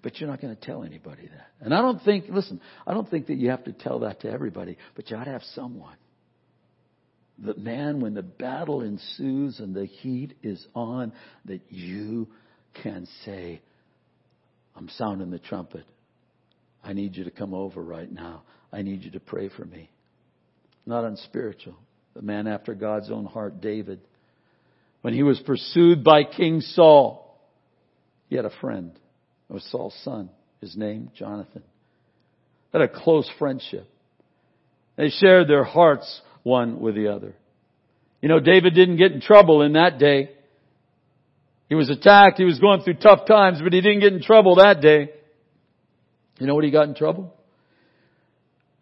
But 0.01 0.19
you're 0.19 0.29
not 0.29 0.41
going 0.41 0.55
to 0.55 0.61
tell 0.61 0.83
anybody 0.83 1.27
that. 1.27 1.47
And 1.61 1.73
I 1.73 1.81
don't 1.81 2.01
think, 2.03 2.25
listen, 2.29 2.59
I 2.85 2.93
don't 2.93 3.09
think 3.09 3.27
that 3.27 3.35
you 3.35 3.49
have 3.49 3.63
to 3.63 3.71
tell 3.71 3.99
that 3.99 4.21
to 4.21 4.29
everybody, 4.29 4.77
but 4.95 5.09
you 5.09 5.17
ought 5.17 5.23
to 5.23 5.31
have 5.31 5.43
someone 5.55 5.95
that 7.43 7.57
man, 7.57 7.99
when 7.99 8.13
the 8.13 8.23
battle 8.23 8.81
ensues 8.81 9.59
and 9.59 9.75
the 9.75 9.85
heat 9.85 10.35
is 10.43 10.65
on, 10.75 11.13
that 11.45 11.61
you 11.69 12.27
can 12.81 13.07
say, 13.25 13.61
I'm 14.75 14.89
sounding 14.89 15.29
the 15.29 15.39
trumpet. 15.39 15.85
I 16.83 16.93
need 16.93 17.15
you 17.15 17.23
to 17.25 17.31
come 17.31 17.53
over 17.53 17.81
right 17.81 18.11
now. 18.11 18.43
I 18.71 18.81
need 18.81 19.03
you 19.03 19.11
to 19.11 19.19
pray 19.19 19.49
for 19.49 19.63
me. 19.63 19.89
Not 20.85 21.05
unspiritual. 21.05 21.75
The 22.15 22.21
man 22.21 22.47
after 22.47 22.73
God's 22.73 23.09
own 23.09 23.25
heart, 23.25 23.61
David. 23.61 24.01
When 25.01 25.13
he 25.13 25.23
was 25.23 25.39
pursued 25.39 26.03
by 26.03 26.23
King 26.23 26.61
Saul, 26.61 27.39
he 28.29 28.35
had 28.35 28.45
a 28.45 28.51
friend. 28.61 28.91
It 29.49 29.53
was 29.53 29.63
Saul's 29.71 29.95
son. 30.03 30.29
His 30.61 30.75
name, 30.75 31.11
Jonathan. 31.15 31.63
They 32.71 32.79
had 32.79 32.89
a 32.89 33.01
close 33.01 33.29
friendship. 33.37 33.87
They 34.95 35.09
shared 35.09 35.47
their 35.47 35.63
hearts 35.63 36.21
one 36.43 36.79
with 36.79 36.95
the 36.95 37.07
other. 37.07 37.35
You 38.21 38.29
know, 38.29 38.39
David 38.39 38.73
didn't 38.75 38.97
get 38.97 39.11
in 39.11 39.21
trouble 39.21 39.61
in 39.61 39.73
that 39.73 39.97
day. 39.97 40.29
He 41.69 41.75
was 41.75 41.89
attacked, 41.89 42.37
he 42.37 42.43
was 42.43 42.59
going 42.59 42.81
through 42.81 42.95
tough 42.95 43.25
times, 43.25 43.59
but 43.63 43.73
he 43.73 43.81
didn't 43.81 44.01
get 44.01 44.13
in 44.13 44.21
trouble 44.21 44.55
that 44.55 44.81
day. 44.81 45.09
You 46.39 46.47
know 46.47 46.55
what 46.55 46.63
he 46.63 46.71
got 46.71 46.87
in 46.87 46.95
trouble? 46.95 47.33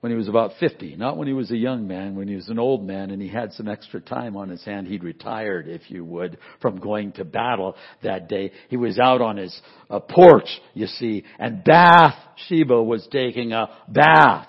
when 0.01 0.11
he 0.11 0.17
was 0.17 0.27
about 0.27 0.53
50, 0.59 0.95
not 0.95 1.15
when 1.15 1.27
he 1.27 1.33
was 1.33 1.51
a 1.51 1.57
young 1.57 1.87
man, 1.87 2.15
when 2.15 2.27
he 2.27 2.35
was 2.35 2.49
an 2.49 2.57
old 2.57 2.83
man 2.83 3.11
and 3.11 3.21
he 3.21 3.27
had 3.27 3.53
some 3.53 3.67
extra 3.67 4.01
time 4.01 4.35
on 4.35 4.49
his 4.49 4.65
hand. 4.65 4.87
He'd 4.87 5.03
retired, 5.03 5.67
if 5.67 5.89
you 5.89 6.03
would, 6.03 6.39
from 6.59 6.79
going 6.79 7.13
to 7.13 7.23
battle 7.23 7.75
that 8.01 8.27
day. 8.27 8.51
He 8.69 8.77
was 8.77 8.99
out 8.99 9.21
on 9.21 9.37
his 9.37 9.55
uh, 9.91 9.99
porch, 9.99 10.49
you 10.73 10.87
see, 10.87 11.23
and 11.37 11.63
Bath 11.63 12.15
Sheba 12.47 12.81
was 12.81 13.07
taking 13.11 13.53
a 13.53 13.69
bath. 13.87 14.47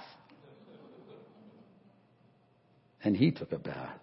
And 3.04 3.16
he 3.16 3.30
took 3.30 3.52
a 3.52 3.58
bath. 3.58 3.98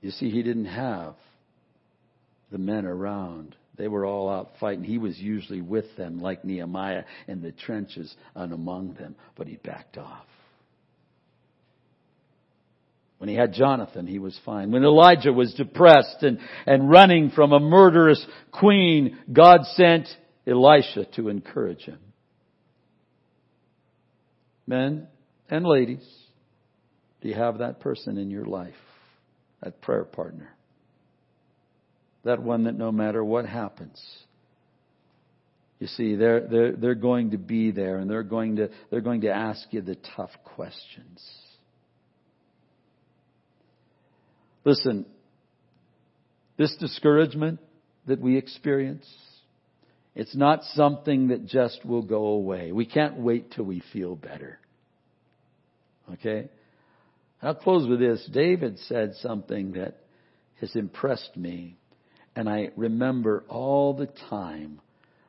You 0.00 0.10
see, 0.10 0.30
he 0.30 0.42
didn't 0.42 0.66
have 0.66 1.14
the 2.50 2.58
men 2.58 2.86
around. 2.86 3.56
They 3.76 3.88
were 3.88 4.04
all 4.04 4.28
out 4.28 4.52
fighting. 4.60 4.84
He 4.84 4.98
was 4.98 5.18
usually 5.18 5.60
with 5.60 5.96
them, 5.96 6.20
like 6.20 6.44
Nehemiah, 6.44 7.04
in 7.28 7.42
the 7.42 7.52
trenches 7.52 8.14
and 8.34 8.52
among 8.52 8.94
them, 8.94 9.14
but 9.36 9.46
he 9.46 9.56
backed 9.56 9.98
off. 9.98 10.26
When 13.18 13.28
he 13.28 13.34
had 13.34 13.52
Jonathan, 13.52 14.06
he 14.06 14.18
was 14.18 14.38
fine. 14.46 14.70
When 14.70 14.82
Elijah 14.82 15.32
was 15.32 15.52
depressed 15.52 16.22
and, 16.22 16.38
and 16.64 16.88
running 16.88 17.30
from 17.30 17.52
a 17.52 17.60
murderous 17.60 18.24
queen, 18.50 19.18
God 19.30 19.60
sent 19.74 20.08
Elisha 20.46 21.04
to 21.16 21.28
encourage 21.28 21.82
him. 21.82 21.98
Men 24.66 25.06
and 25.50 25.66
ladies, 25.66 26.02
do 27.20 27.28
you 27.28 27.34
have 27.34 27.58
that 27.58 27.80
person 27.80 28.18
in 28.18 28.30
your 28.30 28.46
life? 28.46 28.74
That 29.62 29.80
prayer 29.82 30.04
partner? 30.04 30.50
That 32.24 32.42
one 32.42 32.64
that 32.64 32.76
no 32.76 32.92
matter 32.92 33.24
what 33.24 33.46
happens, 33.46 34.00
you 35.78 35.86
see, 35.86 36.14
they're, 36.14 36.46
they're, 36.46 36.72
they're 36.72 36.94
going 36.94 37.30
to 37.30 37.38
be 37.38 37.70
there 37.70 37.96
and 37.96 38.10
they're 38.10 38.22
going 38.22 38.56
to, 38.56 38.68
they're 38.90 39.00
going 39.00 39.22
to 39.22 39.30
ask 39.30 39.66
you 39.70 39.80
the 39.80 39.96
tough 40.16 40.30
questions. 40.44 41.26
Listen, 44.64 45.06
this 46.58 46.76
discouragement 46.78 47.60
that 48.06 48.20
we 48.20 48.36
experience, 48.36 49.06
it's 50.14 50.36
not 50.36 50.62
something 50.74 51.28
that 51.28 51.46
just 51.46 51.82
will 51.86 52.02
go 52.02 52.26
away. 52.26 52.72
We 52.72 52.84
can't 52.84 53.16
wait 53.16 53.52
till 53.52 53.64
we 53.64 53.82
feel 53.94 54.16
better. 54.16 54.58
Okay? 56.12 56.50
I'll 57.42 57.54
close 57.54 57.88
with 57.88 58.00
this. 58.00 58.28
David 58.32 58.78
said 58.80 59.14
something 59.20 59.72
that 59.72 59.98
has 60.60 60.74
impressed 60.76 61.36
me. 61.36 61.76
And 62.36 62.48
I 62.48 62.70
remember 62.76 63.44
all 63.48 63.94
the 63.94 64.08
time 64.28 64.80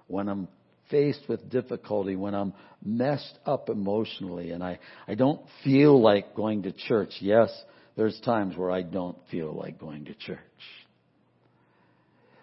when 0.08 0.28
I'm 0.28 0.48
faced 0.90 1.28
with 1.28 1.50
difficulty, 1.50 2.16
when 2.16 2.36
I'm 2.36 2.54
messed 2.84 3.38
up 3.46 3.70
emotionally 3.70 4.52
and 4.52 4.64
I, 4.64 4.80
I 5.08 5.16
don't 5.16 5.42
feel 5.64 6.00
like 6.00 6.36
going 6.36 6.64
to 6.64 6.74
church. 6.74 7.14
Yes, 7.22 7.50
there's 7.96 8.20
times 8.20 8.58
where 8.58 8.72
I 8.72 8.82
don't 8.82 9.18
feel 9.32 9.54
like 9.54 9.80
going 9.80 10.06
to 10.06 10.14
church. 10.14 10.40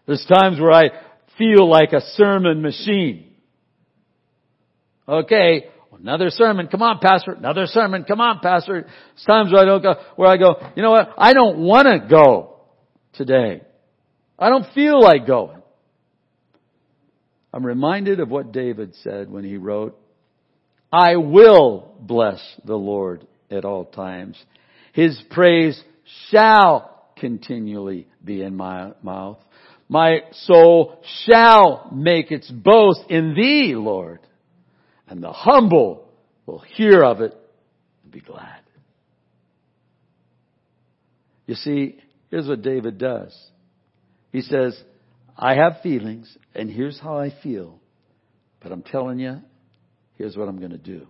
There's 0.06 0.24
times 0.26 0.58
where 0.58 0.72
I 0.72 0.88
feel 1.36 1.68
like 1.68 1.92
a 1.92 2.00
sermon 2.00 2.62
machine. 2.62 3.34
Okay, 5.06 5.66
another 5.96 6.30
sermon. 6.30 6.68
Come 6.68 6.82
on, 6.82 6.98
pastor. 7.00 7.32
Another 7.32 7.66
sermon. 7.66 8.04
Come 8.04 8.20
on, 8.20 8.40
pastor. 8.40 8.82
There's 8.82 9.24
times 9.24 9.52
where 9.52 9.62
I 9.62 9.64
don't 9.64 9.82
go, 9.82 9.94
where 10.16 10.30
I 10.30 10.36
go, 10.36 10.56
you 10.76 10.82
know 10.82 10.90
what? 10.90 11.12
I 11.16 11.32
don't 11.32 11.58
want 11.58 11.86
to 11.86 12.08
go 12.08 12.60
today. 13.14 13.62
I 14.38 14.48
don't 14.48 14.66
feel 14.74 15.00
like 15.00 15.26
going. 15.26 15.62
I'm 17.52 17.64
reminded 17.64 18.20
of 18.20 18.28
what 18.28 18.52
David 18.52 18.94
said 19.02 19.30
when 19.30 19.44
he 19.44 19.56
wrote, 19.56 19.98
I 20.92 21.16
will 21.16 21.94
bless 21.98 22.40
the 22.64 22.76
Lord 22.76 23.26
at 23.50 23.64
all 23.64 23.84
times. 23.84 24.42
His 24.92 25.20
praise 25.30 25.82
shall 26.30 27.10
continually 27.16 28.06
be 28.24 28.42
in 28.42 28.56
my 28.56 28.92
mouth. 29.02 29.38
My 29.88 30.20
soul 30.32 31.02
shall 31.24 31.90
make 31.92 32.30
its 32.30 32.50
boast 32.50 33.00
in 33.08 33.34
thee, 33.34 33.74
Lord. 33.74 34.20
And 35.08 35.22
the 35.22 35.32
humble 35.32 36.08
will 36.46 36.58
hear 36.58 37.02
of 37.02 37.20
it 37.20 37.34
and 38.02 38.12
be 38.12 38.20
glad. 38.20 38.60
You 41.46 41.54
see, 41.54 41.96
here's 42.30 42.46
what 42.46 42.62
David 42.62 42.98
does. 42.98 43.34
He 44.32 44.42
says, 44.42 44.78
I 45.36 45.54
have 45.54 45.80
feelings, 45.82 46.36
and 46.54 46.70
here's 46.70 47.00
how 47.00 47.18
I 47.18 47.32
feel. 47.42 47.80
But 48.60 48.72
I'm 48.72 48.82
telling 48.82 49.18
you, 49.18 49.40
here's 50.16 50.36
what 50.36 50.48
I'm 50.48 50.58
going 50.58 50.72
to 50.72 50.78
do. 50.78 51.06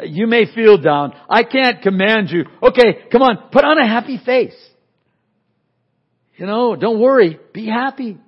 You 0.00 0.28
may 0.28 0.44
feel 0.54 0.78
down. 0.78 1.14
I 1.28 1.42
can't 1.42 1.82
command 1.82 2.30
you. 2.30 2.44
Okay, 2.62 3.08
come 3.10 3.22
on, 3.22 3.48
put 3.50 3.64
on 3.64 3.78
a 3.78 3.88
happy 3.88 4.20
face. 4.24 4.54
You 6.36 6.46
know, 6.46 6.76
don't 6.76 7.00
worry. 7.00 7.40
Be 7.52 7.66
happy. 7.66 8.18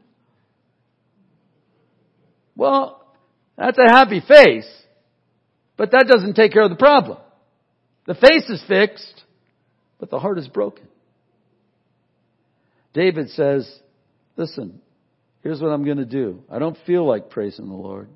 Well, 2.57 3.00
that's 3.61 3.77
a 3.77 3.91
happy 3.91 4.23
face, 4.27 4.69
but 5.77 5.91
that 5.91 6.07
doesn't 6.09 6.35
take 6.35 6.51
care 6.51 6.63
of 6.63 6.71
the 6.71 6.77
problem. 6.77 7.19
The 8.07 8.15
face 8.15 8.49
is 8.49 8.65
fixed, 8.67 9.23
but 9.99 10.09
the 10.09 10.19
heart 10.19 10.39
is 10.39 10.49
broken. 10.49 10.89
David 12.95 13.29
says, 13.29 13.71
listen, 14.37 14.81
here's 15.43 15.61
what 15.61 15.69
I'm 15.69 15.85
going 15.85 15.99
to 15.99 16.07
do. 16.07 16.43
I 16.51 16.59
don't 16.59 16.77
feel 16.87 17.07
like 17.07 17.29
praising 17.29 17.69
the 17.69 17.75
Lord. 17.75 18.09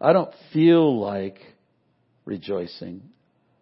I 0.00 0.12
don't 0.12 0.34
feel 0.52 1.00
like 1.00 1.38
rejoicing, 2.24 3.02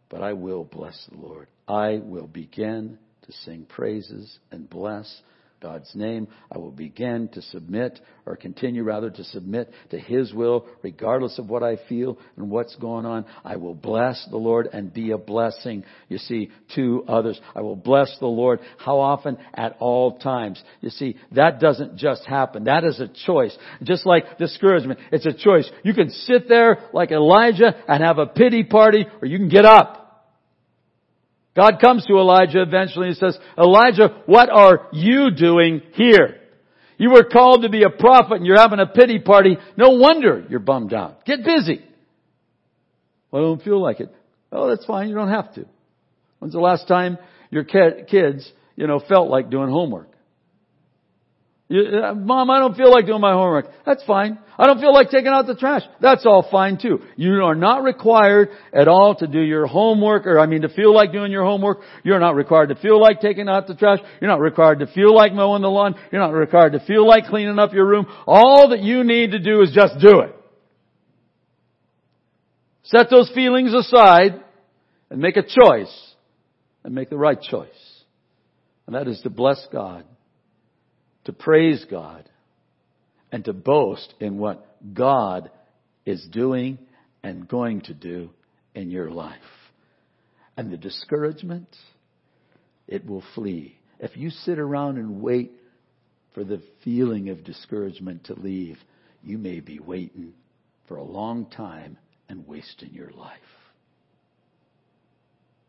but 0.08 0.22
I 0.22 0.32
will 0.32 0.64
bless 0.64 1.06
the 1.12 1.18
Lord. 1.18 1.48
I 1.68 2.00
will 2.02 2.26
begin 2.28 2.98
to 3.26 3.32
sing 3.44 3.66
praises 3.68 4.38
and 4.50 4.68
bless 4.70 5.20
God's 5.61 5.90
name. 5.94 6.26
I 6.50 6.56
will 6.56 6.70
begin 6.70 7.28
to 7.34 7.42
submit, 7.42 8.00
or 8.24 8.34
continue 8.34 8.82
rather 8.82 9.11
to 9.11 9.24
submit 9.24 9.70
to 9.90 9.98
His 9.98 10.32
will, 10.32 10.66
regardless 10.82 11.38
of 11.38 11.50
what 11.50 11.62
I 11.62 11.76
feel 11.88 12.18
and 12.36 12.50
what's 12.50 12.74
going 12.76 13.04
on. 13.04 13.26
I 13.44 13.56
will 13.56 13.74
bless 13.74 14.26
the 14.30 14.38
Lord 14.38 14.68
and 14.72 14.92
be 14.92 15.11
a 15.11 15.18
blessing, 15.18 15.84
you 16.08 16.16
see, 16.16 16.50
to 16.76 17.04
others. 17.06 17.38
I 17.54 17.61
will 17.61 17.76
bless 17.76 18.16
the 18.20 18.26
Lord. 18.26 18.61
How 18.78 19.00
often? 19.00 19.36
At 19.52 19.76
all 19.80 20.18
times. 20.18 20.62
You 20.80 20.88
see, 20.88 21.16
that 21.32 21.61
doesn't 21.61 21.96
just 21.96 22.24
happen. 22.24 22.64
That 22.64 22.84
is 22.84 22.98
a 22.98 23.08
choice. 23.26 23.56
Just 23.82 24.06
like 24.06 24.38
discouragement, 24.38 24.98
it's 25.12 25.26
a 25.26 25.34
choice. 25.34 25.70
You 25.82 25.92
can 25.92 26.08
sit 26.08 26.48
there 26.48 26.88
like 26.94 27.11
Elijah 27.11 27.74
and 27.86 28.02
have 28.02 28.16
a 28.16 28.26
pity 28.26 28.64
party, 28.64 29.04
or 29.20 29.28
you 29.28 29.36
can 29.36 29.50
get 29.50 29.66
up. 29.66 29.99
God 31.57 31.80
comes 31.80 32.07
to 32.07 32.14
Elijah 32.14 32.62
eventually 32.62 33.09
and 33.09 33.16
says, 33.16 33.38
Elijah, 33.59 34.22
what 34.26 34.48
are 34.51 34.88
you 34.92 35.30
doing 35.32 35.82
here? 35.94 36.36
You 36.96 37.11
were 37.11 37.24
called 37.24 37.62
to 37.62 37.68
be 37.68 37.82
a 37.82 37.90
prophet 37.90 38.34
and 38.34 38.46
you're 38.46 38.59
having 38.59 38.78
a 38.78 38.86
pity 38.86 39.18
party. 39.18 39.57
No 39.76 39.90
wonder 39.90 40.44
you're 40.48 40.61
bummed 40.61 40.92
out. 40.92 41.24
Get 41.24 41.44
busy. 41.44 41.82
Well, 43.30 43.42
I 43.42 43.46
don't 43.46 43.62
feel 43.62 43.80
like 43.80 44.01
it. 44.01 44.14
Oh, 44.53 44.68
that's 44.68 44.84
fine. 44.84 45.09
You 45.09 45.14
don't 45.14 45.30
have 45.30 45.55
to. 45.55 45.66
When's 46.38 46.53
the 46.53 46.61
last 46.61 46.86
time 46.86 47.18
your 47.51 47.64
kids, 47.64 48.53
you 48.76 48.86
know, 48.86 49.01
felt 49.09 49.28
like 49.30 49.51
doing 49.51 49.70
homework? 49.70 50.09
Uh, 51.70 52.14
Mom, 52.14 52.50
I 52.50 52.58
don't 52.58 52.76
feel 52.76 52.90
like 52.90 53.06
doing 53.06 53.20
my 53.20 53.32
homework. 53.32 53.66
That's 53.86 54.02
fine. 54.02 54.40
I 54.58 54.66
don't 54.66 54.80
feel 54.80 54.92
like 54.92 55.08
taking 55.10 55.28
out 55.28 55.46
the 55.46 55.54
trash. 55.54 55.82
That's 56.00 56.26
all 56.26 56.46
fine 56.50 56.78
too. 56.82 56.98
You 57.14 57.44
are 57.44 57.54
not 57.54 57.84
required 57.84 58.48
at 58.72 58.88
all 58.88 59.14
to 59.14 59.28
do 59.28 59.40
your 59.40 59.66
homework, 59.66 60.26
or 60.26 60.40
I 60.40 60.46
mean 60.46 60.62
to 60.62 60.68
feel 60.68 60.92
like 60.92 61.12
doing 61.12 61.30
your 61.30 61.44
homework. 61.44 61.78
You're 62.02 62.18
not 62.18 62.34
required 62.34 62.70
to 62.70 62.74
feel 62.74 63.00
like 63.00 63.20
taking 63.20 63.48
out 63.48 63.68
the 63.68 63.76
trash. 63.76 64.00
You're 64.20 64.30
not 64.30 64.40
required 64.40 64.80
to 64.80 64.88
feel 64.88 65.14
like 65.14 65.32
mowing 65.32 65.62
the 65.62 65.68
lawn. 65.68 65.94
You're 66.10 66.20
not 66.20 66.32
required 66.32 66.72
to 66.72 66.80
feel 66.80 67.06
like 67.06 67.26
cleaning 67.26 67.58
up 67.60 67.72
your 67.72 67.86
room. 67.86 68.06
All 68.26 68.70
that 68.70 68.80
you 68.80 69.04
need 69.04 69.30
to 69.30 69.38
do 69.38 69.62
is 69.62 69.70
just 69.72 69.94
do 70.00 70.20
it. 70.20 70.34
Set 72.82 73.10
those 73.10 73.30
feelings 73.32 73.72
aside 73.72 74.42
and 75.08 75.20
make 75.20 75.36
a 75.36 75.42
choice 75.42 76.14
and 76.82 76.96
make 76.96 77.10
the 77.10 77.16
right 77.16 77.40
choice. 77.40 77.68
And 78.88 78.96
that 78.96 79.06
is 79.06 79.20
to 79.20 79.30
bless 79.30 79.64
God 79.72 80.04
to 81.24 81.32
praise 81.32 81.84
God 81.90 82.28
and 83.32 83.44
to 83.44 83.52
boast 83.52 84.14
in 84.20 84.38
what 84.38 84.66
God 84.94 85.50
is 86.06 86.26
doing 86.32 86.78
and 87.22 87.48
going 87.48 87.82
to 87.82 87.94
do 87.94 88.30
in 88.74 88.90
your 88.90 89.10
life. 89.10 89.38
And 90.56 90.70
the 90.70 90.76
discouragement, 90.76 91.68
it 92.86 93.06
will 93.06 93.24
flee. 93.34 93.76
If 93.98 94.16
you 94.16 94.30
sit 94.30 94.58
around 94.58 94.98
and 94.98 95.20
wait 95.20 95.52
for 96.34 96.44
the 96.44 96.62
feeling 96.84 97.28
of 97.28 97.44
discouragement 97.44 98.24
to 98.24 98.34
leave, 98.34 98.78
you 99.22 99.38
may 99.38 99.60
be 99.60 99.78
waiting 99.78 100.32
for 100.88 100.96
a 100.96 101.04
long 101.04 101.46
time 101.46 101.98
and 102.28 102.46
wasting 102.46 102.92
your 102.92 103.10
life. 103.10 103.38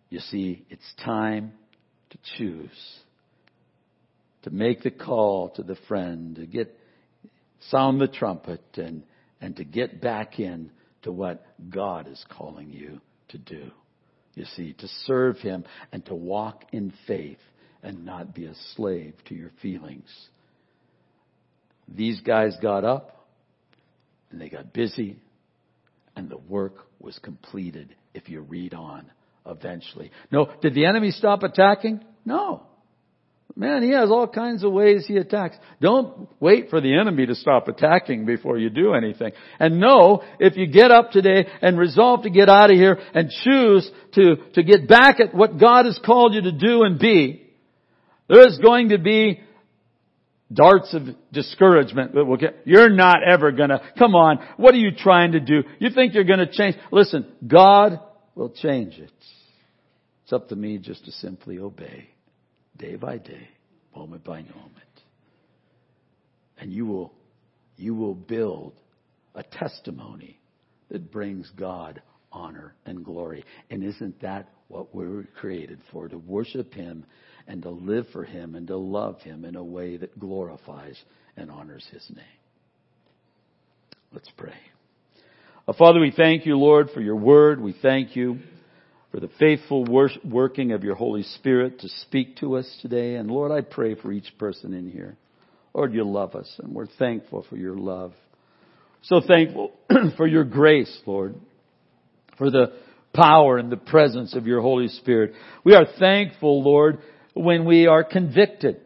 You 0.09 0.19
see, 0.19 0.65
it's 0.69 0.93
time 1.03 1.53
to 2.11 2.17
choose 2.37 2.99
to 4.43 4.49
make 4.49 4.81
the 4.81 4.91
call 4.91 5.49
to 5.49 5.63
the 5.63 5.77
friend, 5.87 6.35
to 6.35 6.45
get, 6.45 6.77
sound 7.69 8.01
the 8.01 8.07
trumpet 8.07 8.63
and, 8.75 9.03
and 9.39 9.55
to 9.57 9.63
get 9.63 10.01
back 10.01 10.39
in 10.39 10.71
to 11.03 11.11
what 11.11 11.45
God 11.69 12.07
is 12.07 12.23
calling 12.29 12.71
you 12.71 13.01
to 13.29 13.37
do. 13.37 13.71
You 14.35 14.45
see, 14.55 14.73
to 14.73 14.87
serve 15.05 15.37
Him 15.37 15.65
and 15.91 16.05
to 16.05 16.15
walk 16.15 16.65
in 16.71 16.93
faith 17.05 17.39
and 17.83 18.05
not 18.05 18.33
be 18.33 18.45
a 18.45 18.53
slave 18.75 19.13
to 19.27 19.35
your 19.35 19.51
feelings. 19.61 20.09
These 21.87 22.21
guys 22.21 22.55
got 22.61 22.85
up 22.85 23.27
and 24.29 24.39
they 24.39 24.49
got 24.49 24.73
busy 24.73 25.17
and 26.15 26.29
the 26.29 26.37
work 26.37 26.75
was 26.99 27.17
completed 27.19 27.95
if 28.13 28.29
you 28.29 28.41
read 28.41 28.73
on 28.73 29.11
eventually. 29.45 30.11
No, 30.31 30.49
did 30.61 30.73
the 30.73 30.85
enemy 30.85 31.11
stop 31.11 31.43
attacking? 31.43 32.01
No. 32.25 32.63
Man, 33.55 33.83
he 33.83 33.91
has 33.91 34.09
all 34.09 34.27
kinds 34.27 34.63
of 34.63 34.71
ways 34.71 35.05
he 35.05 35.17
attacks. 35.17 35.57
Don't 35.81 36.29
wait 36.39 36.69
for 36.69 36.79
the 36.79 36.97
enemy 36.97 37.25
to 37.25 37.35
stop 37.35 37.67
attacking 37.67 38.25
before 38.25 38.57
you 38.57 38.69
do 38.69 38.93
anything. 38.93 39.33
And 39.59 39.79
know, 39.79 40.23
if 40.39 40.55
you 40.55 40.67
get 40.67 40.91
up 40.91 41.11
today 41.11 41.47
and 41.61 41.77
resolve 41.77 42.23
to 42.23 42.29
get 42.29 42.49
out 42.49 42.71
of 42.71 42.77
here 42.77 42.99
and 43.13 43.29
choose 43.43 43.89
to, 44.13 44.37
to 44.53 44.63
get 44.63 44.87
back 44.87 45.19
at 45.19 45.35
what 45.35 45.59
God 45.59 45.85
has 45.85 45.99
called 46.03 46.33
you 46.33 46.41
to 46.43 46.51
do 46.51 46.83
and 46.83 46.97
be, 46.97 47.49
there's 48.29 48.57
going 48.59 48.89
to 48.89 48.97
be 48.97 49.41
darts 50.53 50.93
of 50.93 51.03
discouragement 51.31 52.13
that 52.13 52.25
will 52.25 52.37
get, 52.37 52.61
you're 52.65 52.89
not 52.89 53.17
ever 53.25 53.51
gonna, 53.51 53.81
come 53.97 54.15
on, 54.15 54.39
what 54.57 54.73
are 54.73 54.79
you 54.79 54.91
trying 54.91 55.33
to 55.33 55.39
do? 55.39 55.63
You 55.79 55.89
think 55.89 56.13
you're 56.13 56.25
gonna 56.25 56.51
change? 56.51 56.75
Listen, 56.91 57.25
God 57.45 57.99
will 58.35 58.49
change 58.49 58.97
it. 58.97 59.11
It's 60.23 60.33
up 60.33 60.49
to 60.49 60.55
me 60.55 60.77
just 60.77 61.05
to 61.05 61.11
simply 61.11 61.57
obey 61.59 62.09
day 62.77 62.95
by 62.95 63.17
day, 63.17 63.49
moment 63.95 64.23
by 64.23 64.41
moment. 64.41 64.75
And 66.57 66.71
you 66.71 66.85
will, 66.85 67.13
you 67.77 67.95
will 67.95 68.15
build 68.15 68.73
a 69.35 69.43
testimony 69.43 70.39
that 70.89 71.11
brings 71.11 71.49
God 71.57 72.01
honor 72.31 72.75
and 72.85 73.03
glory. 73.03 73.43
And 73.69 73.83
isn't 73.83 74.21
that 74.21 74.49
what 74.67 74.93
we 74.93 75.07
were 75.07 75.25
created 75.39 75.79
for? 75.91 76.07
To 76.07 76.17
worship 76.17 76.73
Him 76.73 77.05
and 77.47 77.61
to 77.63 77.69
live 77.69 78.05
for 78.13 78.23
Him 78.23 78.55
and 78.55 78.67
to 78.67 78.77
love 78.77 79.19
Him 79.21 79.45
in 79.45 79.55
a 79.55 79.63
way 79.63 79.97
that 79.97 80.19
glorifies 80.19 81.01
and 81.35 81.49
honors 81.49 81.87
His 81.91 82.05
name. 82.09 82.25
Let's 84.13 84.29
pray. 84.37 84.53
Father, 85.77 86.01
we 86.01 86.11
thank 86.11 86.45
you, 86.45 86.57
Lord, 86.57 86.89
for 86.93 86.99
your 86.99 87.15
word. 87.15 87.61
We 87.61 87.73
thank 87.81 88.15
you 88.15 88.39
for 89.11 89.19
the 89.19 89.29
faithful 89.39 89.85
working 90.23 90.71
of 90.71 90.83
your 90.83 90.95
Holy 90.95 91.23
Spirit 91.23 91.79
to 91.81 91.89
speak 91.89 92.37
to 92.37 92.55
us 92.55 92.79
today. 92.81 93.15
And 93.15 93.29
Lord, 93.29 93.51
I 93.51 93.61
pray 93.61 93.95
for 93.95 94.11
each 94.11 94.37
person 94.37 94.73
in 94.73 94.89
here. 94.89 95.17
Lord, 95.73 95.93
you 95.93 96.03
love 96.03 96.35
us, 96.35 96.49
and 96.63 96.73
we're 96.73 96.87
thankful 96.87 97.45
for 97.49 97.57
your 97.57 97.75
love. 97.75 98.13
So 99.03 99.21
thankful 99.25 99.71
for 100.17 100.27
your 100.27 100.45
grace, 100.45 101.01
Lord, 101.05 101.35
for 102.37 102.49
the 102.49 102.73
power 103.13 103.57
and 103.57 103.71
the 103.71 103.77
presence 103.77 104.35
of 104.35 104.47
your 104.47 104.61
Holy 104.61 104.87
Spirit. 104.87 105.33
We 105.63 105.75
are 105.75 105.85
thankful, 105.99 106.63
Lord, 106.63 106.99
when 107.33 107.65
we 107.65 107.87
are 107.87 108.03
convicted 108.03 108.81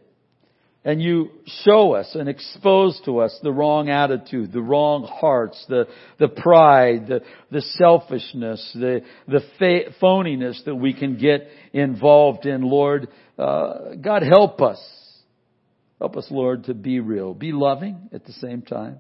and 0.86 1.02
you 1.02 1.32
show 1.64 1.94
us 1.94 2.14
and 2.14 2.30
expose 2.30 3.02
to 3.06 3.20
us 3.20 3.38
the 3.42 3.52
wrong 3.52 3.90
attitude, 3.90 4.54
the 4.54 4.62
wrong 4.62 5.04
hearts, 5.04 5.66
the, 5.68 5.88
the 6.20 6.28
pride, 6.28 7.08
the, 7.08 7.22
the 7.52 7.62
selfishness, 7.62 8.72
the, 8.76 9.02
the 9.28 9.42
fa- 9.58 9.92
phoniness 10.00 10.64
that 10.66 10.76
we 10.76 10.94
can 10.94 11.18
get 11.18 11.48
involved 11.74 12.46
in, 12.46 12.62
Lord. 12.62 13.08
Uh, 13.38 13.96
God 14.00 14.22
help 14.22 14.62
us. 14.62 14.80
Help 16.00 16.18
us, 16.18 16.28
Lord, 16.30 16.66
to 16.66 16.76
be 16.76 17.00
real. 17.00 17.34
Be 17.34 17.52
loving 17.52 18.10
at 18.14 18.24
the 18.26 18.34
same 18.34 18.62
time. 18.62 19.00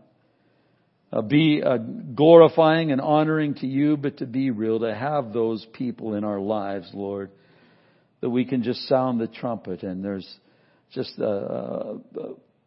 Uh, 1.14 1.22
be 1.22 1.62
uh, 1.64 1.78
glorifying 1.78 2.92
and 2.92 3.00
honoring 3.00 3.54
to 3.56 3.68
you, 3.68 3.96
but 3.96 4.18
to 4.18 4.26
be 4.26 4.50
real, 4.50 4.80
to 4.80 4.96
have 4.96 5.34
those 5.34 5.64
people 5.74 6.16
in 6.16 6.24
our 6.24 6.40
lives, 6.40 6.90
Lord, 6.96 7.30
that 8.22 8.30
we 8.32 8.44
can 8.44 8.64
just 8.64 8.88
sound 8.88 9.22
the 9.22 9.28
trumpet 9.28 9.84
and 9.84 10.04
there's 10.04 10.28
just 10.94 11.14
uh, 11.20 11.26
uh, 11.26 11.98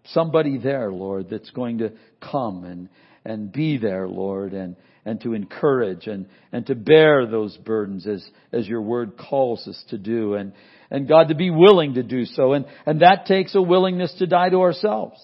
somebody 0.07 0.59
there, 0.59 0.93
Lord, 0.93 1.31
that's 1.31 1.51
going 1.51 1.79
to 1.79 1.93
come 2.21 2.65
and, 2.65 2.89
and 3.25 3.53
be 3.53 3.79
there, 3.79 4.09
Lord, 4.09 4.53
and, 4.53 4.77
and 5.05 5.21
to 5.23 5.35
encourage 5.35 6.07
and, 6.07 6.27
and 6.53 6.67
to 6.67 6.75
bear 6.75 7.27
those 7.27 7.57
burdens 7.57 8.07
as, 8.07 8.27
as 8.53 8.67
your 8.67 8.83
word 8.83 9.17
calls 9.17 9.67
us 9.67 9.83
to 9.91 9.99
do. 9.99 10.35
And, 10.35 10.53
and 10.91 11.09
God, 11.09 11.29
to 11.29 11.35
be 11.35 11.51
willing 11.51 11.95
to 11.95 12.03
do 12.03 12.25
so. 12.25 12.53
And, 12.53 12.67
and 12.87 13.01
that 13.03 13.27
takes 13.27 13.55
a 13.55 13.63
willingness 13.63 14.15
to 14.19 14.27
die 14.27 14.51
to 14.51 14.61
ourselves 14.61 15.21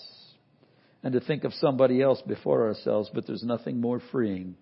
and 1.02 1.12
to 1.12 1.20
think 1.20 1.44
of 1.44 1.52
somebody 1.54 2.00
else 2.00 2.22
before 2.22 2.66
ourselves. 2.68 3.10
But 3.12 3.26
there's 3.26 3.42
nothing 3.42 3.80
more 3.80 4.00
freeing, 4.10 4.56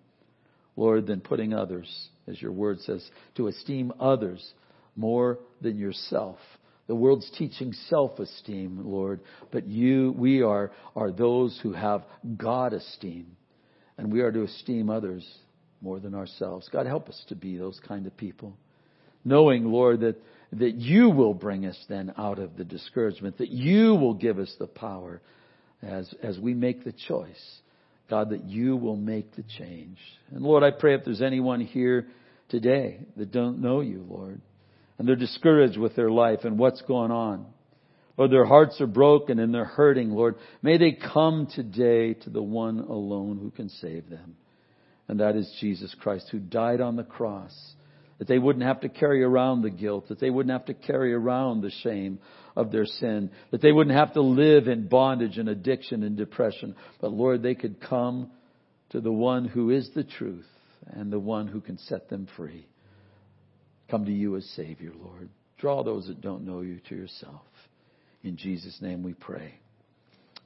Lord, 0.75 1.07
than 1.07 1.21
putting 1.21 1.53
others, 1.53 2.09
as 2.27 2.41
your 2.41 2.51
word 2.51 2.79
says, 2.81 3.05
to 3.35 3.47
esteem 3.47 3.93
others 3.99 4.53
more 4.95 5.39
than 5.61 5.77
yourself. 5.77 6.37
The 6.87 6.95
world's 6.95 7.29
teaching 7.37 7.73
self-esteem, 7.89 8.81
Lord, 8.83 9.21
but 9.51 9.67
you, 9.67 10.13
we 10.17 10.41
are, 10.41 10.71
are 10.95 11.11
those 11.11 11.57
who 11.63 11.71
have 11.71 12.03
God 12.37 12.73
esteem. 12.73 13.37
And 13.97 14.11
we 14.11 14.21
are 14.21 14.31
to 14.31 14.43
esteem 14.43 14.89
others 14.89 15.25
more 15.81 15.99
than 15.99 16.15
ourselves. 16.15 16.67
God, 16.71 16.85
help 16.85 17.07
us 17.09 17.23
to 17.29 17.35
be 17.35 17.57
those 17.57 17.79
kind 17.87 18.05
of 18.07 18.17
people. 18.17 18.57
Knowing, 19.23 19.65
Lord, 19.65 20.01
that, 20.01 20.21
that 20.53 20.75
you 20.75 21.09
will 21.09 21.33
bring 21.33 21.65
us 21.65 21.77
then 21.87 22.13
out 22.17 22.39
of 22.39 22.57
the 22.57 22.65
discouragement, 22.65 23.37
that 23.37 23.49
you 23.49 23.95
will 23.95 24.13
give 24.13 24.39
us 24.39 24.53
the 24.59 24.67
power 24.67 25.21
as, 25.81 26.13
as 26.21 26.37
we 26.39 26.53
make 26.53 26.83
the 26.83 26.93
choice. 27.07 27.59
God, 28.09 28.31
that 28.31 28.43
you 28.43 28.75
will 28.75 28.97
make 28.97 29.35
the 29.35 29.43
change. 29.57 29.97
And 30.31 30.41
Lord, 30.41 30.63
I 30.63 30.71
pray 30.71 30.95
if 30.95 31.05
there's 31.05 31.21
anyone 31.21 31.61
here 31.61 32.07
today 32.49 32.99
that 33.15 33.31
don't 33.31 33.61
know 33.61 33.79
you, 33.79 34.05
Lord, 34.09 34.41
and 35.03 35.09
they're 35.09 35.17
discouraged 35.17 35.77
with 35.77 35.97
their 35.97 36.09
life 36.09 36.45
and 36.45 36.57
what's 36.57 36.81
going 36.83 37.11
on. 37.11 37.45
Or 38.15 38.29
their 38.29 38.45
hearts 38.45 38.79
are 38.79 38.87
broken 38.87 39.37
and 39.37 39.53
they're 39.53 39.65
hurting, 39.65 40.11
Lord. 40.11 40.35
May 40.61 40.77
they 40.77 40.93
come 40.93 41.49
today 41.53 42.13
to 42.13 42.29
the 42.29 42.41
one 42.41 42.79
alone 42.79 43.37
who 43.37 43.51
can 43.51 43.67
save 43.67 44.09
them. 44.09 44.37
And 45.09 45.19
that 45.19 45.35
is 45.35 45.57
Jesus 45.59 45.93
Christ 45.99 46.29
who 46.31 46.39
died 46.39 46.79
on 46.79 46.95
the 46.95 47.03
cross. 47.03 47.53
That 48.17 48.29
they 48.29 48.39
wouldn't 48.39 48.63
have 48.63 48.79
to 48.79 48.87
carry 48.87 49.23
around 49.23 49.61
the 49.61 49.71
guilt, 49.71 50.07
that 50.07 50.21
they 50.21 50.29
wouldn't 50.29 50.53
have 50.53 50.67
to 50.67 50.73
carry 50.73 51.13
around 51.13 51.59
the 51.59 51.71
shame 51.81 52.19
of 52.55 52.71
their 52.71 52.85
sin, 52.85 53.29
that 53.51 53.61
they 53.61 53.73
wouldn't 53.73 53.97
have 53.97 54.13
to 54.13 54.21
live 54.21 54.69
in 54.69 54.87
bondage 54.87 55.37
and 55.37 55.49
addiction 55.49 56.03
and 56.03 56.15
depression. 56.15 56.77
But 57.01 57.11
Lord, 57.11 57.43
they 57.43 57.55
could 57.55 57.81
come 57.81 58.31
to 58.91 59.01
the 59.01 59.11
one 59.11 59.49
who 59.49 59.69
is 59.69 59.89
the 59.93 60.05
truth 60.05 60.47
and 60.87 61.11
the 61.11 61.19
one 61.19 61.47
who 61.47 61.59
can 61.59 61.77
set 61.77 62.07
them 62.07 62.29
free 62.37 62.67
come 63.89 64.05
to 64.05 64.11
you 64.11 64.35
as 64.35 64.45
Savior, 64.55 64.91
Lord. 65.01 65.29
Draw 65.57 65.83
those 65.83 66.07
that 66.07 66.21
don't 66.21 66.45
know 66.45 66.61
you 66.61 66.79
to 66.89 66.95
yourself. 66.95 67.41
In 68.23 68.37
Jesus' 68.37 68.79
name 68.81 69.03
we 69.03 69.13
pray. 69.13 69.55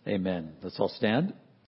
Amen. 0.07 0.53
Let's 0.61 0.79
all 0.79 0.89
stand. 0.89 1.33